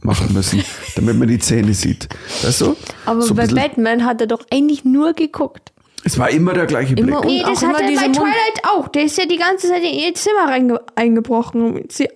machen 0.01 0.33
müssen, 0.33 0.63
damit 0.95 1.17
man 1.17 1.27
die 1.27 1.39
Zähne 1.39 1.73
sieht. 1.73 2.07
Weißt 2.43 2.61
du? 2.61 2.75
Aber 3.05 3.21
so 3.21 3.33
bei 3.35 3.47
Batman 3.47 4.05
hat 4.05 4.21
er 4.21 4.27
doch 4.27 4.41
eigentlich 4.51 4.85
nur 4.85 5.13
geguckt. 5.13 5.71
Es 6.05 6.17
war 6.17 6.29
immer 6.29 6.53
der 6.53 6.65
gleiche 6.65 6.95
Blick. 6.95 7.07
Immer 7.07 7.25
Nee, 7.25 7.41
das 7.45 7.61
hat 7.63 7.79
er 7.81 7.85
bei 7.87 7.91
Mund- 8.03 8.15
Twilight 8.15 8.61
auch. 8.73 8.87
Der 8.87 9.03
ist 9.03 9.17
ja 9.17 9.25
die 9.25 9.37
ganze 9.37 9.67
Zeit 9.67 9.83
in 9.83 9.93
ihr 9.99 10.13
Zimmer 10.15 10.45
reinge 10.47 10.79
eingebrochen, 10.95 11.61
um 11.61 11.83
sie 11.89 12.09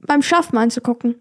beim 0.00 0.22
Schlafen 0.22 0.56
anzugucken. 0.56 1.16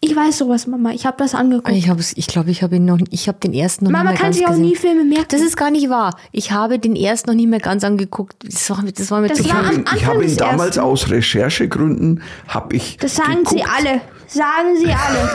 Ich 0.00 0.14
weiß 0.14 0.38
sowas, 0.38 0.68
Mama. 0.68 0.90
Ich 0.92 1.06
habe 1.06 1.16
das 1.18 1.34
angeguckt. 1.34 1.76
Ich 1.76 1.88
habe 1.88 2.00
ich 2.14 2.26
glaube, 2.28 2.50
ich 2.52 2.62
habe 2.62 2.76
ihn 2.76 2.84
noch 2.84 2.98
ich 3.10 3.26
habe 3.26 3.38
den 3.40 3.52
ersten 3.52 3.84
noch 3.86 3.90
Mama 3.90 4.10
nicht 4.12 4.12
mehr 4.12 4.16
kann 4.18 4.26
ganz 4.26 4.36
sich 4.36 4.46
auch 4.46 4.50
gesehen. 4.50 4.64
nie 4.66 4.76
Filme 4.76 5.04
merken. 5.04 5.26
Das 5.30 5.40
ist 5.40 5.56
gar 5.56 5.72
nicht 5.72 5.90
wahr. 5.90 6.16
Ich 6.30 6.52
habe 6.52 6.78
den 6.78 6.94
ersten 6.94 7.30
noch 7.30 7.36
nicht 7.36 7.48
mehr 7.48 7.58
ganz 7.58 7.82
angeguckt. 7.82 8.36
Das 8.44 8.70
war, 8.70 8.82
das 8.84 9.10
war 9.10 9.20
mir 9.20 9.28
Das 9.28 9.38
zu 9.38 9.44
ich 9.44 9.50
war 9.50 9.58
habe 9.58 9.68
am 9.68 9.74
ihn, 9.74 9.80
ich 9.82 9.92
Anfang 9.92 10.14
hab 10.16 10.22
ihn 10.22 10.36
damals 10.36 10.76
ersten. 10.76 10.80
aus 10.80 11.10
Recherchegründen 11.10 12.22
habe 12.46 12.76
ich 12.76 12.96
Das 12.98 13.16
sagen 13.16 13.44
sie 13.44 13.56
geguckt. 13.56 13.72
alle. 13.76 14.00
Sagen 14.28 14.76
sie 14.76 14.86
alle. 14.86 15.30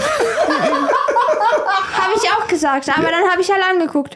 habe 1.94 2.14
ich 2.16 2.30
auch 2.32 2.48
gesagt, 2.48 2.90
aber 2.90 3.08
dann 3.10 3.30
habe 3.32 3.42
ich 3.42 3.52
alle 3.54 3.66
angeguckt. 3.70 4.16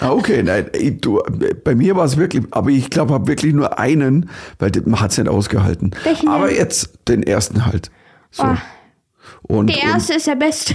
Ah, 0.00 0.12
okay, 0.12 0.42
nein, 0.42 0.70
du, 1.00 1.22
bei 1.64 1.74
mir 1.74 1.94
war 1.94 2.04
es 2.06 2.16
wirklich, 2.16 2.44
aber 2.52 2.70
ich 2.70 2.88
glaube, 2.90 3.12
habe 3.14 3.26
wirklich 3.28 3.52
nur 3.52 3.78
einen, 3.78 4.30
weil 4.58 4.72
man 4.86 5.00
hat 5.00 5.10
es 5.12 5.18
nicht 5.18 5.28
ausgehalten. 5.28 5.94
Welchen 6.04 6.28
aber 6.28 6.50
jetzt 6.52 6.90
den 7.08 7.22
ersten 7.22 7.66
halt. 7.66 7.90
So. 8.30 8.44
Oh, 8.44 8.56
Und, 9.42 9.68
der 9.68 9.82
erste 9.82 10.14
ist 10.14 10.26
der 10.26 10.36
beste. 10.36 10.74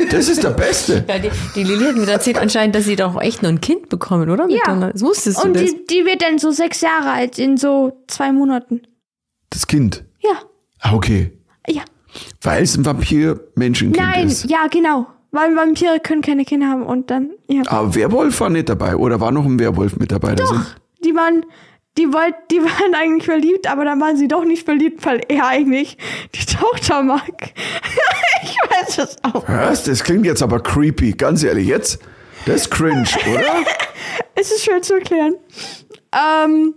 und 0.00 0.12
das 0.12 0.28
ist 0.28 0.42
der 0.42 0.50
Beste. 0.50 1.04
Ja, 1.08 1.18
die, 1.18 1.30
die 1.54 1.62
Lilly 1.64 1.84
hat 1.86 1.96
mir 1.96 2.08
erzählt 2.08 2.38
anscheinend, 2.38 2.74
dass 2.74 2.84
sie 2.84 2.96
doch 2.96 3.20
echt 3.20 3.42
noch 3.42 3.50
ein 3.50 3.60
Kind 3.60 3.88
bekommen, 3.88 4.28
oder? 4.30 4.46
Mit 4.46 4.56
Ja. 4.56 4.62
Donald- 4.66 4.94
Das 4.94 5.02
wusstest 5.02 5.38
du 5.42 5.46
Und 5.48 5.54
das? 5.54 5.62
die, 5.64 5.86
die 5.88 6.04
wird 6.04 6.22
dann 6.22 6.38
so 6.38 6.50
sechs 6.50 6.80
Jahre 6.80 7.10
alt 7.12 7.38
in 7.38 7.56
so 7.56 8.02
zwei 8.08 8.32
Monaten. 8.32 8.82
Das 9.50 9.66
Kind. 9.66 10.04
Ja, 10.20 10.30
Ah, 10.80 10.94
okay. 10.94 11.32
ja. 11.68 11.82
Weil 12.42 12.62
es 12.64 12.76
ein 12.76 12.84
Vampir-Menschenkind 12.84 14.04
Nein, 14.04 14.26
ist. 14.26 14.50
ja, 14.50 14.66
genau. 14.70 15.06
Weil 15.30 15.54
Vampire 15.56 15.98
können 16.00 16.20
keine 16.22 16.44
Kinder 16.44 16.66
haben 16.68 16.82
und 16.84 17.10
dann, 17.10 17.30
ja. 17.48 17.62
Aber 17.66 17.94
Werwolf 17.94 18.38
war 18.40 18.50
nicht 18.50 18.68
dabei. 18.68 18.96
Oder 18.96 19.20
war 19.20 19.30
noch 19.32 19.44
ein 19.46 19.58
Werwolf 19.58 19.96
mit 19.96 20.12
dabei? 20.12 20.34
Da 20.34 20.44
sind- 20.46 20.76
Die 21.04 21.14
waren, 21.14 21.44
die 21.98 22.12
wollt, 22.12 22.34
die 22.50 22.60
waren 22.62 22.94
eigentlich 22.94 23.24
verliebt, 23.24 23.66
aber 23.68 23.84
dann 23.84 24.00
waren 24.00 24.16
sie 24.16 24.28
doch 24.28 24.44
nicht 24.44 24.64
verliebt, 24.64 25.04
weil 25.04 25.20
er 25.28 25.46
eigentlich 25.46 25.98
die 26.34 26.44
Tochter 26.56 27.02
mag. 27.02 27.52
ich 28.42 28.56
weiß 28.70 28.98
es 28.98 29.16
auch. 29.22 29.46
Was? 29.48 29.84
Das 29.84 30.02
klingt 30.02 30.24
jetzt 30.24 30.42
aber 30.42 30.60
creepy. 30.60 31.12
Ganz 31.12 31.42
ehrlich, 31.42 31.66
jetzt? 31.68 32.00
Das 32.46 32.62
ist 32.62 32.70
cringe, 32.70 33.04
oder? 33.32 33.64
Es 34.34 34.50
ist 34.50 34.64
schwer 34.64 34.80
zu 34.82 34.94
erklären. 34.94 35.34
Ähm, 36.12 36.74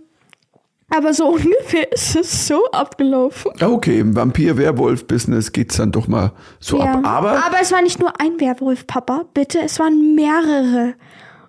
aber 0.88 1.12
so 1.12 1.26
ungefähr 1.30 1.90
ist 1.92 2.14
es 2.14 2.46
so 2.46 2.64
abgelaufen. 2.70 3.50
Okay, 3.60 3.98
im 3.98 4.14
Vampir-Werwolf-Business 4.14 5.50
geht's 5.52 5.78
dann 5.78 5.90
doch 5.92 6.06
mal 6.06 6.32
so 6.60 6.78
Ja. 6.78 6.94
ab. 6.94 7.00
Aber 7.04 7.44
aber 7.44 7.56
es 7.60 7.72
war 7.72 7.82
nicht 7.82 7.98
nur 7.98 8.20
ein 8.20 8.38
Werwolf, 8.38 8.86
Papa. 8.86 9.24
Bitte, 9.34 9.60
es 9.62 9.78
waren 9.80 10.14
mehrere. 10.14 10.94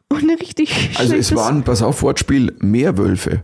Und 0.10 0.30
richtig 0.30 0.72
Also 0.98 1.16
es 1.16 1.36
waren, 1.36 1.64
pass 1.64 1.82
auf, 1.82 2.02
Wortspiel, 2.02 2.56
mehr 2.60 2.98
Wölfe. 2.98 3.44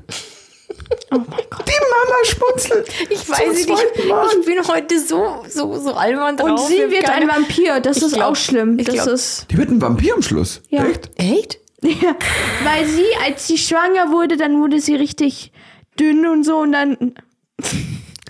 Oh 1.12 1.18
mein 1.18 1.46
Gott. 1.50 1.66
Die 1.68 1.74
Mama 1.90 2.16
schmunzelt. 2.26 2.88
Ich 3.10 3.26
Zum 3.26 3.36
weiß 3.36 3.54
nicht, 3.56 3.70
Mal. 4.10 4.28
ich 4.40 4.46
bin 4.46 4.68
heute 4.68 5.00
so, 5.00 5.44
so, 5.50 5.80
so 5.80 5.94
albern 5.94 6.38
drauf. 6.38 6.50
Und 6.62 6.68
sie 6.68 6.76
Ich 6.78 6.92
wird 6.92 7.10
ein 7.10 7.28
Vampir. 7.28 7.80
Das 7.80 7.98
Ich 7.98 8.04
ist 8.04 8.14
glaub- 8.14 8.32
auch 8.32 8.36
schlimm. 8.36 8.80
ich 8.80 8.86
Das 8.86 8.96
glaub- 8.96 9.08
ist. 9.10 9.46
Die 9.52 9.58
wird 9.58 9.70
ein 9.70 9.82
Vampir 9.82 10.14
am 10.16 10.22
Schluss. 10.22 10.62
Ja. 10.70 10.86
Echt? 10.86 11.10
Echt? 11.18 11.60
Ja, 11.84 12.16
weil 12.64 12.86
sie, 12.88 13.04
als 13.26 13.46
sie 13.48 13.58
schwanger 13.58 14.12
wurde, 14.12 14.38
dann 14.38 14.62
wurde 14.62 14.80
sie 14.80 14.96
richtig 14.96 15.52
dünn 16.00 16.26
und 16.26 16.44
so 16.46 16.58
und 16.60 16.72
dann. 16.72 17.16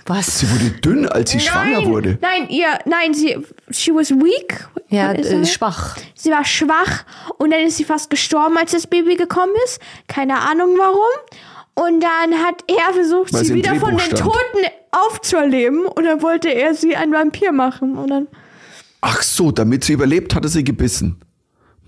Was? 0.06 0.40
Sie 0.40 0.50
wurde 0.50 0.70
dünn, 0.70 1.08
als 1.08 1.30
sie 1.30 1.40
schwanger 1.40 1.80
nein, 1.80 1.86
wurde. 1.86 2.18
Nein, 2.20 2.48
ihr, 2.50 2.78
nein, 2.84 3.14
sie, 3.14 3.38
she 3.70 3.94
was 3.94 4.10
weak. 4.10 4.68
Ja, 4.88 5.12
äh, 5.12 5.44
schwach. 5.46 5.96
Sie 6.14 6.30
war 6.30 6.44
schwach 6.44 7.04
und 7.38 7.50
dann 7.52 7.60
ist 7.60 7.78
sie 7.78 7.84
fast 7.84 8.10
gestorben, 8.10 8.58
als 8.58 8.72
das 8.72 8.86
Baby 8.86 9.16
gekommen 9.16 9.52
ist. 9.64 9.80
Keine 10.06 10.38
Ahnung 10.40 10.76
warum. 10.78 11.00
Und 11.74 12.00
dann 12.02 12.34
hat 12.44 12.62
er 12.68 12.92
versucht, 12.92 13.32
Weil 13.32 13.44
sie 13.44 13.54
wieder 13.54 13.74
von 13.76 13.90
den 13.90 14.00
stand. 14.00 14.20
Toten 14.20 14.66
aufzuerleben. 14.92 15.86
Und 15.86 16.04
dann 16.04 16.22
wollte 16.22 16.48
er 16.48 16.74
sie 16.74 16.94
ein 16.94 17.10
Vampir 17.12 17.52
machen. 17.52 17.96
Und 17.96 18.10
dann, 18.10 18.28
Ach 19.00 19.22
so, 19.22 19.50
damit 19.50 19.84
sie 19.84 19.94
überlebt, 19.94 20.34
hat 20.34 20.44
er 20.44 20.48
sie 20.48 20.64
gebissen. 20.64 21.20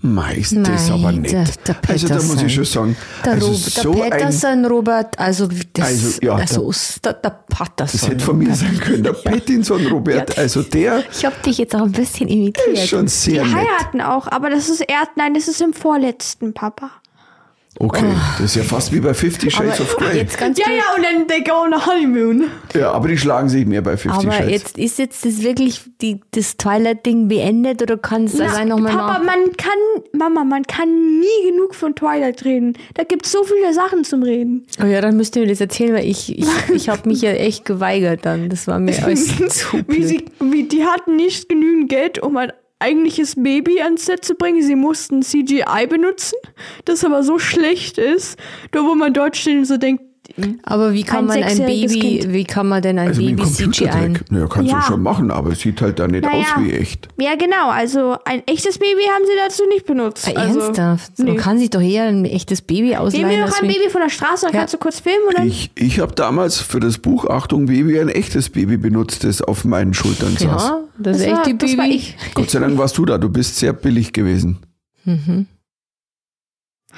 Meist 0.01 0.55
das 0.55 0.81
ist 0.83 0.89
Nein, 0.89 0.91
aber 0.99 1.11
nett. 1.11 1.31
der- 1.31 1.45
der 1.73 1.75
also 1.89 2.07
da 2.07 2.15
muss 2.21 2.41
ich 2.43 2.53
schon 2.53 2.65
sagen, 2.65 2.97
Der, 3.25 3.33
also 3.33 3.47
Rob, 3.47 3.55
so 3.57 3.93
der 3.95 4.03
ein, 4.03 4.09
Peterson, 4.11 4.65
Robert, 4.65 5.19
also 5.19 5.47
das, 5.73 5.85
Also, 5.87 6.19
ja, 6.21 6.35
also, 6.35 6.71
der, 7.03 7.13
der 7.13 7.29
Patterson. 7.49 7.99
das 7.99 8.07
hätte 8.09 8.23
von 8.23 8.37
mir 8.37 8.53
sein 8.53 8.79
können, 8.79 9.01
der 9.03 9.13
Pattinson 9.23 9.87
Robert, 9.87 10.37
also 10.37 10.61
der 10.61 11.03
Ich 11.11 11.25
habe 11.25 11.35
dich 11.43 11.57
jetzt 11.57 11.75
auch 11.75 11.81
ein 11.81 11.91
bisschen 11.91 12.27
imitiert. 12.27 12.67
ist 12.73 12.89
schon 12.89 13.05
die 13.05 13.11
sehr 13.11 13.43
nett. 13.43 13.55
heiraten 13.55 14.01
auch, 14.01 14.27
aber 14.27 14.51
das 14.51 14.69
ist 14.69 14.81
erst, 14.81 15.11
nein, 15.15 15.33
das 15.33 15.47
ist 15.47 15.61
im 15.61 15.73
vorletzten, 15.73 16.53
Papa. 16.53 16.91
Okay, 17.79 18.05
das 18.37 18.45
ist 18.51 18.55
ja 18.55 18.63
fast 18.63 18.91
wie 18.91 18.99
bei 18.99 19.13
Fifty 19.13 19.51
Shades 19.51 19.79
of 19.79 19.95
aber 19.97 20.07
Grey. 20.07 20.17
jetzt 20.17 20.37
ganz 20.37 20.57
Ja, 20.57 20.65
ja, 20.69 20.83
und 20.95 21.03
dann 21.03 21.27
they 21.27 21.43
go 21.43 21.53
on 21.63 21.73
a 21.73 21.85
honeymoon. 21.85 22.45
Ja, 22.73 22.91
aber 22.91 23.07
die 23.07 23.17
schlagen 23.17 23.49
sich 23.49 23.65
mehr 23.67 23.81
bei 23.81 23.97
Fifty 23.97 24.25
Aber 24.27 24.31
Shades. 24.35 24.49
jetzt 24.51 24.77
ist 24.79 24.97
jetzt 24.97 25.25
das 25.25 25.43
wirklich 25.43 25.81
die, 26.01 26.19
das 26.31 26.57
Twilight-Ding 26.57 27.27
beendet 27.27 27.81
oder 27.83 27.97
kann 27.97 28.23
es 28.25 28.33
Na, 28.35 28.49
sein 28.49 28.69
nochmal 28.69 28.93
Papa, 28.93 29.19
nach? 29.19 29.23
man 29.25 29.55
kann, 29.57 29.77
Mama, 30.11 30.43
man 30.43 30.63
kann 30.63 30.89
nie 31.19 31.49
genug 31.51 31.75
von 31.75 31.93
Twilight 31.93 32.43
reden. 32.45 32.73
Da 32.95 33.03
gibt 33.03 33.25
es 33.27 33.31
so 33.31 33.43
viele 33.43 33.71
Sachen 33.73 34.03
zum 34.03 34.23
Reden. 34.23 34.65
Oh 34.81 34.85
ja, 34.87 34.99
dann 35.01 35.15
müsst 35.17 35.35
ihr 35.35 35.43
mir 35.43 35.49
das 35.49 35.61
erzählen, 35.61 35.93
weil 35.93 36.05
ich, 36.05 36.37
ich, 36.37 36.47
ich 36.73 36.89
habe 36.89 37.07
mich 37.07 37.21
ja 37.21 37.31
echt 37.31 37.63
geweigert 37.65 38.21
dann. 38.23 38.49
Das 38.49 38.65
war 38.67 38.79
mir 38.79 38.95
alles 39.03 39.27
zu 39.49 39.77
wie 39.77 39.81
blöd. 39.83 40.07
sie, 40.07 40.25
wie 40.39 40.63
die 40.63 40.83
hatten 40.85 41.15
nicht 41.15 41.47
genügend 41.47 41.89
Geld, 41.89 42.17
um 42.19 42.37
ein 42.37 42.51
eigentliches 42.79 43.35
Baby 43.35 43.81
ans 43.81 44.05
Set 44.05 44.23
zu 44.23 44.35
bringen. 44.35 44.61
Sie 44.61 44.75
mussten 44.75 45.21
CGI 45.21 45.87
benutzen, 45.87 46.37
das 46.85 47.03
aber 47.03 47.23
so 47.23 47.39
schlecht 47.39 47.97
ist, 47.97 48.37
da 48.71 48.83
wo 48.83 48.95
man 48.95 49.13
dort 49.13 49.37
steht 49.37 49.57
und 49.57 49.65
so 49.65 49.77
denkt, 49.77 50.03
Aber 50.63 50.93
wie 50.93 51.03
kann 51.03 51.19
Ein 51.29 51.41
man 51.41 51.43
ein 51.43 51.57
Baby, 51.57 51.99
Kind. 51.99 52.33
wie 52.33 52.43
kann 52.43 52.67
man 52.67 52.81
denn 52.81 52.99
ein 52.99 53.07
also 53.09 53.21
mit 53.21 53.37
Baby 53.37 53.49
CGI? 53.49 53.63
Computertrick. 53.63 54.31
Naja, 54.31 54.47
kannst 54.47 54.71
Ja. 54.71 54.79
du 54.79 54.85
schon 54.85 55.01
machen, 55.03 55.31
aber 55.31 55.51
es 55.51 55.59
sieht 55.59 55.81
halt 55.81 55.99
da 55.99 56.07
nicht 56.07 56.23
Naja. 56.23 56.37
aus 56.57 56.63
wie 56.63 56.71
echt. 56.73 57.07
ja 57.19 57.35
genau, 57.35 57.69
also 57.69 58.17
ein 58.25 58.41
echtes 58.47 58.77
Baby 58.77 59.01
haben 59.13 59.23
sie 59.25 59.31
dazu 59.43 59.63
nicht 59.69 59.85
benutzt. 59.85 60.27
Ah, 60.35 60.39
also, 60.39 60.59
Ernsthaft? 60.59 61.13
nee. 61.19 61.25
Man 61.25 61.37
kann 61.37 61.57
sich 61.59 61.69
doch 61.69 61.81
eher 61.81 62.03
ein 62.03 62.25
echtes 62.25 62.61
Baby 62.61 62.89
Nehmen 62.89 62.97
ausleihen. 62.97 63.29
wir 63.29 63.37
doch 63.37 63.45
als 63.45 63.61
ein 63.61 63.67
Baby 63.67 63.89
von 63.89 64.01
der 64.01 64.09
Straße, 64.09 64.45
dann 64.45 64.53
Ja. 64.53 64.59
kannst 64.59 64.73
du 64.73 64.77
kurz 64.77 64.99
filmen 64.99 65.17
dann. 65.35 65.47
Ich, 65.47 65.71
ich 65.75 65.99
habe 65.99 66.13
damals 66.13 66.59
für 66.59 66.79
das 66.79 66.97
Buch 66.97 67.25
Achtung 67.25 67.65
Baby 67.67 67.99
ein 67.99 68.09
echtes 68.09 68.49
Baby 68.49 68.77
benutzt, 68.77 69.23
das 69.23 69.41
auf 69.41 69.65
meinen 69.65 69.93
Schultern 69.93 70.33
saß. 70.37 70.41
Ja, 70.41 70.79
das 70.97 71.17
ist 71.17 71.21
Das 71.25 71.27
echt 71.27 71.37
war- 71.37 71.43
die 71.45 71.57
das 71.57 71.77
war 71.77 71.85
Baby. 71.85 71.95
ich. 71.95 72.15
Gott 72.33 72.49
sei 72.49 72.59
Dank 72.59 72.77
warst 72.77 72.97
du 72.97 73.05
da, 73.05 73.17
du 73.17 73.29
bist 73.29 73.57
sehr 73.57 73.73
billig 73.73 74.13
gewesen. 74.13 74.57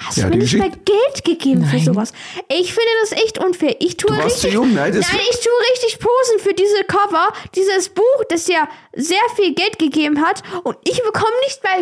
Hast 0.10 0.18
Ja, 0.18 0.26
du 0.26 0.32
die 0.32 0.38
mir 0.40 0.44
nicht 0.44 0.58
mal 0.58 0.70
Geschichte- 0.72 0.92
Geld 0.92 1.24
gegeben 1.24 1.66
für 1.66 1.76
Nein. 1.76 1.86
sowas? 1.86 2.14
Ich 2.50 2.74
finde 2.74 2.90
das 3.02 3.12
echt 3.12 3.38
unfair. 3.38 3.76
Ich 3.80 3.96
tue 3.98 4.10
Du 4.10 4.18
warst 4.18 4.38
richtig, 4.38 4.54
jung, 4.54 4.74
nein, 4.74 4.92
das- 4.92 5.06
nein, 5.08 5.22
ich 5.22 5.40
tue 5.40 5.52
richtig 5.72 6.00
posen 6.00 6.40
für 6.40 6.54
diese 6.56 6.84
Cover, 6.86 7.32
dieses 7.56 7.90
Buch, 7.90 8.24
das 8.30 8.48
ja 8.48 8.68
sehr 8.96 9.18
viel 9.36 9.54
Geld 9.54 9.78
gegeben 9.78 10.20
hat 10.26 10.42
und 10.64 10.78
ich 10.84 11.02
bekomme 11.04 11.32
nicht 11.46 11.64
mal 11.64 11.78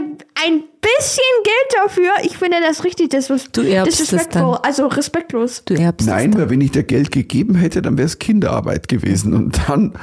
ein 0.45 0.63
bisschen 0.81 1.23
Geld 1.43 1.83
dafür. 1.85 2.11
Ich 2.23 2.37
finde 2.37 2.57
das 2.61 2.83
richtig 2.83 3.09
dis 3.09 3.27
Du 3.27 3.61
erbst 3.61 3.93
es 3.93 4.07
disrespectful, 4.09 4.53
dann. 4.55 4.63
also 4.63 4.87
respektlos. 4.87 5.63
Du 5.65 5.73
erbst 5.75 6.05
Nein, 6.07 6.31
es 6.33 6.37
weil 6.37 6.49
wenn 6.49 6.59
ich 6.61 6.71
dir 6.71 6.83
Geld 6.83 7.11
gegeben 7.11 7.55
hätte, 7.55 7.81
dann 7.81 7.97
wäre 7.97 8.07
es 8.07 8.19
Kinderarbeit 8.19 8.87
gewesen. 8.89 9.33
Und 9.33 9.57
dann, 9.69 9.97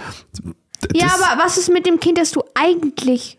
Ja, 0.94 1.06
das- 1.08 1.20
aber 1.22 1.42
was 1.44 1.58
ist 1.58 1.68
mit 1.70 1.84
dem 1.86 2.00
Kind, 2.00 2.16
das 2.18 2.30
du 2.30 2.42
eigentlich? 2.54 3.38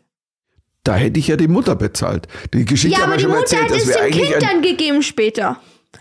Da 0.86 0.96
hätte 0.96 1.20
ich 1.20 1.28
ja 1.28 1.36
die 1.36 1.50
Mutter 1.50 1.76
bezahlt. 1.76 2.28
Die 2.54 2.64
Geschichte 2.64 2.98
Ja, 2.98 3.04
haben 3.06 3.12
aber 3.12 3.14
wir 3.14 3.18
die 3.18 3.24
schon 3.24 3.32
mal 3.32 3.40
Mutter 3.40 3.58
erzählt, 3.58 3.64
hat 3.64 3.72
dass 3.72 3.82
es 3.84 3.88
wir 3.90 3.96
dem 3.96 4.04
eigentlich 4.06 4.32
Kind 4.32 4.36
ein, 4.36 4.50
dann 4.50 4.62
gegeben 4.62 5.02
später. 5.04 5.58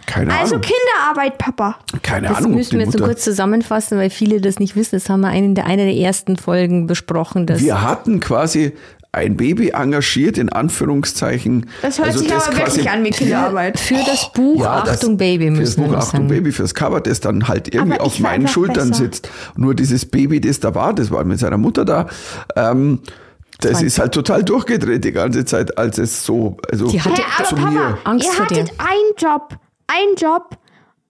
keine 0.06 0.32
Also 0.38 0.54
Ahnung, 0.56 0.68
Kinderarbeit, 0.68 1.38
Papa. 1.38 1.76
keine 2.02 2.28
Das 2.28 2.36
Ahnung, 2.38 2.52
ob 2.52 2.56
müssen 2.58 2.70
die 2.70 2.76
wir 2.78 2.84
jetzt 2.84 2.92
so 2.92 2.98
Mutter. 2.98 3.12
kurz 3.12 3.24
zusammenfassen, 3.24 3.98
weil 3.98 4.10
viele 4.10 4.40
das 4.40 4.58
nicht 4.60 4.76
wissen. 4.76 4.94
Das 4.96 5.08
haben 5.08 5.20
wir 5.22 5.32
in 5.32 5.54
der, 5.54 5.66
einer 5.66 5.84
der 5.84 5.94
ersten 5.96 6.36
Folgen 6.36 6.86
besprochen. 6.86 7.46
Dass 7.46 7.60
Wir 7.60 7.82
hatten 7.82 8.20
quasi 8.20 8.72
ein 9.12 9.36
Baby 9.36 9.68
engagiert, 9.70 10.36
in 10.38 10.48
Anführungszeichen. 10.48 11.66
Das 11.82 11.98
hört 11.98 12.08
Also 12.08 12.18
sich 12.20 12.32
aber 12.32 12.40
quasi- 12.42 12.58
wirklich 12.78 12.90
an 12.90 13.04
wie 13.04 13.10
Kinderarbeit. 13.10 13.78
für 13.78 13.94
das 13.94 14.32
Buch 14.32 14.60
Ja, 14.62 14.80
das- 14.82 14.96
Achtung 14.96 15.16
Baby 15.16 15.44
Für 15.46 15.50
das 15.52 15.58
müssen 15.60 15.76
wir 15.82 15.84
Buch 15.86 15.92
noch 15.92 15.98
Achtung 16.00 16.12
sagen. 16.20 16.28
Baby, 16.28 16.52
fürs 16.52 16.74
Cover, 16.74 17.00
das 17.00 17.20
dann 17.20 17.46
halt 17.48 17.72
irgendwie 17.72 17.94
Aber 17.94 18.04
auf 18.04 18.18
meinen 18.18 18.48
Schultern 18.48 18.90
besser. 18.90 19.04
sitzt. 19.04 19.28
Nur 19.56 19.74
dieses 19.74 20.04
Baby, 20.06 20.40
das 20.40 20.60
da 20.60 20.74
war, 20.74 20.92
das 20.94 21.10
war 21.10 21.22
mit 21.24 21.38
seiner 21.38 21.58
Mutter 21.58 21.84
da, 21.84 22.08
ähm, 22.56 22.98
das 23.64 23.83
ist 23.83 23.98
halt 23.98 24.12
total 24.12 24.42
durchgedreht 24.42 25.05
die 25.05 25.12
ganze 25.12 25.44
Zeit, 25.44 25.77
als 25.79 25.98
es 25.98 26.24
so, 26.24 26.57
also 26.70 26.87
Die 26.88 27.00
hatte- 27.00 27.22
aber 27.38 27.48
zu 27.48 27.55
Papa, 27.57 27.70
mir. 27.70 27.98
Angst 28.05 28.27
ihr 28.27 28.33
vor 28.33 28.46
dir. 28.46 28.62
hattet 28.62 28.74
einen 28.79 29.12
Job, 29.18 29.57
einen 29.87 30.16
Job, 30.16 30.57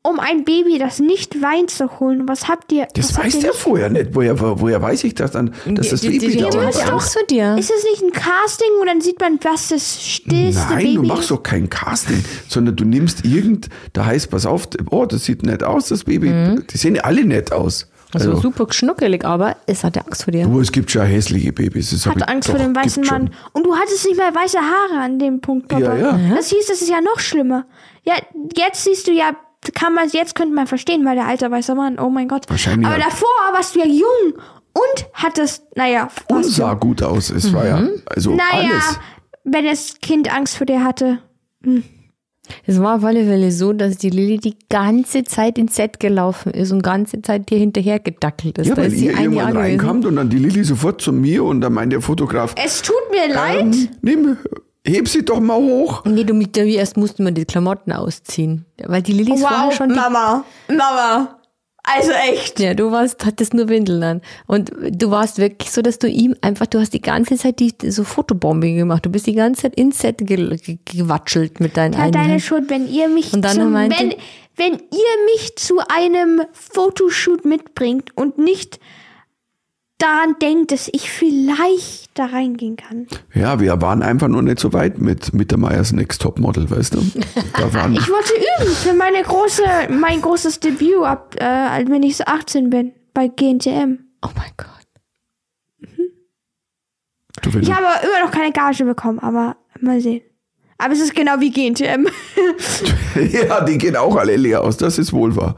um 0.07 0.21
ein 0.21 0.45
Baby, 0.45 0.79
das 0.79 0.99
nicht 1.01 1.41
weint, 1.41 1.71
zu 1.71 1.99
holen. 1.99 2.29
Was 2.29 2.47
habt 2.47 2.71
ihr? 2.73 2.87
Das 2.95 3.17
weiß 3.17 3.37
ihr 3.37 3.41
der 3.41 3.51
nicht? 3.53 3.61
vorher 3.61 3.89
nicht. 3.89 4.11
Woher, 4.15 4.39
woher 4.61 4.83
weiß 4.83 5.03
ich 5.05 5.15
das 5.15 5.31
dann, 5.31 5.55
dass 5.65 5.89
das 5.89 6.03
Baby 6.03 6.19
die, 6.19 6.27
die, 6.29 6.37
da 6.41 6.47
hatte 6.67 6.79
war? 6.79 6.93
Angst 6.93 7.15
vor 7.15 7.23
dir. 7.27 7.57
Ist 7.59 7.71
es 7.75 7.85
nicht 7.85 8.03
ein 8.03 8.13
Casting, 8.13 8.69
wo 8.79 8.85
dann 8.85 9.01
sieht 9.01 9.19
man, 9.19 9.39
was 9.43 9.69
das 9.69 10.03
stillste 10.05 10.61
Nein, 10.69 10.77
Baby 10.79 10.95
du 10.97 11.03
machst 11.05 11.23
ist? 11.23 11.31
doch 11.31 11.43
kein 11.43 11.71
Casting, 11.71 12.23
sondern 12.49 12.77
du 12.77 12.85
nimmst 12.85 13.25
irgend, 13.25 13.71
da 13.95 14.05
heißt, 14.05 14.31
pass 14.31 14.45
auf, 14.45 14.69
oh, 14.91 15.07
das 15.07 15.25
sieht 15.25 15.43
nett 15.43 15.63
aus, 15.65 15.89
das 15.89 16.05
Baby. 16.05 16.29
Mhm. 16.29 16.65
Die 16.71 16.77
sehen 16.77 17.01
alle 17.01 17.25
nett 17.25 17.51
aus. 17.53 17.89
Also, 18.15 18.31
Also, 18.31 18.43
super 18.43 18.67
schnuckelig, 18.73 19.25
aber 19.25 19.57
es 19.67 19.83
hatte 19.85 20.05
Angst 20.07 20.25
vor 20.25 20.33
dir. 20.33 20.47
du, 20.47 20.61
es 20.61 20.71
gibt 20.73 20.91
schon 20.91 21.03
hässliche 21.07 21.53
Babys. 21.53 21.91
Das 21.91 22.07
Hatte 22.07 22.21
ich- 22.21 22.29
Angst 22.29 22.49
doch, 22.49 22.55
vor 22.57 22.65
dem 22.65 22.75
weißen 22.77 23.05
schon. 23.05 23.25
Mann. 23.25 23.31
Und 23.53 23.67
du 23.67 23.75
hattest 23.77 24.07
nicht 24.07 24.17
mal 24.17 24.35
weiße 24.35 24.59
Haare 24.59 25.01
an 25.03 25.19
dem 25.19 25.41
Punkt, 25.41 25.69
Papa. 25.69 25.83
Ja, 25.97 26.17
ja. 26.17 26.35
Das 26.35 26.49
hieß, 26.51 26.67
das 26.67 26.81
ist 26.83 26.89
ja 26.91 27.01
noch 27.01 27.19
schlimmer. 27.21 27.67
Ja, 28.05 28.15
jetzt 28.57 28.85
siehst 28.85 29.07
du 29.07 29.13
ja, 29.13 29.33
kann 29.75 29.95
man, 29.95 30.09
jetzt 30.11 30.35
könnte 30.35 30.55
man 30.55 30.67
verstehen, 30.67 31.05
weil 31.05 31.17
der 31.17 31.27
alte 31.27 31.51
weiße 31.51 31.75
Mann, 31.75 31.99
oh 31.99 32.11
mein 32.11 32.29
Gott. 32.29 32.49
Wahrscheinlich 32.49 32.87
Aber 32.87 32.99
ja. 32.99 33.05
davor 33.05 33.29
warst 33.53 33.75
du 33.75 33.81
ja 33.81 33.87
jung 33.87 34.35
und 34.75 35.07
hattest, 35.15 35.65
naja, 35.77 36.09
Und 36.29 36.45
sah 36.45 36.75
gut 36.75 37.03
aus. 37.03 37.31
Es 37.31 37.53
war 37.53 37.67
ja, 37.67 37.83
also 38.07 38.31
Naja, 38.35 38.71
alles. 38.73 38.99
wenn 39.45 39.65
das 39.65 39.95
Kind 40.03 40.33
Angst 40.35 40.57
vor 40.57 40.67
dir 40.67 40.85
hatte. 40.85 41.19
Es 42.67 42.81
war 42.81 42.97
auf 42.97 43.05
alle 43.05 43.25
Fälle 43.25 43.51
so, 43.53 43.73
dass 43.73 43.97
die 43.97 44.11
Lilly 44.11 44.39
die 44.39 44.57
ganze 44.69 45.25
Zeit 45.25 45.59
ins 45.59 45.77
Set 45.77 45.99
gelaufen 46.01 46.53
ist 46.53 46.73
und 46.73 46.83
ganze 46.83 47.23
Zeit 47.23 47.51
dir 47.51 47.59
hinterher 47.59 47.99
gedackelt 48.01 48.59
ist. 48.59 48.67
Ja, 48.67 48.75
da 48.75 48.83
weil 48.83 48.93
ist 48.93 48.99
sie 48.99 49.07
ihr 49.07 49.17
ein 49.17 49.33
Jahr 49.33 49.49
irgendwann 49.49 49.57
reinkamt 49.57 50.07
und 50.07 50.17
dann 50.17 50.29
die 50.31 50.39
Lilly 50.39 50.63
sofort 50.65 51.01
zu 51.01 51.13
mir 51.13 51.45
und 51.45 51.61
dann 51.61 51.73
meint 51.73 51.93
der 51.93 52.01
Fotograf, 52.01 52.55
Es 52.63 52.83
tut 52.83 52.95
mir 53.11 53.35
leid. 53.35 53.61
ähm, 53.63 53.89
nimm, 54.03 54.37
heb 54.87 55.09
sie 55.09 55.25
doch 55.25 55.41
mal 55.41 55.57
hoch. 55.57 56.05
Nee, 56.05 56.25
du, 56.25 56.35
mit 56.35 56.55
der- 56.57 56.67
erst 56.67 56.97
mussten 56.97 57.25
wir 57.25 57.33
die 57.33 57.45
Klamotten 57.47 57.93
ausziehen. 57.93 58.67
Weil 58.85 59.03
die 59.03 59.13
Lilly 59.13 59.35
ist 59.35 59.41
vorher 59.47 59.73
schon 59.73 59.89
die 59.89 59.95
Mama, 59.95 60.45
Mama. 60.69 61.39
Also 61.87 62.13
echt. 62.13 62.59
Ja, 62.61 62.73
du 62.73 62.91
warst, 62.93 63.27
hattest 63.27 63.53
nur 63.53 63.69
Windeln 63.69 64.03
an. 64.03 64.23
Und 64.47 64.73
du 64.91 65.11
warst 65.11 65.37
wirklich 65.39 65.71
so, 65.71 65.83
dass 65.83 65.99
du 65.99 66.09
ihm 66.09 66.35
einfach, 66.41 66.65
du 66.67 66.81
hast 66.81 66.95
die 66.95 67.03
ganze 67.03 67.37
Zeit 67.37 67.61
die, 67.61 67.75
so 67.91 68.05
Fotobombing 68.05 68.77
gemacht. 68.79 69.05
Du 69.05 69.11
bist 69.11 69.27
die 69.27 69.35
ganze 69.35 69.63
Zeit 69.63 69.75
ins 69.75 69.99
Set 69.99 70.19
ge 70.19 70.57
ge 70.57 70.79
gewatschelt 70.87 71.61
mit 71.61 71.77
deinen 71.77 71.93
Ja, 71.93 72.11
deine. 72.11 72.41
Schuld, 72.41 72.71
wenn 72.71 72.89
ihr 72.91 73.09
mich 73.11 73.35
Und 73.35 73.43
dann 73.43 73.57
zum, 73.57 73.71
meinte- 73.73 73.97
wenn, 73.99 74.15
wenn 74.57 74.73
ihr 74.79 75.25
mich 75.35 75.57
zu 75.57 75.79
einem 75.89 76.43
Fotoshoot 76.53 77.45
mitbringt 77.45 78.17
und 78.17 78.39
nicht 78.39 78.81
daran 79.99 80.37
denkt, 80.41 80.73
dass 80.73 80.89
ich 80.91 81.11
vielleicht 81.11 82.04
da 82.15 82.27
reingehen 82.27 82.77
kann. 82.77 83.07
Ja, 83.35 83.61
wir 83.61 83.81
waren 83.81 84.03
einfach 84.03 84.29
nur 84.29 84.43
nicht 84.43 84.59
so 84.59 84.73
weit 84.73 84.99
mit, 84.99 85.35
mit 85.35 85.51
der 85.51 85.59
Meyers 85.59 85.93
Next 85.93 86.23
Top 86.23 86.39
Model, 86.39 86.71
weißt 86.71 86.95
du? 86.95 87.03
Da 87.57 87.75
waren, 87.75 87.95
Ich 87.99 88.09
wollte 88.09 88.33
üben 88.35 88.75
für 88.75 88.95
meine 88.95 89.23
große, 89.23 89.63
mein 89.91 90.21
großes 90.23 90.61
Debüt 90.61 91.03
ab, 91.03 91.35
äh, 91.39 91.85
wenn 91.89 92.03
ich 92.03 92.17
so 92.17 92.25
18 92.25 92.71
bin, 92.71 92.93
bei 93.13 93.29
GNTM. 93.29 93.99
Oh 94.23 94.31
mein 94.37 94.53
Gott. 94.57 94.69
wenn 97.43 97.63
Ich 97.63 97.73
habe 97.73 97.87
immer 98.07 98.25
noch 98.25 98.33
keine 98.33 98.53
Gage 98.53 98.85
bekommen, 98.85 99.19
aber 99.19 99.57
mal 99.81 100.01
sehen. 100.01 100.23
Aber 100.79 100.93
es 100.93 101.01
ist 101.01 101.15
genau 101.15 101.39
wie 101.41 101.51
GNTM. 101.51 102.07
ja, 103.33 103.65
die 103.65 103.79
gehen 103.79 103.97
auch 103.97 104.17
alle 104.17 104.37
leer 104.37 104.63
aus, 104.63 104.77
das 104.77 104.99
ist 104.99 105.13
wohl 105.13 105.37
wahr. 105.37 105.57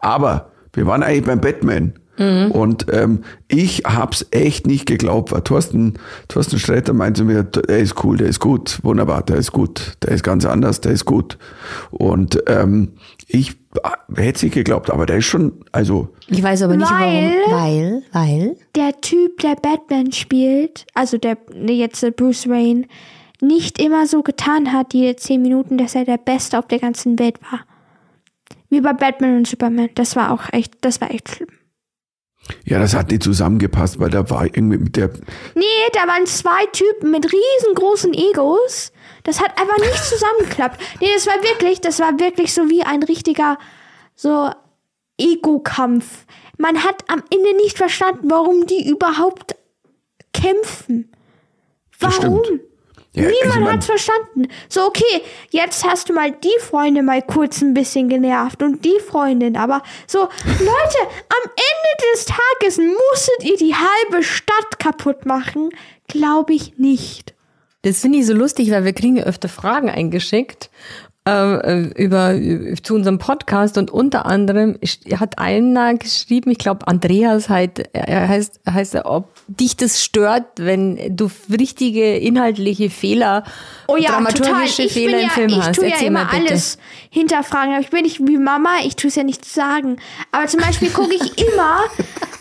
Aber 0.00 0.52
wir 0.72 0.86
waren 0.86 1.02
eigentlich 1.02 1.24
beim 1.24 1.40
Batman. 1.40 1.94
Und 2.18 2.86
ähm, 2.92 3.22
ich 3.48 3.84
hab's 3.84 4.26
echt 4.32 4.66
nicht 4.66 4.84
geglaubt, 4.86 5.32
weil 5.32 5.40
Thorsten, 5.40 5.94
Thorsten 6.28 6.58
Sträter 6.58 6.92
meinte 6.92 7.24
mir, 7.24 7.42
der 7.42 7.78
ist 7.78 8.04
cool, 8.04 8.18
der 8.18 8.28
ist 8.28 8.38
gut, 8.38 8.78
wunderbar, 8.82 9.22
der 9.22 9.36
ist 9.36 9.52
gut, 9.52 9.94
der 10.02 10.10
ist 10.10 10.22
ganz 10.22 10.44
anders, 10.44 10.82
der 10.82 10.92
ist 10.92 11.06
gut. 11.06 11.38
Und 11.90 12.38
ähm, 12.46 12.92
ich 13.28 13.54
ah, 13.82 13.94
hätte 14.14 14.36
es 14.36 14.42
nicht 14.42 14.52
geglaubt, 14.54 14.90
aber 14.90 15.06
der 15.06 15.16
ist 15.16 15.24
schon, 15.24 15.52
also, 15.72 16.10
Ich 16.28 16.42
weiß 16.42 16.62
aber 16.62 16.76
nicht 16.76 16.90
Weil- 16.90 17.32
warum. 17.46 17.52
Weil, 17.52 18.02
weil. 18.12 18.56
Der 18.76 19.00
Typ, 19.00 19.38
der 19.40 19.56
Batman 19.56 20.12
spielt, 20.12 20.86
also 20.92 21.16
der 21.16 21.38
nee, 21.54 21.78
jetzt 21.78 22.04
Bruce 22.16 22.46
Wayne, 22.46 22.84
nicht 23.40 23.80
immer 23.82 24.06
so 24.06 24.22
getan 24.22 24.72
hat, 24.72 24.92
die 24.92 25.16
zehn 25.16 25.40
Minuten, 25.40 25.78
dass 25.78 25.94
er 25.94 26.04
der 26.04 26.18
Beste 26.18 26.58
auf 26.58 26.68
der 26.68 26.78
ganzen 26.78 27.18
Welt 27.18 27.40
war. 27.50 27.60
Wie 28.68 28.82
bei 28.82 28.92
Batman 28.92 29.38
und 29.38 29.46
Superman. 29.46 29.88
Das 29.94 30.14
war 30.14 30.30
auch 30.30 30.52
echt, 30.52 30.74
das 30.82 31.00
war 31.00 31.10
echt 31.10 31.30
schlimm. 31.30 31.48
Ja, 32.64 32.78
das 32.78 32.94
hat 32.94 33.10
nicht 33.10 33.22
zusammengepasst, 33.22 33.98
weil 34.00 34.10
da 34.10 34.28
war 34.28 34.44
irgendwie 34.44 34.78
mit 34.78 34.96
der, 34.96 35.10
Nee, 35.54 35.64
da 35.92 36.06
waren 36.06 36.26
zwei 36.26 36.66
Typen 36.72 37.10
mit 37.10 37.26
riesengroßen 37.32 38.14
Egos. 38.14 38.92
Das 39.24 39.40
hat 39.40 39.58
einfach 39.58 39.78
nicht 39.78 40.04
zusammengeklappt. 40.04 40.80
Nee, 41.00 41.08
das 41.14 41.26
war 41.26 41.42
wirklich, 41.42 41.80
das 41.80 42.00
war 42.00 42.18
wirklich 42.18 42.52
so 42.52 42.68
wie 42.68 42.82
ein 42.82 43.02
richtiger, 43.02 43.58
so 44.14 44.50
Ego-Kampf. 45.18 46.26
Man 46.58 46.82
hat 46.84 47.04
am 47.08 47.22
Ende 47.30 47.56
nicht 47.56 47.76
verstanden, 47.76 48.30
warum 48.30 48.66
die 48.66 48.88
überhaupt 48.88 49.54
kämpfen. 50.32 51.12
Warum? 51.98 52.42
stimmt. 52.44 52.60
Ja, 53.14 53.24
Niemand 53.24 53.44
ich 53.44 53.60
mein- 53.60 53.72
hat's 53.74 53.86
verstanden. 53.86 54.48
So, 54.70 54.86
okay, 54.86 55.22
jetzt 55.50 55.86
hast 55.86 56.08
du 56.08 56.14
mal 56.14 56.32
die 56.32 56.60
Freunde 56.60 57.02
mal 57.02 57.20
kurz 57.20 57.60
ein 57.60 57.74
bisschen 57.74 58.08
genervt 58.08 58.62
und 58.62 58.84
die 58.84 58.98
Freundin, 59.06 59.56
aber 59.56 59.82
so, 60.06 60.20
Leute, 60.20 60.98
am 61.02 61.50
Ende 61.50 62.12
des 62.14 62.24
Tages 62.24 62.78
musstet 62.78 63.44
ihr 63.44 63.56
die 63.58 63.74
halbe 63.74 64.22
Stadt 64.22 64.78
kaputt 64.78 65.26
machen? 65.26 65.70
Glaube 66.08 66.54
ich 66.54 66.78
nicht. 66.78 67.34
Das 67.82 67.98
finde 68.00 68.18
ich 68.18 68.26
so 68.26 68.32
lustig, 68.32 68.70
weil 68.70 68.84
wir 68.86 68.92
kriegen 68.94 69.16
ja 69.16 69.24
öfter 69.24 69.48
Fragen 69.48 69.90
eingeschickt 69.90 70.70
äh, 71.28 71.82
über 72.02 72.34
zu 72.82 72.94
unserem 72.94 73.18
Podcast 73.18 73.76
und 73.78 73.90
unter 73.90 74.26
anderem 74.26 74.78
hat 75.16 75.38
einer 75.38 75.94
geschrieben, 75.94 76.50
ich 76.50 76.58
glaube 76.58 76.86
Andreas 76.88 77.48
halt, 77.48 77.88
er 77.92 78.26
heißt, 78.28 78.60
heißt 78.68 78.94
er, 78.94 79.06
ob 79.06 79.31
dich 79.48 79.76
das 79.76 80.02
stört, 80.02 80.44
wenn 80.56 81.16
du 81.16 81.30
richtige 81.50 82.16
inhaltliche 82.16 82.90
Fehler, 82.90 83.44
Oh 83.88 83.96
ja, 83.96 84.10
dramaturgische 84.10 84.82
Ich 84.84 84.92
Fehler 84.92 85.18
ja, 85.18 85.24
im 85.24 85.30
Film 85.30 85.48
ich 85.50 85.56
hast. 85.56 85.76
tue 85.76 85.84
ja 85.86 85.90
Erzähl 85.92 86.06
immer 86.08 86.32
alles 86.32 86.78
hinterfragen. 87.10 87.80
Ich 87.80 87.90
bin 87.90 88.02
nicht 88.02 88.20
wie 88.26 88.38
Mama, 88.38 88.70
ich 88.84 88.96
tue 88.96 89.08
es 89.08 89.16
ja 89.16 89.24
nicht 89.24 89.44
sagen. 89.44 89.96
Aber 90.30 90.46
zum 90.46 90.60
Beispiel 90.60 90.90
gucke 90.90 91.14
ich 91.14 91.38
immer, 91.52 91.80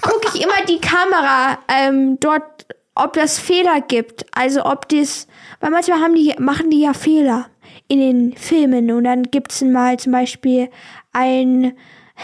gucke 0.02 0.28
ich 0.34 0.42
immer 0.44 0.66
die 0.68 0.80
Kamera 0.80 1.58
ähm, 1.68 2.18
dort, 2.20 2.66
ob 2.96 3.14
das 3.14 3.40
Fehler 3.40 3.82
gibt. 3.82 4.26
Also 4.34 4.66
ob 4.66 4.88
das, 4.90 5.28
weil 5.60 5.72
manchmal 5.72 6.00
haben 6.00 6.16
die, 6.16 6.34
machen 6.40 6.70
die 6.70 6.82
ja 6.82 6.94
Fehler 6.94 7.48
in 7.88 8.00
den 8.00 8.38
Filmen 8.38 8.92
und 8.92 9.04
dann 9.04 9.24
gibt's 9.24 9.62
mal 9.62 9.98
zum 9.98 10.12
Beispiel 10.14 10.70
ein? 11.14 11.74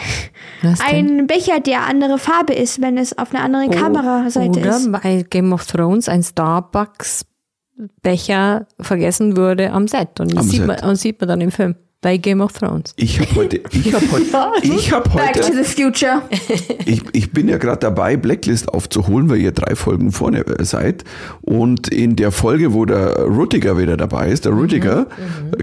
ein 0.80 1.26
Becher, 1.26 1.60
der 1.60 1.86
andere 1.86 2.18
Farbe 2.18 2.54
ist, 2.54 2.80
wenn 2.80 2.98
es 2.98 3.16
auf 3.16 3.34
einer 3.34 3.44
anderen 3.44 3.70
Kameraseite 3.70 4.60
Oder 4.60 4.76
ist. 4.76 4.92
bei 4.92 5.24
Game 5.28 5.52
of 5.52 5.66
Thrones 5.66 6.08
ein 6.08 6.22
Starbucks 6.22 7.24
Becher 8.02 8.66
vergessen 8.80 9.36
wurde 9.36 9.70
am 9.70 9.86
Set 9.86 10.18
und 10.20 10.32
das 10.32 10.38
Am 10.38 10.48
sieht, 10.48 10.60
Set. 10.60 10.66
Man, 10.66 10.90
und 10.90 10.96
sieht 10.96 11.20
man 11.20 11.28
dann 11.28 11.40
im 11.40 11.50
Film 11.52 11.76
bei 12.00 12.16
Game 12.16 12.40
of 12.40 12.52
Thrones. 12.52 12.94
ich 12.96 13.18
habe 13.18 13.34
heute, 13.34 13.60
ich 13.72 13.92
habe 13.92 14.04
heute, 14.12 14.26
ich 14.62 14.92
habe 14.92 15.08
Back 15.10 15.32
to 15.34 15.48
heute, 15.48 15.64
the 15.64 15.82
future. 15.82 16.22
ich, 16.86 17.02
ich 17.12 17.32
bin 17.32 17.48
ja 17.48 17.58
gerade 17.58 17.80
dabei, 17.80 18.16
Blacklist 18.16 18.68
aufzuholen, 18.68 19.28
weil 19.28 19.38
ihr 19.38 19.50
drei 19.50 19.74
Folgen 19.74 20.12
vorne 20.12 20.46
äh, 20.46 20.64
seid. 20.64 21.02
Und 21.40 21.88
in 21.88 22.14
der 22.14 22.30
Folge, 22.30 22.72
wo 22.72 22.84
der 22.84 23.26
Rüdiger 23.26 23.78
wieder 23.78 23.96
dabei 23.96 24.30
ist, 24.30 24.44
der 24.44 24.52
Rüdiger, 24.52 25.06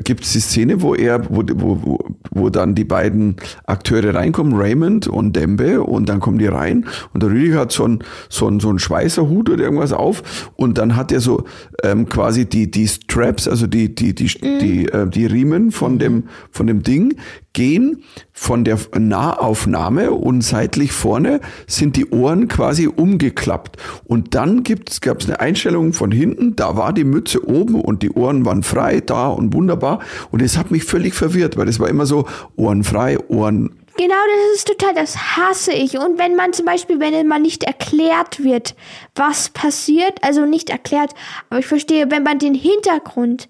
gibt 0.04 0.26
es 0.26 0.34
die 0.34 0.42
Szene, 0.42 0.82
wo 0.82 0.94
er, 0.94 1.26
wo, 1.30 1.44
wo, 1.54 1.80
wo, 1.82 2.00
wo 2.32 2.50
dann 2.50 2.76
die 2.76 2.84
beiden 2.84 3.38
Akteure 3.66 4.14
reinkommen, 4.14 4.56
Raymond 4.56 5.08
und 5.08 5.36
Dembe, 5.36 5.82
und 5.84 6.10
dann 6.10 6.20
kommen 6.20 6.38
die 6.38 6.48
rein 6.48 6.86
und 7.14 7.24
der 7.24 7.30
Rüdiger 7.30 7.60
hat 7.62 7.72
so 7.72 7.86
einen 7.86 8.00
so 8.30 8.48
einen, 8.48 8.60
so 8.60 8.70
einen 8.70 8.80
Schweißerhut 8.80 9.50
oder 9.50 9.64
irgendwas 9.64 9.94
auf 9.94 10.52
und 10.56 10.78
dann 10.78 10.96
hat 10.96 11.12
er 11.12 11.22
so 11.22 11.46
ähm, 11.84 12.10
quasi 12.10 12.46
die, 12.46 12.70
die 12.70 12.88
Straps, 12.88 13.48
also 13.48 13.68
die, 13.68 13.94
die, 13.94 14.14
die, 14.14 14.28
die, 14.28 14.86
äh, 14.88 15.08
die 15.08 15.26
Riemen 15.26 15.72
von 15.72 16.00
dem, 16.00 16.25
von 16.52 16.68
dem 16.68 16.84
Ding 16.84 17.18
gehen 17.54 18.04
von 18.32 18.64
der 18.64 18.78
Nahaufnahme 18.98 20.12
und 20.12 20.42
seitlich 20.42 20.92
vorne 20.92 21.40
sind 21.68 21.96
die 21.96 22.10
Ohren 22.10 22.48
quasi 22.48 22.88
umgeklappt. 22.88 23.78
Und 24.04 24.36
dann 24.36 24.64
gibt's, 24.64 25.02
gab's 25.02 25.26
eine 25.26 25.40
Einstellung 25.40 25.94
von 25.94 26.12
hinten, 26.12 26.56
da 26.56 26.76
war 26.76 26.94
die 26.94 27.06
Mütze 27.06 27.48
oben 27.48 27.76
und 27.82 28.04
die 28.04 28.12
Ohren 28.12 28.46
waren 28.46 28.64
frei 28.64 29.02
da 29.02 29.30
und 29.30 29.54
wunderbar. 29.54 30.00
Und 30.32 30.42
es 30.42 30.58
hat 30.58 30.72
mich 30.72 30.84
völlig 30.84 31.14
verwirrt, 31.14 31.58
weil 31.58 31.70
es 31.70 31.80
war 31.80 31.90
immer 31.90 32.06
so 32.06 32.26
Ohren 32.56 32.84
frei, 32.84 33.18
Ohren 33.30 33.72
Genau, 33.98 34.16
das 34.28 34.58
ist 34.58 34.68
total, 34.68 34.94
das 34.94 35.38
hasse 35.38 35.72
ich. 35.72 35.98
Und 35.98 36.20
wenn 36.20 36.36
man 36.36 36.52
zum 36.52 36.66
Beispiel, 36.66 37.00
wenn 37.00 37.28
man 37.28 37.42
nicht 37.42 37.64
erklärt 37.64 38.44
wird, 38.44 38.76
was 39.16 39.48
passiert, 39.48 40.22
also 40.22 40.46
nicht 40.46 40.70
erklärt, 40.70 41.14
aber 41.50 41.62
ich 41.62 41.66
verstehe, 41.66 42.12
wenn 42.12 42.24
man 42.24 42.38
den 42.38 42.56
Hintergrund, 42.56 43.48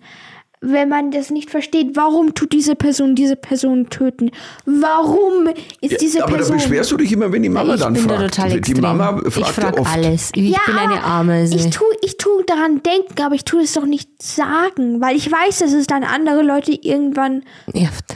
wenn 0.66 0.90
man 0.90 1.12
das 1.12 1.30
nicht 1.30 1.50
versteht, 1.50 1.96
warum 1.96 2.34
tut 2.34 2.52
diese 2.52 2.76
Person 2.76 3.16
diese 3.16 3.36
Person 3.36 3.90
töten? 3.90 4.32
Warum 4.66 5.50
ist 5.82 6.02
diese 6.02 6.24
aber 6.24 6.36
Person... 6.36 6.58
da 6.58 6.64
beschwerst 6.64 6.92
du 6.92 6.98
dich 6.98 7.12
immer, 7.12 7.32
wenn 7.32 7.44
die 7.44 7.50
Mama 7.50 7.76
ich 7.76 7.82
dann 7.82 7.94
bin 7.94 8.04
fragt. 8.04 8.22
da 8.22 8.28
total 8.28 8.50
die 8.50 8.58
extrem. 8.58 8.82
Mama 8.82 9.22
ich 9.26 9.34
fragt 9.34 9.48
ja 9.58 9.64
frage 9.64 9.78
oft. 9.80 9.94
alles. 9.94 10.32
Ich 10.34 10.50
Ja, 10.52 10.60
bin 10.66 10.76
eine 10.76 10.96
aber 10.96 11.06
Ameise. 11.06 11.56
Ich 11.56 11.70
tue 11.70 11.88
ich 12.02 12.18
tu 12.18 12.30
daran 12.48 12.82
denken, 12.84 13.22
aber 13.22 13.36
ich 13.36 13.46
tue 13.46 13.62
es 13.62 13.74
doch 13.74 13.86
nicht 13.86 14.10
sagen, 14.22 15.02
weil 15.02 15.16
ich 15.16 15.32
weiß, 15.32 15.60
dass 15.60 15.74
es 15.74 15.88
dann 15.88 16.04
andere 16.04 16.42
Leute 16.42 16.72
irgendwann... 16.72 17.44
Nervt. 17.72 18.16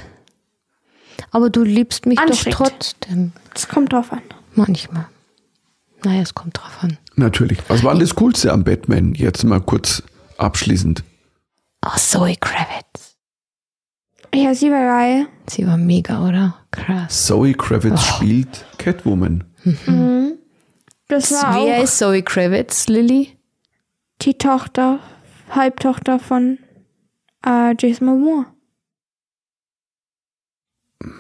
Aber 1.32 1.50
du 1.50 1.64
liebst 1.64 2.06
mich 2.06 2.20
doch 2.20 2.44
trotzdem. 2.52 3.32
Es 3.54 3.68
kommt 3.68 3.94
drauf 3.94 4.12
an. 4.12 4.22
Manchmal. 4.56 5.06
Naja, 6.04 6.22
es 6.22 6.34
kommt 6.34 6.58
drauf 6.58 6.78
an. 6.82 6.98
Natürlich. 7.16 7.60
Was 7.68 7.84
war 7.84 7.92
denn 7.94 8.00
das 8.00 8.16
Coolste 8.16 8.52
am 8.52 8.64
Batman? 8.64 9.14
Jetzt 9.14 9.44
mal 9.44 9.60
kurz 9.60 10.02
abschließend. 10.38 11.04
Oh, 11.86 11.98
Zoe 11.98 12.36
Kravitz. 12.36 13.16
Ja, 14.34 14.54
sie 14.54 14.70
war 14.72 14.82
geil. 14.86 15.28
Sie 15.50 15.66
war 15.66 15.78
mega, 15.78 16.28
oder? 16.28 16.56
Krass. 16.72 17.26
Zoe 17.26 17.54
Kravitz 17.54 17.94
Oh. 17.94 18.16
spielt 18.16 18.66
Catwoman. 18.78 19.44
Das 21.08 21.32
war 21.32 21.58
auch... 21.58 21.66
Wer 21.66 21.84
ist 21.84 21.98
Zoe 21.98 22.22
Kravitz, 22.24 22.88
Lilly? 22.88 23.36
die 24.22 24.38
Tochter, 24.38 25.00
Halbtochter 25.50 26.20
von 26.20 26.60
äh, 27.46 27.74
Jason 27.80 28.08
Momoa. 28.08 28.48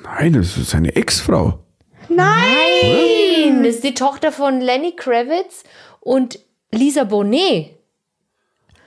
Nein, 0.04 0.34
das 0.34 0.58
ist 0.58 0.72
seine 0.72 0.94
Ex-Frau. 0.96 1.64
Nein! 2.10 3.64
Das 3.64 3.76
ist 3.76 3.84
die 3.86 3.94
Tochter 3.94 4.34
von 4.34 4.60
Lenny 4.60 4.94
Kravitz 4.98 5.64
und 6.02 6.40
Lisa 6.72 7.06
Bonet. 7.06 7.78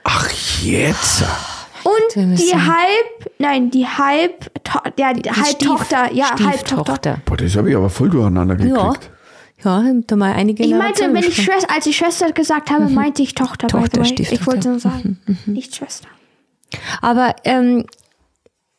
Ach, 0.03 0.29
jetzt. 0.61 1.23
Und 1.83 2.39
die 2.39 2.53
Halb, 2.55 3.31
nein, 3.39 3.69
die 3.71 3.85
Halb, 3.85 4.51
ja, 4.97 5.13
die 5.13 5.29
Halbtochter, 5.29 6.11
ja, 6.13 6.31
Halbtochter. 6.39 7.17
Boah, 7.25 7.37
das 7.37 7.55
habe 7.55 7.69
ich 7.69 7.75
aber 7.75 7.89
voll 7.89 8.09
durcheinander 8.09 8.57
Ja. 8.63 8.87
gekriegt. 8.91 9.09
Ja, 9.63 9.81
da 10.07 10.15
mal 10.17 10.33
einige 10.33 10.63
Ich 10.63 10.71
meinte, 10.73 11.03
wenn 11.13 11.23
ich. 11.23 11.35
Schwester, 11.35 11.73
als 11.73 11.85
ich 11.85 11.95
Schwester 11.95 12.31
gesagt 12.33 12.69
habe, 12.69 12.89
meinte 12.89 13.21
ich 13.21 13.33
Tochter, 13.33 13.67
Tochter. 13.67 14.03
Stieftochter. 14.03 14.33
Ich 14.41 14.47
wollte 14.47 14.69
nur 14.69 14.79
sagen, 14.79 15.19
nicht 15.45 15.75
Schwester. 15.75 16.07
Aber 17.01 17.35
ähm, 17.45 17.85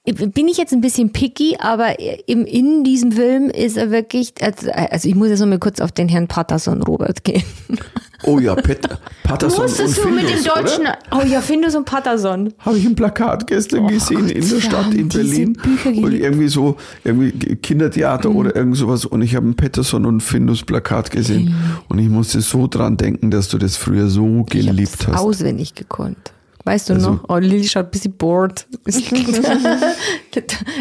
bin 0.04 0.48
ich 0.48 0.58
jetzt 0.58 0.72
ein 0.74 0.82
bisschen 0.82 1.12
picky, 1.12 1.56
aber 1.58 1.98
im, 2.28 2.44
in 2.44 2.84
diesem 2.84 3.12
Film 3.12 3.48
ist 3.48 3.78
er 3.78 3.90
wirklich, 3.90 4.34
also, 4.42 4.70
also 4.70 5.08
ich 5.08 5.14
muss 5.14 5.28
jetzt 5.28 5.40
noch 5.40 5.46
mal 5.46 5.58
kurz 5.58 5.80
auf 5.80 5.92
den 5.92 6.08
Herrn 6.10 6.28
Patterson 6.28 6.82
Robert 6.82 7.24
gehen. 7.24 7.44
Oh 8.26 8.38
ja, 8.38 8.54
Pet 8.54 8.80
Patterson 9.22 9.62
Musstest 9.64 9.98
und 9.98 10.06
du 10.06 10.14
mit 10.14 10.28
dem 10.28 10.44
deutschen, 10.44 10.80
oder? 10.82 10.98
Oh 11.12 11.22
ja, 11.26 11.40
Findus 11.40 11.74
und 11.74 11.84
Patterson. 11.84 12.52
Habe 12.58 12.78
ich 12.78 12.86
ein 12.86 12.94
Plakat 12.94 13.46
gestern 13.46 13.86
gesehen 13.88 14.28
in 14.28 14.48
der 14.48 14.60
Stadt 14.60 14.92
in 14.94 15.08
Berlin. 15.08 15.58
Und 15.84 16.12
irgendwie 16.12 16.48
so 16.48 16.76
irgendwie 17.04 17.32
Kindertheater 17.56 18.30
oder 18.30 18.54
irgend 18.56 18.76
sowas. 18.76 19.04
Und 19.04 19.22
ich 19.22 19.34
habe 19.36 19.46
ein 19.48 19.54
Patterson 19.56 20.06
und 20.06 20.20
Findus 20.22 20.62
Plakat 20.62 21.10
gesehen. 21.10 21.54
Und 21.88 21.98
ich 21.98 22.08
musste 22.08 22.40
so 22.40 22.66
dran 22.66 22.96
denken, 22.96 23.30
dass 23.30 23.48
du 23.48 23.58
das 23.58 23.76
früher 23.76 24.08
so 24.08 24.44
geliebt 24.44 25.06
hast. 25.06 25.18
Auswendig 25.20 25.74
gekonnt. 25.74 26.32
Weißt 26.66 26.88
du 26.88 26.94
Also- 26.94 27.10
noch? 27.12 27.24
Oh, 27.28 27.36
Lilly 27.36 27.68
schaut 27.68 27.86
ein 27.86 27.90
bisschen 27.90 28.12
bored. 28.12 28.66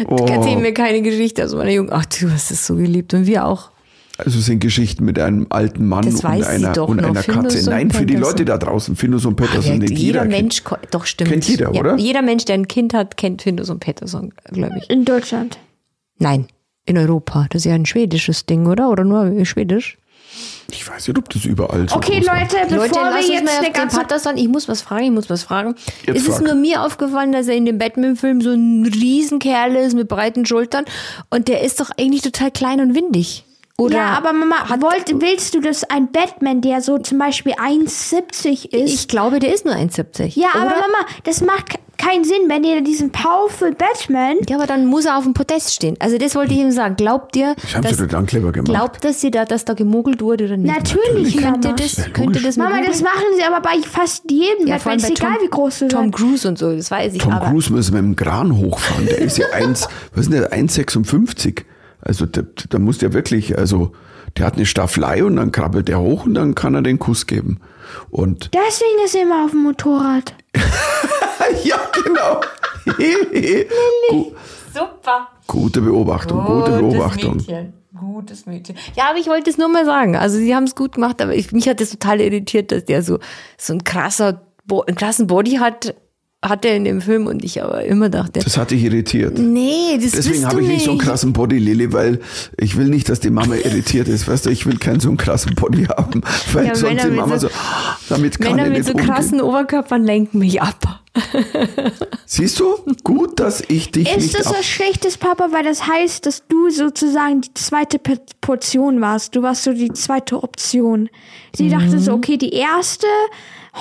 Oh. 0.08 0.26
Erzähl 0.28 0.56
mir 0.56 0.74
keine 0.74 1.02
Geschichte 1.02 1.44
aus 1.44 1.54
meiner 1.54 1.70
Jugend. 1.70 1.92
Ach, 1.92 2.04
du 2.06 2.30
hast 2.30 2.50
es 2.50 2.66
so 2.66 2.74
geliebt. 2.76 3.14
Und 3.14 3.26
wir 3.26 3.44
auch. 3.46 3.70
Also 4.16 4.38
es 4.38 4.46
sind 4.46 4.60
Geschichten 4.60 5.04
mit 5.04 5.18
einem 5.18 5.46
alten 5.50 5.86
Mann 5.86 6.04
Das 6.04 6.14
und 6.16 6.24
weiß 6.24 6.44
sie 6.46 6.50
einer, 6.52 6.72
doch 6.72 6.88
und 6.88 6.98
noch. 7.00 7.08
einer 7.08 7.22
Katze. 7.22 7.58
und 7.58 7.66
Nein, 7.66 7.90
für 7.90 8.06
die. 8.06 8.14
Leute 8.14 8.44
da 8.44 8.58
draußen. 8.58 8.94
Findus 8.94 9.24
und 9.26 9.34
Patterson. 9.36 9.72
Ja, 9.72 9.78
nicht 9.78 9.90
jeder 9.90 10.00
jeder 10.00 10.20
kennt. 10.20 10.32
Mensch, 10.32 10.62
doch 10.92 11.04
stimmt. 11.04 11.30
Kennt 11.30 11.48
jeder, 11.48 11.72
ja, 11.74 11.80
oder? 11.80 11.96
Jeder 11.96 12.22
Mensch, 12.22 12.44
der 12.44 12.54
ein 12.54 12.68
Kind 12.68 12.94
hat, 12.94 13.16
kennt 13.16 13.42
Findus 13.42 13.70
und 13.70 13.80
Patterson, 13.80 14.32
glaube 14.52 14.78
ich. 14.80 14.88
in 14.88 15.04
Deutschland. 15.04 15.58
Nein, 16.18 16.46
in 16.86 16.96
Europa. 16.96 17.46
Das 17.50 17.62
ist 17.62 17.64
ja 17.66 17.74
ein 17.74 17.86
schwedisches 17.86 18.46
Ding, 18.46 18.66
oder? 18.66 18.88
Oder 18.88 19.02
nur 19.04 19.44
schwedisch? 19.44 19.98
Ich 20.70 20.88
weiß 20.88 21.06
nicht, 21.08 21.18
ob 21.18 21.28
das 21.30 21.44
überall 21.44 21.88
so 21.88 21.96
Okay, 21.96 22.18
groß 22.18 22.26
war. 22.28 22.40
Leute, 22.40 22.56
Leute, 22.56 22.88
bevor 22.88 23.02
lass 23.02 23.14
wir 23.14 23.18
uns 23.20 23.28
jetzt 23.28 23.44
mal 23.44 23.64
eine 23.64 23.72
ganze 23.72 23.96
Patterson. 23.98 24.36
Ich 24.36 24.48
muss 24.48 24.68
was 24.68 24.80
fragen, 24.82 25.04
ich 25.06 25.10
muss 25.10 25.28
was 25.30 25.42
fragen. 25.42 25.74
Jetzt 26.06 26.16
es 26.22 26.28
ist 26.28 26.36
frag. 26.36 26.44
nur 26.46 26.54
mir 26.54 26.82
aufgefallen, 26.82 27.32
dass 27.32 27.48
er 27.48 27.54
in 27.56 27.66
dem 27.66 27.78
Batman-Film 27.78 28.40
so 28.40 28.50
ein 28.52 28.84
Riesenkerl 28.86 29.74
ist 29.76 29.94
mit 29.94 30.08
breiten 30.08 30.46
Schultern. 30.46 30.84
Und 31.30 31.48
der 31.48 31.62
ist 31.62 31.80
doch 31.80 31.90
eigentlich 31.98 32.22
total 32.22 32.50
klein 32.52 32.80
und 32.80 32.94
windig. 32.94 33.44
Oder 33.76 33.96
ja, 33.96 34.06
aber 34.16 34.32
Mama, 34.32 34.54
wollt, 34.80 35.20
willst 35.20 35.52
du, 35.54 35.60
dass 35.60 35.82
ein 35.84 36.12
Batman, 36.12 36.60
der 36.60 36.80
so 36.80 36.98
zum 36.98 37.18
Beispiel 37.18 37.54
1,70 37.54 38.72
ist? 38.72 38.94
ich 38.94 39.08
glaube, 39.08 39.40
der 39.40 39.52
ist 39.52 39.64
nur 39.64 39.74
1,70. 39.74 40.38
ja, 40.38 40.48
aber 40.54 40.66
oder? 40.66 40.74
Mama, 40.76 41.06
das 41.24 41.40
macht 41.40 41.70
ke- 41.70 41.78
keinen 41.96 42.22
Sinn, 42.24 42.42
wenn 42.48 42.62
ihr 42.62 42.82
diesen 42.82 43.10
powerful 43.10 43.72
Batman. 43.74 44.36
Ja, 44.48 44.56
aber 44.58 44.66
dann 44.66 44.86
muss 44.86 45.06
er 45.06 45.16
auf 45.18 45.24
dem 45.24 45.34
Podest 45.34 45.74
stehen. 45.74 45.96
Also 46.00 46.18
das 46.18 46.34
wollte 46.36 46.52
ich 46.54 46.60
ihm 46.60 46.70
sagen. 46.70 46.94
Glaubt 46.96 47.34
ihr, 47.34 47.56
haben 47.74 47.82
dass, 47.82 47.96
sie 47.96 48.06
dann 48.06 48.26
clever 48.26 48.52
gemacht. 48.52 48.68
glaubt, 48.70 49.04
dass 49.04 49.20
sie 49.20 49.30
da, 49.32 49.44
dass 49.44 49.64
da 49.64 49.74
gemogelt 49.74 50.20
wurde 50.22 50.44
oder 50.44 50.56
nicht? 50.56 50.72
Natürlich, 50.72 51.36
Könnt 51.36 51.64
ihr 51.64 51.70
Mama. 51.70 51.76
das, 51.76 51.96
Ja, 51.96 52.04
könnt 52.12 52.36
ihr 52.36 52.42
das 52.42 52.56
Mama, 52.56 52.80
das 52.86 53.00
machen 53.02 53.24
sie 53.36 53.42
aber 53.42 53.60
bei 53.60 53.80
fast 53.82 54.30
jedem 54.30 54.66
ja, 54.68 54.76
Batman. 54.76 54.96
Ist 54.98 55.10
egal, 55.10 55.32
Tom, 55.34 55.42
wie 55.46 55.50
groß 55.50 55.78
du 55.80 55.88
Tom. 55.88 56.10
Cruise 56.12 56.46
und 56.46 56.58
so, 56.58 56.72
das 56.76 56.90
weiß 56.92 57.14
ich. 57.14 57.22
Tom 57.22 57.32
aber 57.32 57.46
Cruise 57.46 57.72
muss 57.72 57.90
mit 57.90 57.98
dem 58.02 58.14
Kran 58.14 58.56
hochfahren. 58.56 59.06
Der 59.06 59.18
ist 59.18 59.36
ja 59.38 59.46
1, 59.52 59.88
was 60.14 60.26
ist 60.26 60.32
denn 60.32 60.40
der, 60.42 60.52
1,56. 60.52 61.62
Also 62.06 62.26
da, 62.26 62.42
da 62.68 62.78
muss 62.78 62.98
der 62.98 63.12
wirklich, 63.14 63.56
also 63.56 63.92
der 64.36 64.44
hat 64.46 64.54
eine 64.56 64.66
Staffelei 64.66 65.24
und 65.24 65.36
dann 65.36 65.52
krabbelt 65.52 65.88
der 65.88 66.00
hoch 66.00 66.26
und 66.26 66.34
dann 66.34 66.54
kann 66.54 66.74
er 66.74 66.82
den 66.82 66.98
Kuss 66.98 67.26
geben. 67.26 67.60
Und 68.10 68.50
Deswegen 68.54 69.04
ist 69.04 69.14
er 69.14 69.22
immer 69.22 69.44
auf 69.46 69.52
dem 69.52 69.62
Motorrad. 69.62 70.34
ja, 71.64 71.76
genau. 72.04 72.40
Gu- 74.10 74.32
super. 74.72 75.28
Gute 75.46 75.80
Beobachtung, 75.80 76.44
gute 76.44 76.72
Beobachtung. 76.72 77.36
Mädchen. 77.36 77.72
Gutes 77.98 78.44
Mädchen. 78.46 78.76
Ja, 78.96 79.04
aber 79.10 79.18
ich 79.18 79.28
wollte 79.28 79.48
es 79.50 79.56
nur 79.56 79.68
mal 79.68 79.84
sagen. 79.84 80.16
Also 80.16 80.36
sie 80.36 80.54
haben 80.54 80.64
es 80.64 80.74
gut 80.74 80.92
gemacht, 80.96 81.22
aber 81.22 81.34
ich, 81.34 81.52
mich 81.52 81.68
hat 81.68 81.80
das 81.80 81.90
total 81.90 82.20
irritiert, 82.20 82.72
dass 82.72 82.84
der 82.84 83.02
so, 83.02 83.18
so 83.56 83.72
ein 83.72 83.84
krasser, 83.84 84.42
Bo 84.66 84.82
einen 84.82 84.96
krassen 84.96 85.26
Body 85.26 85.52
hat, 85.56 85.94
hat 86.48 86.64
er 86.64 86.76
in 86.76 86.84
dem 86.84 87.00
Film 87.00 87.26
und 87.26 87.42
ich 87.44 87.62
aber 87.62 87.84
immer 87.84 88.08
dachte, 88.10 88.40
Das 88.40 88.56
hat 88.58 88.70
dich 88.70 88.84
irritiert. 88.84 89.38
nee, 89.38 89.98
das 90.00 90.12
Deswegen 90.12 90.46
habe 90.46 90.60
ich 90.62 90.68
nicht 90.68 90.84
so 90.84 90.90
einen 90.90 91.00
krassen 91.00 91.32
Body, 91.32 91.58
Lilly, 91.58 91.92
weil 91.92 92.20
ich 92.58 92.76
will 92.76 92.86
nicht, 92.88 93.08
dass 93.08 93.18
die 93.20 93.30
Mama 93.30 93.54
irritiert 93.56 94.08
ist. 94.08 94.28
Weißt 94.28 94.46
du, 94.46 94.50
ich 94.50 94.66
will 94.66 94.76
keinen 94.78 95.00
so 95.00 95.08
einen 95.08 95.16
krassen 95.16 95.54
Body 95.54 95.84
haben, 95.84 96.20
weil 96.52 96.66
Ja, 96.66 96.74
sonst 96.74 97.02
die 97.04 97.10
Mama 97.10 97.38
so, 97.38 97.48
so- 97.48 97.54
"Ah, 97.54 97.96
damit 98.08 98.38
kann 98.40 98.56
Männer 98.56 98.68
ich 98.72 98.78
mit 98.78 98.86
so 98.86 98.92
umgehen. 98.92 99.06
krassen 99.08 99.40
Oberkörpern 99.40 100.04
lenken 100.04 100.38
mich 100.38 100.60
ab. 100.62 101.00
Siehst 102.26 102.58
du? 102.60 102.74
Gut, 103.04 103.38
dass 103.40 103.62
ich 103.68 103.90
dich 103.92 104.08
Ist 104.10 104.16
nicht 104.18 104.38
das 104.38 104.46
ab 104.48 104.56
was 104.58 104.66
Schlechtes, 104.66 105.16
Papa? 105.16 105.48
Weil 105.52 105.64
das 105.64 105.86
heißt, 105.86 106.26
dass 106.26 106.42
du 106.48 106.70
sozusagen 106.70 107.40
die 107.42 107.54
zweite 107.54 108.00
Portion 108.40 109.00
warst. 109.00 109.36
Du 109.36 109.42
warst 109.42 109.62
so 109.64 109.72
die 109.72 109.92
zweite 109.92 110.42
Option. 110.42 111.08
Sie 111.56 111.68
dachte 111.68 111.96
Mhm. 111.96 111.98
so, 112.00 112.12
okay, 112.14 112.36
die 112.36 112.50
erste 112.52 113.06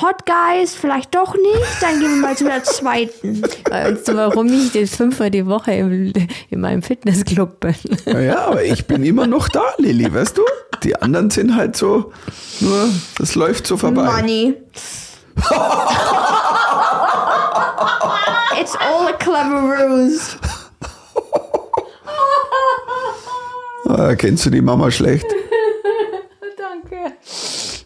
Hot 0.01 0.25
Guys 0.25 0.73
vielleicht 0.73 1.13
doch 1.13 1.35
nicht, 1.35 1.81
dann 1.81 1.99
gehen 1.99 2.15
wir 2.15 2.21
mal 2.21 2.35
zu 2.35 2.45
der 2.45 2.63
zweiten. 2.63 3.43
Weißt 3.69 4.07
du, 4.07 4.15
warum 4.15 4.47
ich 4.47 4.73
jetzt 4.73 4.95
fünfmal 4.95 5.29
die 5.29 5.45
Woche 5.45 5.71
im, 5.73 6.11
in 6.49 6.59
meinem 6.59 6.81
Fitnessclub 6.81 7.59
bin? 7.59 7.75
Ja, 8.05 8.47
aber 8.47 8.63
ich 8.63 8.87
bin 8.87 9.03
immer 9.03 9.27
noch 9.27 9.49
da, 9.49 9.61
Lilly, 9.77 10.11
weißt 10.11 10.37
du? 10.37 10.41
Die 10.83 10.99
anderen 10.99 11.29
sind 11.29 11.55
halt 11.55 11.77
so, 11.77 12.11
nur, 12.59 12.89
das 13.19 13.35
läuft 13.35 13.67
so 13.67 13.77
vorbei. 13.77 14.03
Money. 14.03 14.55
It's 18.59 18.75
all 18.75 19.07
a 19.07 19.13
clever 19.19 19.87
ruse. 19.87 20.37
Ah, 23.87 24.15
kennst 24.15 24.45
du 24.45 24.49
die 24.49 24.61
Mama 24.61 24.89
schlecht? 24.89 25.25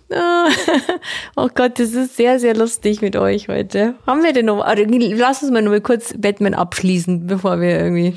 Ah, 0.10 0.48
Oh 1.36 1.50
Gott, 1.54 1.80
das 1.80 1.92
ist 1.92 2.16
sehr, 2.16 2.40
sehr 2.40 2.56
lustig 2.56 3.02
mit 3.02 3.16
euch 3.16 3.48
heute. 3.50 3.96
Haben 4.06 4.24
wir 4.24 4.32
denn 4.34 4.46
noch, 4.46 4.62
also, 4.62 4.84
lass 4.88 5.44
uns 5.44 5.52
mal 5.52 5.62
nur 5.62 5.74
mal 5.74 5.82
kurz 5.82 6.14
Batman 6.18 6.54
abschließen, 6.54 7.28
bevor 7.28 7.60
wir 7.60 7.80
irgendwie. 7.80 8.14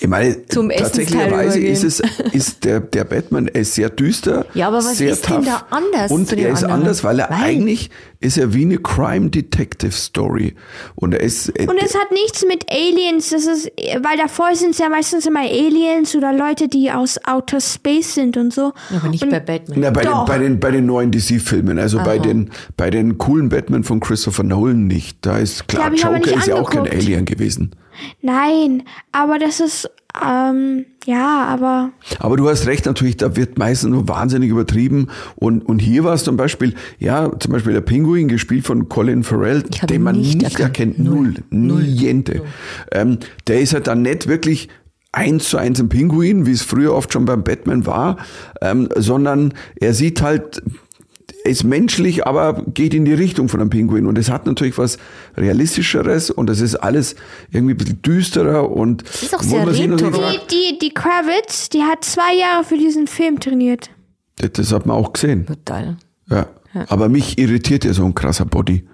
Ich 0.00 0.06
meine, 0.08 0.46
Zum 0.46 0.70
tatsächlicherweise 0.70 1.58
ist 1.60 1.82
es, 1.84 2.00
ist 2.32 2.64
der, 2.64 2.80
der 2.80 3.04
Batman, 3.04 3.48
ist 3.48 3.74
sehr 3.74 3.90
düster. 3.90 4.46
Ja, 4.54 4.68
aber 4.68 4.78
was 4.78 5.00
ist 5.00 5.28
denn 5.28 5.36
tough. 5.36 5.44
da 5.44 5.66
anders 5.70 6.10
Und 6.12 6.32
er 6.32 6.50
ist 6.52 6.62
anderen? 6.64 6.82
anders, 6.82 7.04
weil 7.04 7.18
er 7.18 7.30
Weil- 7.30 7.42
eigentlich 7.42 7.90
ist 8.22 8.38
er 8.38 8.54
wie 8.54 8.62
eine 8.62 8.78
Crime 8.78 9.30
Detective 9.30 9.92
Story. 9.92 10.54
Und 10.94 11.14
er 11.14 11.20
ist, 11.20 11.48
äh, 11.58 11.66
Und 11.66 11.82
es 11.82 11.94
hat 11.94 12.10
nichts 12.12 12.44
mit 12.46 12.64
Aliens, 12.70 13.30
das 13.30 13.46
ist, 13.46 13.70
weil 14.00 14.16
davor 14.16 14.54
sind 14.54 14.70
es 14.70 14.78
ja 14.78 14.88
meistens 14.88 15.26
immer 15.26 15.40
Aliens 15.40 16.14
oder 16.14 16.32
Leute, 16.32 16.68
die 16.68 16.90
aus 16.90 17.18
Outer 17.24 17.60
Space 17.60 18.14
sind 18.14 18.36
und 18.36 18.52
so. 18.52 18.72
Aber 18.96 19.08
nicht 19.08 19.28
bei 19.28 19.40
Batman. 19.40 19.80
Na, 19.80 19.90
bei, 19.90 20.02
den, 20.02 20.24
bei, 20.26 20.38
den, 20.38 20.60
bei 20.60 20.70
den 20.70 20.86
neuen 20.86 21.10
DC-Filmen, 21.10 21.78
also 21.78 21.98
bei 21.98 22.18
den, 22.18 22.50
bei 22.76 22.90
den 22.90 23.18
coolen 23.18 23.48
Batman 23.48 23.84
von 23.84 24.00
Christopher 24.00 24.44
Nolan 24.44 24.86
nicht. 24.86 25.18
Da 25.22 25.38
ist 25.38 25.68
klar, 25.68 25.86
aber 25.86 25.96
Joker 25.96 26.36
ist 26.36 26.46
ja 26.46 26.56
auch 26.56 26.70
kein. 26.70 26.86
Alien 26.92 27.24
gewesen. 27.24 27.74
Nein, 28.20 28.82
aber 29.12 29.38
das 29.38 29.60
ist, 29.60 29.90
ähm, 30.24 30.84
ja, 31.06 31.44
aber 31.44 31.90
Aber 32.18 32.36
du 32.36 32.48
hast 32.48 32.66
recht, 32.66 32.86
natürlich, 32.86 33.16
da 33.16 33.34
wird 33.34 33.58
meistens 33.58 33.90
nur 33.90 34.08
wahnsinnig 34.08 34.50
übertrieben. 34.50 35.08
Und, 35.36 35.62
und 35.62 35.78
hier 35.78 36.04
war 36.04 36.14
es 36.14 36.24
zum 36.24 36.36
Beispiel, 36.36 36.74
ja, 36.98 37.30
zum 37.38 37.52
Beispiel 37.52 37.72
der 37.72 37.80
Pinguin, 37.80 38.28
gespielt 38.28 38.66
von 38.66 38.88
Colin 38.88 39.22
Farrell, 39.22 39.62
den 39.62 40.02
man 40.02 40.16
nicht 40.16 40.42
nicht, 40.42 40.58
erkannt. 40.60 40.98
erkennt. 40.98 40.98
Null. 40.98 41.34
Null. 41.50 41.82
Niente. 41.82 42.42
Ähm, 42.92 43.18
der 43.46 43.60
ist 43.60 43.74
halt 43.74 43.86
dann 43.86 44.02
nicht 44.02 44.28
wirklich 44.28 44.68
eins 45.12 45.50
zu 45.50 45.58
eins 45.58 45.78
ein 45.80 45.88
Pinguin, 45.88 46.46
wie 46.46 46.52
es 46.52 46.62
früher 46.62 46.94
oft 46.94 47.12
schon 47.12 47.24
beim 47.26 47.44
Batman 47.44 47.86
war, 47.86 48.16
ähm, 48.60 48.88
sondern 48.96 49.52
er 49.76 49.92
sieht 49.94 50.22
halt, 50.22 50.62
ist 51.44 51.64
menschlich, 51.64 52.26
aber 52.26 52.62
geht 52.74 52.94
in 52.94 53.04
die 53.04 53.14
Richtung 53.14 53.48
von 53.48 53.60
einem 53.60 53.70
Pinguin. 53.70 54.06
Und 54.06 54.18
es 54.18 54.30
hat 54.30 54.46
natürlich 54.46 54.78
was 54.78 54.98
Realistischeres 55.36 56.30
und 56.30 56.50
es 56.50 56.60
ist 56.60 56.76
alles 56.76 57.16
irgendwie 57.50 57.74
ein 57.74 57.78
bisschen 57.78 58.02
düsterer 58.02 58.70
und 58.70 59.02
ist 59.02 59.34
auch 59.34 59.42
sehr 59.42 59.66
retro. 59.66 60.10
die, 60.10 60.38
die, 60.50 60.78
die 60.78 60.94
Kravitz, 60.94 61.68
die 61.68 61.82
hat 61.82 62.04
zwei 62.04 62.34
Jahre 62.34 62.64
für 62.64 62.76
diesen 62.76 63.06
Film 63.06 63.40
trainiert. 63.40 63.90
das, 64.36 64.52
das 64.52 64.72
hat 64.72 64.86
man 64.86 64.96
auch 64.96 65.12
gesehen. 65.12 65.46
Total. 65.46 65.96
Ja. 66.28 66.46
Aber 66.88 67.08
mich 67.08 67.38
irritiert 67.38 67.84
ja 67.84 67.92
so 67.92 68.04
ein 68.04 68.14
krasser 68.14 68.46
Body. 68.46 68.86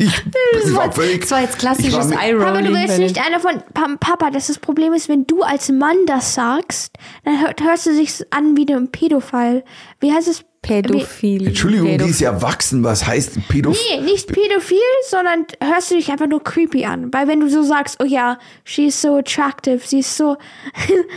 Ich, 0.00 0.22
ich 0.64 0.74
war 0.74 0.90
völlig. 0.92 1.20
Das 1.22 1.30
war 1.30 1.40
jetzt 1.42 1.58
klassisches 1.58 2.10
Eye-Rolling. 2.10 2.42
Aber 2.48 2.62
du 2.62 2.72
willst 2.72 2.98
nicht 2.98 3.18
einer 3.24 3.38
von 3.40 3.62
Pa- 3.74 3.96
Papa, 4.00 4.30
das, 4.30 4.46
das 4.48 4.58
Problem 4.58 4.92
ist, 4.92 5.08
wenn 5.08 5.26
du 5.26 5.42
als 5.42 5.68
Mann 5.70 5.96
das 6.06 6.34
sagst, 6.34 6.96
dann 7.24 7.40
hört, 7.40 7.62
hörst 7.62 7.86
du 7.86 7.94
sich 7.94 8.24
an 8.30 8.56
wie 8.56 8.66
ein 8.72 8.90
Pädophil. 8.90 9.62
Wie 10.00 10.12
heißt 10.12 10.28
es? 10.28 10.44
Pädophil. 10.62 11.46
Entschuldigung, 11.46 11.86
die 11.86 11.92
Pädophil. 11.92 12.10
ist 12.12 12.20
erwachsen. 12.20 12.84
Was 12.84 13.06
heißt 13.06 13.48
Pädophil? 13.48 13.80
Nee, 13.96 14.02
nicht 14.02 14.26
pädophil, 14.28 14.76
sondern 15.08 15.46
hörst 15.62 15.90
du 15.90 15.94
dich 15.94 16.10
einfach 16.12 16.26
nur 16.26 16.44
creepy 16.44 16.84
an. 16.84 17.10
Weil 17.14 17.28
wenn 17.28 17.40
du 17.40 17.48
so 17.48 17.62
sagst, 17.62 17.96
oh 18.02 18.04
ja, 18.04 18.38
she 18.64 18.86
is 18.88 19.00
so 19.00 19.16
attractive, 19.16 19.80
sie 19.86 20.00
ist 20.00 20.14
so... 20.16 20.36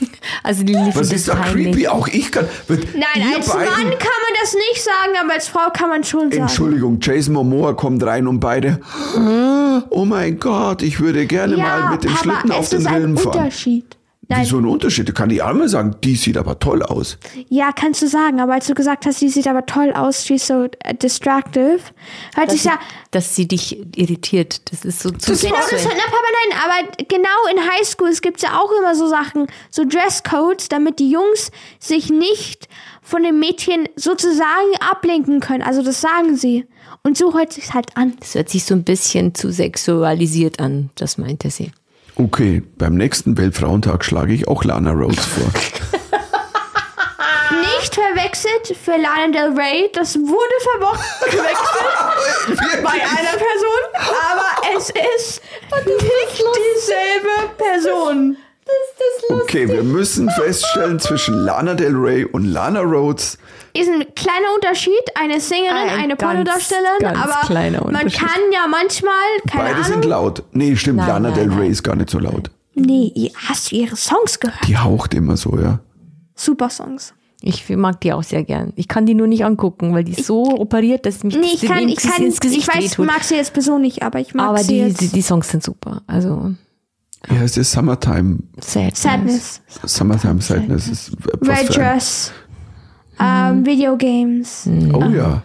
Also 0.42 0.62
die 0.64 0.72
Lilly 0.74 0.90
Was 0.94 1.12
ist 1.12 1.28
das 1.28 1.36
da 1.36 1.42
peinlich. 1.42 1.66
creepy? 1.72 1.88
Auch 1.88 2.08
ich 2.08 2.30
kann. 2.30 2.46
Nein, 2.68 3.34
als 3.36 3.48
beiden- 3.48 3.64
Mann 3.64 3.82
kann 3.82 3.90
man 3.90 4.34
das 4.40 4.54
nicht 4.54 4.82
sagen, 4.82 5.12
aber 5.22 5.32
als 5.34 5.48
Frau 5.48 5.70
kann 5.72 5.88
man 5.88 6.04
schon 6.04 6.30
sagen. 6.30 6.42
Entschuldigung, 6.42 6.98
Jason 7.00 7.34
Momoa 7.34 7.72
kommt 7.74 8.02
rein 8.04 8.26
und 8.28 8.38
beide. 8.40 8.80
Oh 9.90 10.04
mein 10.04 10.38
Gott, 10.38 10.82
ich 10.82 11.00
würde 11.00 11.26
gerne 11.26 11.56
ja, 11.56 11.62
mal 11.62 11.90
mit 11.92 12.04
dem 12.04 12.12
Papa, 12.12 12.22
Schlitten 12.22 12.50
auf 12.52 12.68
den 12.68 12.80
ist 12.80 12.86
ein 12.86 12.94
Rillen 12.94 13.16
fahren. 13.16 13.38
Unterschied. 13.38 13.96
Nein, 14.28 14.40
Wieso 14.42 14.58
ein 14.58 14.64
Unterschied? 14.66 15.08
Da 15.08 15.12
kann 15.12 15.30
ich 15.30 15.40
auch 15.40 15.52
mal 15.52 15.68
sagen, 15.68 15.94
die 16.02 16.16
sieht 16.16 16.36
aber 16.36 16.58
toll 16.58 16.82
aus. 16.82 17.16
ja, 17.48 17.70
kannst 17.70 18.02
du 18.02 18.08
sagen, 18.08 18.40
aber 18.40 18.54
als 18.54 18.66
du 18.66 18.74
gesagt 18.74 19.06
hast, 19.06 19.20
sie 19.20 19.28
sieht 19.28 19.46
aber 19.46 19.66
toll 19.66 19.92
aus, 19.92 20.24
she's 20.26 20.48
so 20.48 20.64
äh, 20.80 20.94
distractive, 20.94 21.78
hört 22.34 22.50
sich 22.50 22.64
ja... 22.64 22.78
Dass 23.12 23.36
sie 23.36 23.46
dich 23.46 23.78
irritiert. 23.96 24.70
Das 24.72 24.84
ist 24.84 25.00
so 25.00 25.10
zu 25.10 25.32
Genau, 25.36 25.54
das 25.56 25.68
sexuell. 25.68 25.84
hört, 25.84 25.94
na, 25.96 26.04
Papa, 26.04 26.26
nein, 26.50 26.58
aber 26.64 27.04
genau 27.08 27.28
in 27.52 27.70
Highschools 27.70 28.20
gibt 28.20 28.38
es 28.38 28.42
ja 28.42 28.60
auch 28.60 28.70
immer 28.80 28.94
so 28.96 29.06
Sachen, 29.08 29.46
so 29.70 29.84
Dresscodes, 29.84 30.68
damit 30.68 30.98
die 30.98 31.10
Jungs 31.10 31.52
sich 31.78 32.10
nicht 32.10 32.68
von 33.02 33.22
den 33.22 33.38
Mädchen 33.38 33.88
sozusagen 33.94 34.74
ablenken 34.80 35.38
können. 35.40 35.62
Also 35.62 35.82
das 35.82 36.00
sagen 36.00 36.36
sie. 36.36 36.66
Und 37.04 37.16
so 37.16 37.32
hört 37.34 37.52
sich's 37.52 37.72
halt 37.72 37.96
an. 37.96 38.14
Das 38.18 38.34
hört 38.34 38.48
sich 38.48 38.64
so 38.64 38.74
ein 38.74 38.82
bisschen 38.82 39.34
zu 39.36 39.52
sexualisiert 39.52 40.58
an. 40.58 40.90
Das 40.96 41.16
meinte 41.16 41.50
sie. 41.50 41.70
Okay, 42.18 42.62
beim 42.78 42.94
nächsten 42.94 43.36
Weltfrauentag 43.36 44.02
schlage 44.02 44.32
ich 44.32 44.48
auch 44.48 44.64
Lana 44.64 44.92
Rhodes 44.92 45.26
vor. 45.26 45.44
Nicht 47.60 47.94
verwechselt 47.94 48.74
für 48.82 48.96
Lana 48.96 49.28
Del 49.32 49.52
Rey, 49.52 49.90
das 49.92 50.16
wurde 50.16 50.56
verwechselt 51.20 52.82
bei 52.82 52.92
einer 52.92 53.36
Person, 53.36 53.82
aber 53.92 54.76
es 54.78 54.88
ist 54.88 55.42
nicht 55.86 56.42
dieselbe 56.74 57.52
Person. 57.58 58.38
Okay, 59.30 59.68
wir 59.68 59.82
müssen 59.82 60.28
feststellen, 60.30 60.98
zwischen 61.00 61.34
Lana 61.34 61.74
Del 61.74 61.94
Rey 61.94 62.24
und 62.24 62.44
Lana 62.44 62.80
Rhodes, 62.80 63.38
ist 63.74 63.88
ein 63.90 64.04
kleiner 64.14 64.54
Unterschied, 64.54 64.92
eine 65.14 65.38
Sängerin, 65.40 65.74
Ein 65.76 65.90
eine 66.04 66.16
ganz, 66.16 66.22
Pornodarstellerin, 66.22 66.98
ganz 67.00 67.18
aber 67.18 67.46
kleiner 67.46 67.78
man 67.84 67.94
Unterschied. 67.96 68.18
kann 68.20 68.40
ja 68.52 68.66
manchmal, 68.70 69.12
keine 69.50 69.64
beide 69.64 69.74
Ahnung, 69.76 69.92
sind 69.92 70.04
laut. 70.06 70.42
Nee, 70.52 70.76
stimmt, 70.76 70.98
Nein, 70.98 71.08
Lana 71.08 71.28
nein, 71.28 71.38
Del 71.38 71.46
nein. 71.48 71.58
Rey 71.58 71.68
ist 71.68 71.82
gar 71.82 71.94
nicht 71.94 72.08
so 72.10 72.18
laut. 72.18 72.50
Nee, 72.74 73.30
hast 73.48 73.70
du 73.70 73.76
ihre 73.76 73.96
Songs 73.96 74.40
gehört? 74.40 74.66
Die 74.66 74.78
haucht 74.78 75.12
immer 75.14 75.36
so, 75.36 75.58
ja. 75.58 75.80
Super 76.34 76.70
Songs. 76.70 77.12
Ich 77.42 77.68
mag 77.68 78.00
die 78.00 78.12
auch 78.14 78.22
sehr 78.22 78.44
gern. 78.44 78.72
Ich 78.76 78.88
kann 78.88 79.04
die 79.04 79.14
nur 79.14 79.26
nicht 79.26 79.44
angucken, 79.44 79.92
weil 79.94 80.04
die 80.04 80.12
ist 80.12 80.24
so 80.26 80.42
operiert, 80.58 81.04
dass 81.04 81.22
mich 81.22 81.36
Nee, 81.36 81.52
das 81.52 81.62
ich 81.62 81.68
kann, 81.68 81.78
ins, 81.88 82.02
ich 82.04 82.10
kann, 82.10 82.22
ins 82.24 82.40
Gesicht 82.40 82.62
ich 82.62 82.68
weiß, 82.74 82.84
wehtut. 82.92 83.06
mag 83.06 83.22
sie 83.24 83.34
jetzt 83.36 83.52
persönlich, 83.52 84.02
aber 84.02 84.20
ich 84.20 84.34
mag 84.34 84.48
Aber 84.48 84.58
sie 84.58 84.68
die, 84.74 84.78
jetzt. 84.80 85.00
die, 85.02 85.08
die 85.08 85.22
Songs 85.22 85.48
sind 85.50 85.62
super. 85.62 86.02
Also 86.06 86.52
Wie 87.28 87.38
heißt 87.38 87.56
das? 87.56 87.72
Summertime. 87.72 88.38
Sadness. 88.60 89.02
Sadness, 89.02 89.60
Summertime 89.84 90.40
Sadness. 90.40 90.88
Ist 90.88 91.12
Red 91.42 91.74
Dress, 91.74 92.32
ähm, 93.18 93.64
Videogames. 93.64 94.68
Oh 94.92 95.04
ja. 95.04 95.42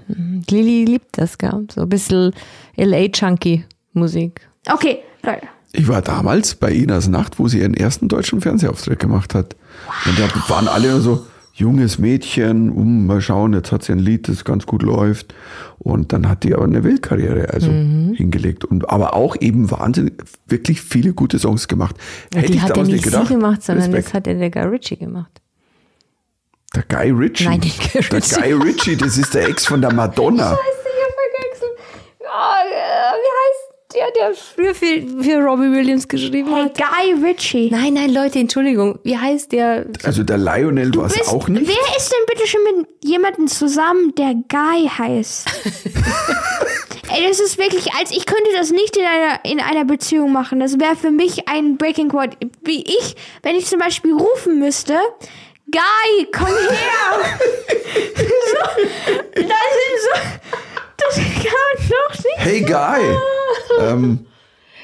Lilly 0.50 0.86
liebt 0.86 1.18
das, 1.18 1.38
gell? 1.38 1.68
So 1.74 1.82
ein 1.82 1.90
bisschen 1.90 2.34
LA-Chunky-Musik. 2.78 4.42
Okay, 4.70 5.00
Leute. 5.24 5.48
Ich 5.74 5.88
war 5.88 6.02
damals 6.02 6.56
bei 6.56 6.72
Inas 6.74 7.08
Nacht, 7.08 7.40
wo 7.40 7.48
sie 7.48 7.60
ihren 7.60 7.74
ersten 7.74 8.10
deutschen 8.10 8.42
Fernsehauftritt 8.42 9.00
gemacht 9.00 9.34
hat. 9.34 9.56
Und 10.06 10.20
da 10.20 10.28
waren 10.50 10.68
alle 10.68 11.00
so, 11.00 11.26
junges 11.54 12.00
Mädchen, 12.00 12.70
um, 12.72 13.06
mal 13.06 13.22
schauen, 13.22 13.54
jetzt 13.54 13.72
hat 13.72 13.84
sie 13.84 13.92
ein 13.92 14.00
Lied, 14.00 14.28
das 14.28 14.44
ganz 14.46 14.66
gut 14.66 14.82
läuft. 14.84 15.34
Und 15.80 16.14
dann 16.14 16.28
hat 16.30 16.44
die 16.44 16.54
aber 16.54 16.64
eine 16.66 16.84
Weltkarriere 16.84 17.50
also 17.54 17.72
Mhm. 17.72 18.14
hingelegt. 18.16 18.64
Und 18.66 18.90
aber 18.90 19.14
auch 19.16 19.36
eben 19.40 19.70
wahnsinnig, 19.72 20.14
wirklich 20.48 20.82
viele 20.82 21.14
gute 21.14 21.40
Songs 21.40 21.68
gemacht. 21.68 21.96
Hätte 22.34 22.48
die 22.48 22.54
ich 22.54 22.62
hat 22.62 22.70
ja 22.70 22.74
damals 22.76 22.88
nicht 22.90 22.96
nicht 22.98 23.06
gedacht. 23.06 23.28
sie 23.28 23.34
gemacht, 23.34 23.64
sondern 23.64 23.86
Respekt. 23.86 24.08
das 24.08 24.14
hat 24.14 24.28
ja 24.28 24.34
der 24.36 24.50
Guy 24.52 24.64
Ritchie 24.64 24.98
gemacht. 24.98 25.32
Der 26.76 26.84
Guy 26.88 27.10
Ritchie. 27.12 27.46
Nein, 27.46 27.60
nicht 27.60 27.80
Guy 27.92 28.02
Der 28.02 28.14
Ritchie. 28.18 28.36
Guy 28.42 28.52
Ritchie, 28.54 28.96
das 28.96 29.18
ist 29.18 29.34
der 29.34 29.50
Ex 29.50 29.66
von 29.66 29.82
der 29.82 29.94
Madonna. 29.94 30.58
wie 32.24 33.32
heißt 33.40 33.81
der, 33.94 34.12
der 34.12 34.34
früher 34.36 34.74
für, 34.76 35.24
für 35.24 35.38
Robbie 35.44 35.72
Williams 35.72 36.08
geschrieben 36.08 36.54
Hey, 36.54 36.64
hat? 36.66 36.78
Guy 36.78 37.14
Ritchie. 37.24 37.70
Nein, 37.72 37.94
nein, 37.96 38.14
Leute, 38.14 38.40
Entschuldigung. 38.40 39.00
Wie 39.04 39.18
heißt 39.18 39.52
der? 39.52 39.86
Also 40.04 40.24
der 40.24 40.38
Lionel 40.38 40.94
war 40.96 41.06
es 41.08 41.14
Bist- 41.18 41.30
auch 41.30 41.48
nicht. 41.48 41.68
Wer 41.68 41.98
ist 41.98 42.12
denn 42.12 42.26
bitte 42.28 42.48
schon 42.48 42.62
mit 42.64 42.88
jemandem 43.04 43.48
zusammen, 43.48 44.14
der 44.16 44.34
Guy 44.50 44.88
heißt? 44.90 45.48
Ey, 47.14 47.28
das 47.28 47.42
ist 47.42 47.58
wirklich, 47.58 47.94
als 47.94 48.12
ich 48.12 48.26
könnte 48.26 48.50
das 48.58 48.72
nicht 48.72 48.96
in 48.96 49.04
einer, 49.04 49.40
in 49.44 49.60
einer 49.60 49.84
Beziehung 49.84 50.32
machen. 50.32 50.62
Das 50.62 50.80
wäre 50.80 50.96
für 50.96 51.12
mich 51.12 51.50
ein 51.50 51.76
Breaking 51.78 52.08
Point. 52.08 52.38
Wie 52.64 52.82
ich, 52.84 53.16
wenn 53.44 53.56
ich 53.58 53.66
zum 53.66 53.80
Beispiel 53.80 54.14
rufen 54.14 54.60
müsste, 54.60 54.98
Guy, 55.70 56.28
komm 56.32 56.48
her! 56.48 57.38
so, 58.16 58.84
das 59.36 59.44
sind 59.44 59.98
so, 60.02 60.22
das 60.98 61.16
kann 61.16 61.26
man 61.44 61.90
doch 61.90 62.16
nicht. 62.18 62.38
Hey 62.38 62.62
Guy. 62.62 63.18
Ähm, 63.80 64.26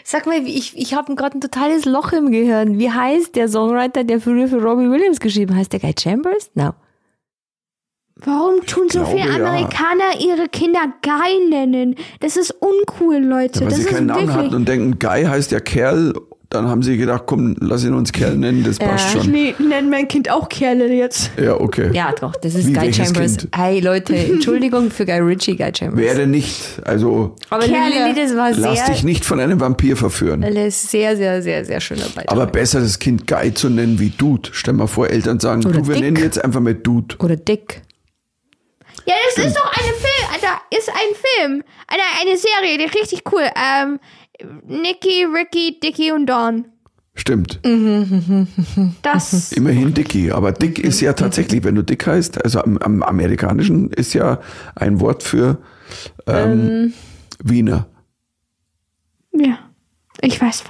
Sag 0.09 0.25
mal, 0.25 0.37
ich, 0.47 0.77
ich 0.77 0.93
habe 0.93 1.13
gerade 1.15 1.37
ein 1.37 1.41
totales 1.41 1.83
Loch 1.83 2.13
im 2.13 2.31
Gehirn. 2.31 2.79
Wie 2.79 2.89
heißt 2.89 3.35
der 3.35 3.49
Songwriter, 3.49 4.05
der 4.05 4.21
früher 4.21 4.47
für 4.47 4.61
Robbie 4.61 4.89
Williams 4.89 5.19
geschrieben 5.19 5.53
hat? 5.53 5.59
Heißt 5.59 5.73
der 5.73 5.81
Guy 5.81 5.93
Chambers? 5.99 6.49
No. 6.53 6.71
Warum 8.15 8.65
tun 8.65 8.89
so 8.89 8.99
glaube, 8.99 9.17
viele 9.17 9.29
ja. 9.29 9.35
Amerikaner 9.35 10.19
ihre 10.19 10.47
Kinder 10.47 10.93
Guy 11.01 11.49
nennen? 11.49 11.95
Das 12.21 12.37
ist 12.37 12.51
uncool, 12.51 13.17
Leute. 13.17 13.59
weil 13.59 13.67
das 13.67 13.75
sie 13.75 13.81
ist 13.83 13.89
keinen 13.89 14.07
Namen 14.07 14.33
hatten 14.33 14.55
und 14.55 14.65
denken, 14.65 14.97
Guy 14.97 15.23
heißt 15.23 15.51
ja 15.51 15.59
Kerl. 15.59 16.13
Dann 16.49 16.69
haben 16.69 16.81
sie 16.81 16.95
gedacht, 16.95 17.23
komm, 17.25 17.57
lass 17.59 17.83
ihn 17.83 17.93
uns 17.93 18.13
Kerl 18.13 18.37
nennen, 18.37 18.63
das 18.63 18.79
passt 18.79 19.11
schon. 19.11 19.29
Nee, 19.31 19.53
nenn 19.59 19.89
mein 19.89 20.07
Kind 20.07 20.31
auch 20.31 20.47
Kerle 20.47 20.87
jetzt. 20.93 21.29
Ja, 21.37 21.59
okay. 21.59 21.89
Ja, 21.91 22.13
doch, 22.17 22.33
das 22.37 22.55
ist 22.55 22.67
Wie, 22.67 22.73
Guy 22.73 22.93
Chambers. 22.93 23.37
Kind? 23.37 23.49
Hey 23.53 23.81
Leute, 23.81 24.15
Entschuldigung 24.15 24.89
für 24.89 25.05
Guy 25.05 25.19
Ritchie, 25.19 25.57
Guy 25.57 25.71
Chambers. 25.77 25.99
Wäre 25.99 26.25
nicht. 26.25 26.81
Also 26.85 27.35
Aber 27.49 27.65
Kerle. 27.65 28.13
Das 28.15 28.33
war 28.37 28.51
lass 28.51 28.85
sehr, 28.85 28.93
dich 28.95 29.03
nicht 29.03 29.25
von 29.25 29.41
einem 29.41 29.59
Vampir 29.59 29.97
verführen. 29.97 30.41
alles 30.41 30.89
sehr, 30.89 31.17
sehr, 31.17 31.41
sehr, 31.41 31.65
sehr 31.65 31.81
schöner 31.81 32.05
Beitrag. 32.15 32.31
Aber 32.31 32.45
besser 32.45 32.79
das 32.79 32.97
Kind 32.97 33.27
Guy 33.27 33.53
zu 33.53 33.69
nennen 33.69 33.99
wie 33.99 34.11
Dude. 34.11 34.49
Stell 34.53 34.73
mal 34.73 34.87
vor, 34.87 35.09
Eltern 35.09 35.41
sagen, 35.41 35.65
Oder 35.65 35.79
du, 35.81 35.87
wir 35.87 35.95
Dick. 35.95 36.03
nennen 36.05 36.17
jetzt 36.17 36.41
einfach 36.41 36.61
mal 36.61 36.75
Dude. 36.75 37.17
Oder 37.19 37.35
Dick. 37.35 37.81
Ja, 39.05 39.13
das 39.35 39.45
ist 39.45 39.55
doch 39.55 39.71
eine 39.73 39.93
Film, 39.93 40.33
Alter, 40.33 40.61
ist 40.77 40.89
ein 40.89 41.15
Film. 41.15 41.63
Eine, 41.87 42.01
eine 42.21 42.37
Serie, 42.37 42.77
die 42.77 42.97
richtig 42.99 43.23
cool. 43.31 43.43
Ähm, 43.55 43.99
Nicky, 44.65 45.25
Ricky, 45.25 45.79
Dicky 45.79 46.11
und 46.11 46.25
Dawn. 46.27 46.65
Stimmt. 47.15 47.59
Das. 49.01 49.51
Immerhin 49.53 49.93
Dicky. 49.93 50.31
Aber 50.31 50.51
Dick 50.51 50.77
ist 50.77 51.01
ja 51.01 51.13
tatsächlich, 51.13 51.63
wenn 51.63 51.73
du 51.73 51.81
Dick 51.83 52.05
heißt, 52.05 52.43
also 52.43 52.61
am, 52.61 52.77
am 52.77 53.01
amerikanischen 53.01 53.89
ist 53.91 54.13
ja 54.13 54.39
ein 54.75 54.99
Wort 54.99 55.23
für 55.23 55.57
ähm, 56.27 56.93
Wiener. 57.43 57.87
ja. 59.33 59.57
Ich 60.21 60.41
weiß, 60.41 60.63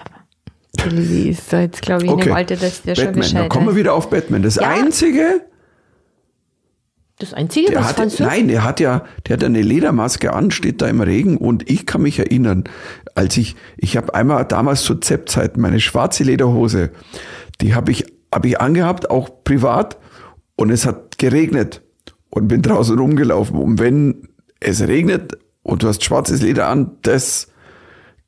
Lilly 0.89 1.29
ist 1.29 1.49
so 1.49 1.57
jetzt, 1.57 1.81
glaube 1.81 2.03
ich, 2.03 2.09
in 2.09 2.15
Okay. 2.15 2.25
dem 2.25 2.33
Alter, 2.35 2.55
dass 2.57 2.81
der 2.81 2.95
schon 2.95 3.05
Batman. 3.05 3.21
Bescheid 3.21 3.41
Dann 3.43 3.49
kommen 3.49 3.67
wir 3.67 3.75
wieder 3.75 3.93
auf 3.93 4.09
Batman. 4.09 4.41
Das 4.41 4.55
Ja. 4.55 4.69
Einzige, 4.69 5.41
Das 7.19 7.33
Einzige, 7.33 7.71
der 7.71 7.79
was 7.79 7.89
hat, 7.89 7.95
fandst 7.95 8.19
du? 8.19 8.23
nein, 8.23 8.47
er 8.49 8.63
hat 8.63 8.79
ja, 8.79 9.03
der 9.25 9.37
hat 9.37 9.43
eine 9.43 9.61
Ledermaske 9.61 10.33
an, 10.33 10.51
steht 10.51 10.81
da 10.81 10.87
im 10.87 11.01
Regen 11.01 11.37
und 11.37 11.67
ich 11.69 11.87
kann 11.87 12.03
mich 12.03 12.19
erinnern, 12.19 12.65
als 13.15 13.37
ich, 13.37 13.55
ich 13.75 13.97
habe 13.97 14.13
einmal 14.13 14.45
damals 14.45 14.83
zur 14.83 15.01
ZEP-Zeit 15.01 15.57
meine 15.57 15.79
schwarze 15.79 16.23
Lederhose, 16.23 16.91
die 17.59 17.73
habe 17.73 17.91
ich, 17.91 18.05
habe 18.31 18.47
ich 18.47 18.61
angehabt, 18.61 19.09
auch 19.09 19.43
privat 19.43 19.97
und 20.55 20.69
es 20.69 20.85
hat 20.85 21.17
geregnet 21.17 21.81
und 22.29 22.47
bin 22.47 22.61
draußen 22.61 22.99
rumgelaufen 22.99 23.57
und 23.57 23.79
wenn 23.79 24.27
es 24.59 24.87
regnet 24.87 25.39
und 25.63 25.81
du 25.81 25.87
hast 25.87 26.03
schwarzes 26.03 26.43
Leder 26.43 26.67
an, 26.67 26.97
das 27.01 27.47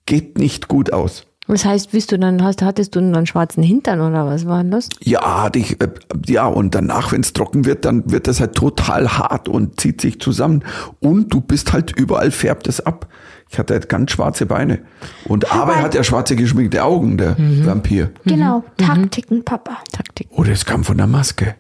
geht 0.08 0.40
nicht 0.40 0.68
gut 0.68 0.92
aus. 0.94 1.28
Das 1.52 1.66
heißt, 1.66 1.91
bist 1.91 2.12
du 2.12 2.20
dann, 2.20 2.43
hast, 2.43 2.62
hattest 2.62 2.95
du 2.95 3.00
einen 3.00 3.26
schwarzen 3.26 3.64
Hintern 3.64 4.02
oder 4.02 4.26
was 4.28 4.45
war 4.45 4.62
denn 4.62 4.70
das? 4.72 4.88
Ja, 5.02 5.43
hatte 5.43 5.58
ich, 5.60 5.82
äh, 5.82 5.88
ja, 6.28 6.45
und 6.45 6.76
danach, 6.76 7.12
wenn 7.12 7.22
es 7.22 7.34
trocken 7.34 7.66
wird, 7.66 7.86
dann 7.86 8.10
wird 8.12 8.28
das 8.28 8.39
halt 8.39 8.54
total 8.54 9.18
hart 9.18 9.50
und 9.50 9.80
zieht 9.82 10.00
sich 10.00 10.20
zusammen. 10.22 10.64
Und 11.00 11.34
du 11.34 11.41
bist 11.41 11.74
halt 11.74 11.91
überall, 11.97 12.30
färbt 12.32 12.68
es 12.68 12.80
ab. 12.86 13.08
Ich 13.50 13.58
hatte 13.58 13.74
halt 13.74 13.89
ganz 13.89 14.12
schwarze 14.12 14.45
Beine. 14.45 14.80
Und 15.26 15.52
aber 15.52 15.74
er 15.74 15.82
hat 15.82 15.95
ja 15.95 16.04
schwarze 16.04 16.36
geschminkte 16.36 16.84
Augen, 16.84 17.18
der 17.18 17.36
Mhm. 17.39 17.66
Vampir. 17.66 18.12
Genau, 18.26 18.64
Taktiken, 18.78 19.43
Papa. 19.43 19.80
Taktik. 19.91 20.28
Oder 20.32 20.52
es 20.52 20.66
kam 20.66 20.84
von 20.84 20.97
der 20.97 21.08
Maske. 21.08 21.56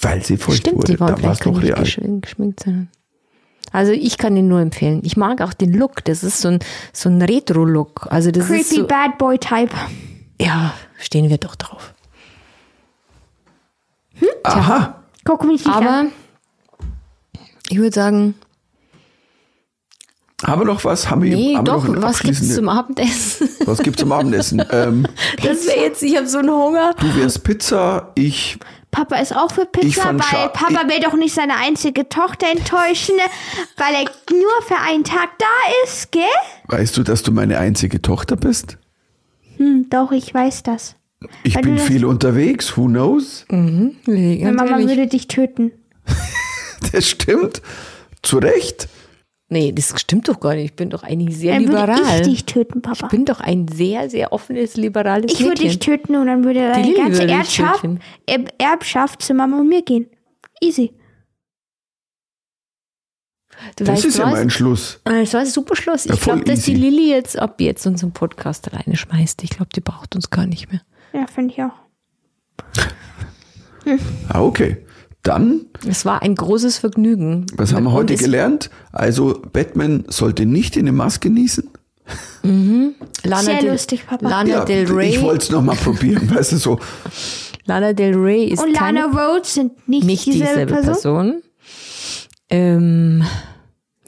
Weil 0.00 0.24
sie 0.24 0.36
feucht 0.36 0.58
Stimmt, 0.58 0.78
wurde. 0.78 0.92
die 0.94 1.00
waren 1.00 1.14
Da 1.14 1.22
war 1.22 1.32
es 1.32 1.44
noch 1.44 1.62
real. 1.62 1.78
geschminkt, 1.78 2.22
geschminkt 2.26 2.60
sein. 2.64 2.88
Also 3.72 3.92
ich 3.92 4.18
kann 4.18 4.34
den 4.34 4.48
nur 4.48 4.60
empfehlen. 4.60 5.00
Ich 5.04 5.16
mag 5.16 5.40
auch 5.40 5.52
den 5.54 5.72
Look. 5.72 6.04
Das 6.04 6.22
ist 6.22 6.40
so 6.40 6.48
ein, 6.48 6.58
so 6.92 7.08
ein 7.08 7.22
Retro-Look. 7.22 8.06
Also 8.10 8.30
das 8.30 8.44
ist 8.50 8.68
Creepy 8.68 8.82
so, 8.82 8.86
Bad 8.86 9.18
Boy 9.18 9.38
Type. 9.38 9.74
ja, 10.40 10.74
stehen 10.98 11.28
wir 11.30 11.38
doch 11.38 11.54
drauf. 11.56 11.94
Aha. 14.44 15.02
Guck 15.24 15.44
mich 15.44 15.64
nicht 15.64 15.68
an. 15.74 15.86
Aber 15.86 16.06
ich 17.70 17.78
würde 17.78 17.94
sagen, 17.94 18.34
Haben 20.44 20.60
wir 20.62 20.66
noch 20.66 20.84
was? 20.84 21.08
Haben 21.08 21.22
wir, 21.22 21.36
nee, 21.36 21.56
haben 21.56 21.64
doch, 21.64 21.84
was 22.02 22.20
gibt's 22.20 22.54
zum 22.54 22.68
Abendessen? 22.68 23.48
Was 23.64 23.78
gibt's 23.82 24.00
zum 24.00 24.12
Abendessen? 24.12 24.62
ähm, 24.70 25.06
Das 25.42 25.66
wäre 25.66 25.80
jetzt, 25.80 26.02
ich 26.02 26.16
habe 26.16 26.26
so 26.26 26.38
einen 26.38 26.50
Hunger. 26.50 26.94
du 27.00 27.14
wärst 27.16 27.44
Pizza, 27.44 28.10
ich 28.16 28.58
Papa 28.92 29.16
ist 29.16 29.34
auch 29.34 29.50
für 29.50 29.66
Pizza, 29.66 30.04
weil 30.04 30.20
scha- 30.20 30.48
Papa 30.50 30.86
will 30.88 31.00
doch 31.00 31.14
nicht 31.14 31.34
seine 31.34 31.56
einzige 31.56 32.08
Tochter 32.08 32.46
enttäuschen, 32.52 33.14
weil 33.76 33.94
er 33.94 34.04
nur 34.30 34.62
für 34.68 34.76
einen 34.76 35.02
Tag 35.02 35.30
da 35.38 35.46
ist, 35.84 36.12
gell? 36.12 36.22
Weißt 36.68 36.96
du, 36.96 37.02
dass 37.02 37.22
du 37.24 37.32
meine 37.32 37.58
einzige 37.58 38.00
Tochter 38.00 38.36
bist? 38.36 38.78
Hm, 39.56 39.86
doch, 39.90 40.12
ich 40.12 40.32
weiß 40.32 40.62
das. 40.62 40.94
Ich 41.42 41.54
Weil 41.56 41.62
bin 41.62 41.78
viel 41.78 42.04
unterwegs, 42.04 42.76
who 42.76 42.86
knows? 42.86 43.44
Nee, 43.48 43.94
Meine 44.06 44.38
ganz 44.38 44.56
Mama 44.56 44.70
ehrlich. 44.72 44.88
würde 44.88 45.06
dich 45.08 45.26
töten. 45.26 45.72
Das 46.92 47.08
stimmt. 47.08 47.62
Zu 48.22 48.38
Recht. 48.38 48.88
Nee, 49.52 49.70
das 49.70 49.92
stimmt 50.00 50.28
doch 50.28 50.40
gar 50.40 50.54
nicht. 50.54 50.64
Ich 50.64 50.76
bin 50.76 50.88
doch 50.88 51.02
eigentlich 51.02 51.36
sehr 51.36 51.52
Dann 51.60 51.68
würde 51.68 51.92
liberal. 51.92 52.20
ich 52.22 52.26
dich 52.26 52.44
töten, 52.46 52.80
Papa. 52.80 53.04
Ich 53.04 53.10
bin 53.10 53.26
doch 53.26 53.40
ein 53.40 53.68
sehr, 53.68 54.08
sehr 54.08 54.32
offenes, 54.32 54.78
liberales 54.78 55.30
Ich 55.30 55.40
würde 55.44 55.60
dich 55.60 55.78
töten 55.78 56.16
und 56.16 56.26
dann 56.26 56.42
würde 56.42 56.60
deine 56.72 56.82
Lilly 56.86 56.96
ganze 56.96 57.20
würde 57.20 57.32
Erbschaft, 57.34 57.84
Erbschaft 58.58 59.20
zu 59.20 59.34
Mama 59.34 59.60
und 59.60 59.68
mir 59.68 59.82
gehen. 59.82 60.06
Easy. 60.62 60.94
Du 63.76 63.84
Das 63.84 63.88
weißt 63.96 64.04
ist 64.06 64.18
ja 64.18 64.26
mein 64.26 64.48
Schluss. 64.48 65.00
Das 65.04 65.34
war 65.34 65.40
ein 65.40 65.46
super 65.46 65.76
Schluss. 65.76 66.06
Ja, 66.06 66.14
Ich 66.14 66.20
glaube, 66.22 66.44
dass 66.44 66.62
die. 66.62 66.74
Lilly 66.74 67.10
jetzt 67.10 67.38
ab 67.38 67.60
jetzt 67.60 67.86
unseren 67.86 68.12
Podcast 68.12 68.72
alleine 68.72 68.96
schmeißt. 68.96 69.44
Ich 69.44 69.50
glaube, 69.50 69.68
die 69.76 69.80
braucht 69.82 70.16
uns 70.16 70.30
gar 70.30 70.46
nicht 70.46 70.72
mehr. 70.72 70.80
Ja, 71.12 71.26
finde 71.26 71.52
ich 71.52 71.62
auch. 71.62 71.74
Ah, 74.30 74.40
okay. 74.40 74.78
Dann, 75.22 75.66
Es 75.88 76.04
war 76.04 76.22
ein 76.22 76.34
großes 76.34 76.78
Vergnügen. 76.78 77.46
was 77.56 77.72
haben 77.72 77.84
wir 77.84 77.92
heute 77.92 78.16
gelernt? 78.16 78.70
Also, 78.90 79.40
Batman 79.52 80.04
sollte 80.08 80.46
nicht 80.46 80.76
in 80.76 80.82
eine 80.82 80.92
Maske 80.92 81.30
niesen. 81.30 81.70
Lana 82.42 83.42
Sehr 83.42 83.60
Del, 83.60 83.70
lustig, 83.70 84.06
Papa. 84.06 84.28
Lana 84.28 84.64
Del 84.64 84.90
Rey. 84.90 85.10
ich 85.10 85.22
wollte 85.22 85.44
es 85.44 85.50
nochmal 85.50 85.76
probieren, 85.76 86.28
weißt 86.34 86.52
du 86.52 86.56
so. 86.56 86.78
Lana 87.66 87.92
Del 87.92 88.14
Rey 88.16 88.46
ist 88.46 88.60
Und 88.62 88.72
Lana 88.72 89.04
Rhodes 89.06 89.54
sind 89.54 89.88
nicht, 89.88 90.04
nicht 90.04 90.26
dieselbe 90.26 90.66
dieselbe 90.66 90.72
Person. 90.74 90.92
Person. 90.92 91.42
Ähm, 92.50 93.24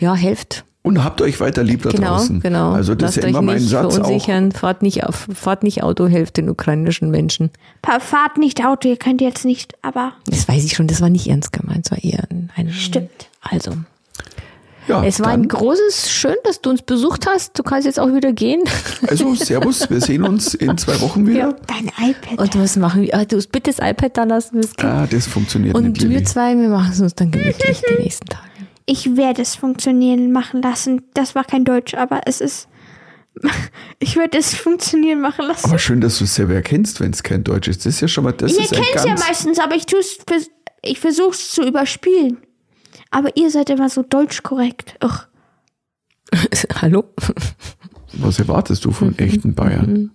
ja, 0.01 0.15
helft. 0.15 0.65
Und 0.87 1.03
habt 1.03 1.23
euch 1.23 1.41
weiter 1.41 1.63
lieb 1.63 1.83
da 1.83 1.89
Genau, 1.89 2.09
draußen. 2.11 2.41
genau. 2.41 2.73
Also 2.73 2.95
das 2.95 3.17
Lasst 3.17 3.17
ist 3.17 3.23
ja 3.25 3.29
immer 3.31 3.39
euch 3.39 3.45
mein 3.47 3.55
nicht 3.57 3.69
Satz 3.71 3.87
auch. 3.87 3.93
verunsichern. 4.05 4.53
Fahrt 4.53 4.83
nicht, 4.83 5.03
auf, 5.05 5.27
fahrt 5.35 5.63
nicht 5.63 5.83
Auto, 5.83 6.07
helft 6.09 6.37
den 6.37 6.51
ukrainischen 6.51 7.11
Menschen. 7.11 7.51
Pa- 7.81 8.01
Fahrt 8.01 8.37
nicht 8.37 8.63
Auto, 8.67 8.89
ihr 8.89 8.99
könnt 8.99 9.23
jetzt 9.23 9.47
nicht, 9.47 9.73
aber 9.81 10.13
Das 10.27 10.47
weiß 10.47 10.63
ich 10.63 10.75
schon, 10.77 10.87
das 10.87 11.01
war 11.01 11.09
nicht 11.09 11.27
ernst 11.27 11.55
gemeint, 11.55 11.87
es 11.87 11.91
war 11.91 12.05
eher 12.05 12.25
ein, 12.31 12.71
Stimmt. 12.71 13.11
Also, 13.41 13.73
Ja, 14.87 15.03
es 15.03 15.21
war 15.21 15.29
ein 15.29 15.49
großes, 15.49 16.11
schön, 16.11 16.35
dass 16.45 16.61
du 16.61 16.69
uns 16.69 16.83
besucht 16.83 17.27
hast. 17.27 17.59
Du 17.59 17.63
kannst 17.63 17.87
jetzt 17.87 17.99
auch 17.99 18.13
wieder 18.13 18.35
gehen. 18.35 18.61
also 19.09 19.35
Servus, 19.35 19.89
wir 19.89 20.03
sehen 20.03 20.23
uns 20.25 20.53
in 20.53 20.77
zwei 20.77 21.01
Wochen 21.01 21.27
wieder. 21.27 21.57
dein 21.67 21.87
iPad. 22.11 22.39
Und 22.39 22.59
was 22.63 22.77
machen 22.77 23.01
wir? 23.01 23.15
Ah, 23.15 23.25
Du 23.25 23.37
musst 23.37 23.51
bitte 23.51 23.71
das 23.71 23.79
iPad 23.79 24.15
da 24.19 24.25
lassen. 24.25 24.61
Das. 24.61 24.73
Ah, 24.85 25.07
das 25.11 25.27
funktioniert 25.27 25.75
Und 25.75 25.85
nicht, 25.93 26.03
Lilly. 26.03 26.17
wir 26.17 26.25
zwei, 26.27 26.55
wir 26.59 26.69
machen 26.69 26.93
es 26.93 27.01
uns 27.01 27.15
dann 27.15 27.31
gemütlich 27.31 27.81
die 27.89 28.03
nächsten 28.03 28.27
Tage. 28.27 28.45
Ich 28.87 29.17
werde 29.17 29.43
es 29.43 29.55
funktionieren 29.55 30.31
machen 30.33 30.61
lassen. 30.63 31.03
Das 31.15 31.35
war 31.35 31.45
kein 31.45 31.65
Deutsch, 31.65 31.95
aber 31.95 32.23
es 32.27 32.41
ist. 32.41 32.69
Ich 33.99 34.17
werde 34.17 34.39
es 34.39 34.55
funktionieren 34.55 35.21
machen 35.21 35.47
lassen. 35.47 35.67
Aber 35.69 35.79
schön, 35.79 36.01
dass 36.01 36.19
du 36.19 36.25
es 36.25 36.35
selber 36.35 36.55
erkennst, 36.55 37.01
wenn 37.01 37.11
es 37.13 37.23
kein 37.23 37.43
Deutsch 37.43 37.69
ist. 37.69 37.81
Das 37.87 37.95
ist 37.95 38.01
ja 38.01 38.09
schon 38.09 38.25
mal, 38.25 38.33
das 38.33 38.57
ein 38.57 38.67
kennt 38.69 38.87
es 38.95 39.05
ja 39.05 39.15
meistens, 39.15 39.59
aber 39.59 39.75
ich 39.75 39.87
vers- 39.89 40.51
ich 40.83 41.01
versuche 41.01 41.31
es 41.31 41.51
zu 41.53 41.63
überspielen. 41.67 42.39
Aber 43.11 43.37
ihr 43.37 43.51
seid 43.51 43.71
immer 43.71 43.89
so 43.89 44.03
deutsch 44.03 44.43
korrekt. 44.43 44.97
Ugh. 45.03 45.27
Hallo? 46.83 47.05
was 48.15 48.39
erwartest 48.39 48.85
du 48.85 48.91
von 48.93 49.17
echten 49.19 49.55
Bayern? 49.55 50.11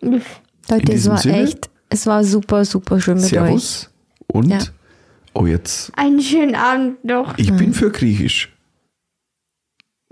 Leute, 0.00 0.92
es 0.92 1.08
war 1.08 1.18
Sinne? 1.18 1.42
echt, 1.42 1.68
es 1.88 2.06
war 2.06 2.24
super, 2.24 2.64
super 2.64 3.00
schön 3.00 3.16
mit 3.16 3.24
euch. 3.24 3.30
Servus 3.30 3.90
und, 4.28 4.50
Ja. 4.50 4.58
Oh 5.34 5.46
jetzt, 5.46 5.92
Einen 5.96 6.20
schönen 6.20 6.54
Abend 6.54 7.04
noch. 7.04 7.36
ich 7.38 7.52
bin 7.52 7.72
für 7.74 7.90
Griechisch. 7.90 8.54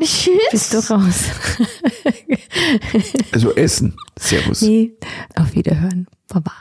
Tschüss. 0.00 0.30
Bist 0.52 0.72
du 0.74 0.78
raus? 0.78 1.24
Also 3.32 3.52
Essen. 3.56 3.96
Servus. 4.18 4.62
nee, 4.62 4.96
auf 5.34 5.54
Wiederhören. 5.54 6.06
Baba. 6.28 6.52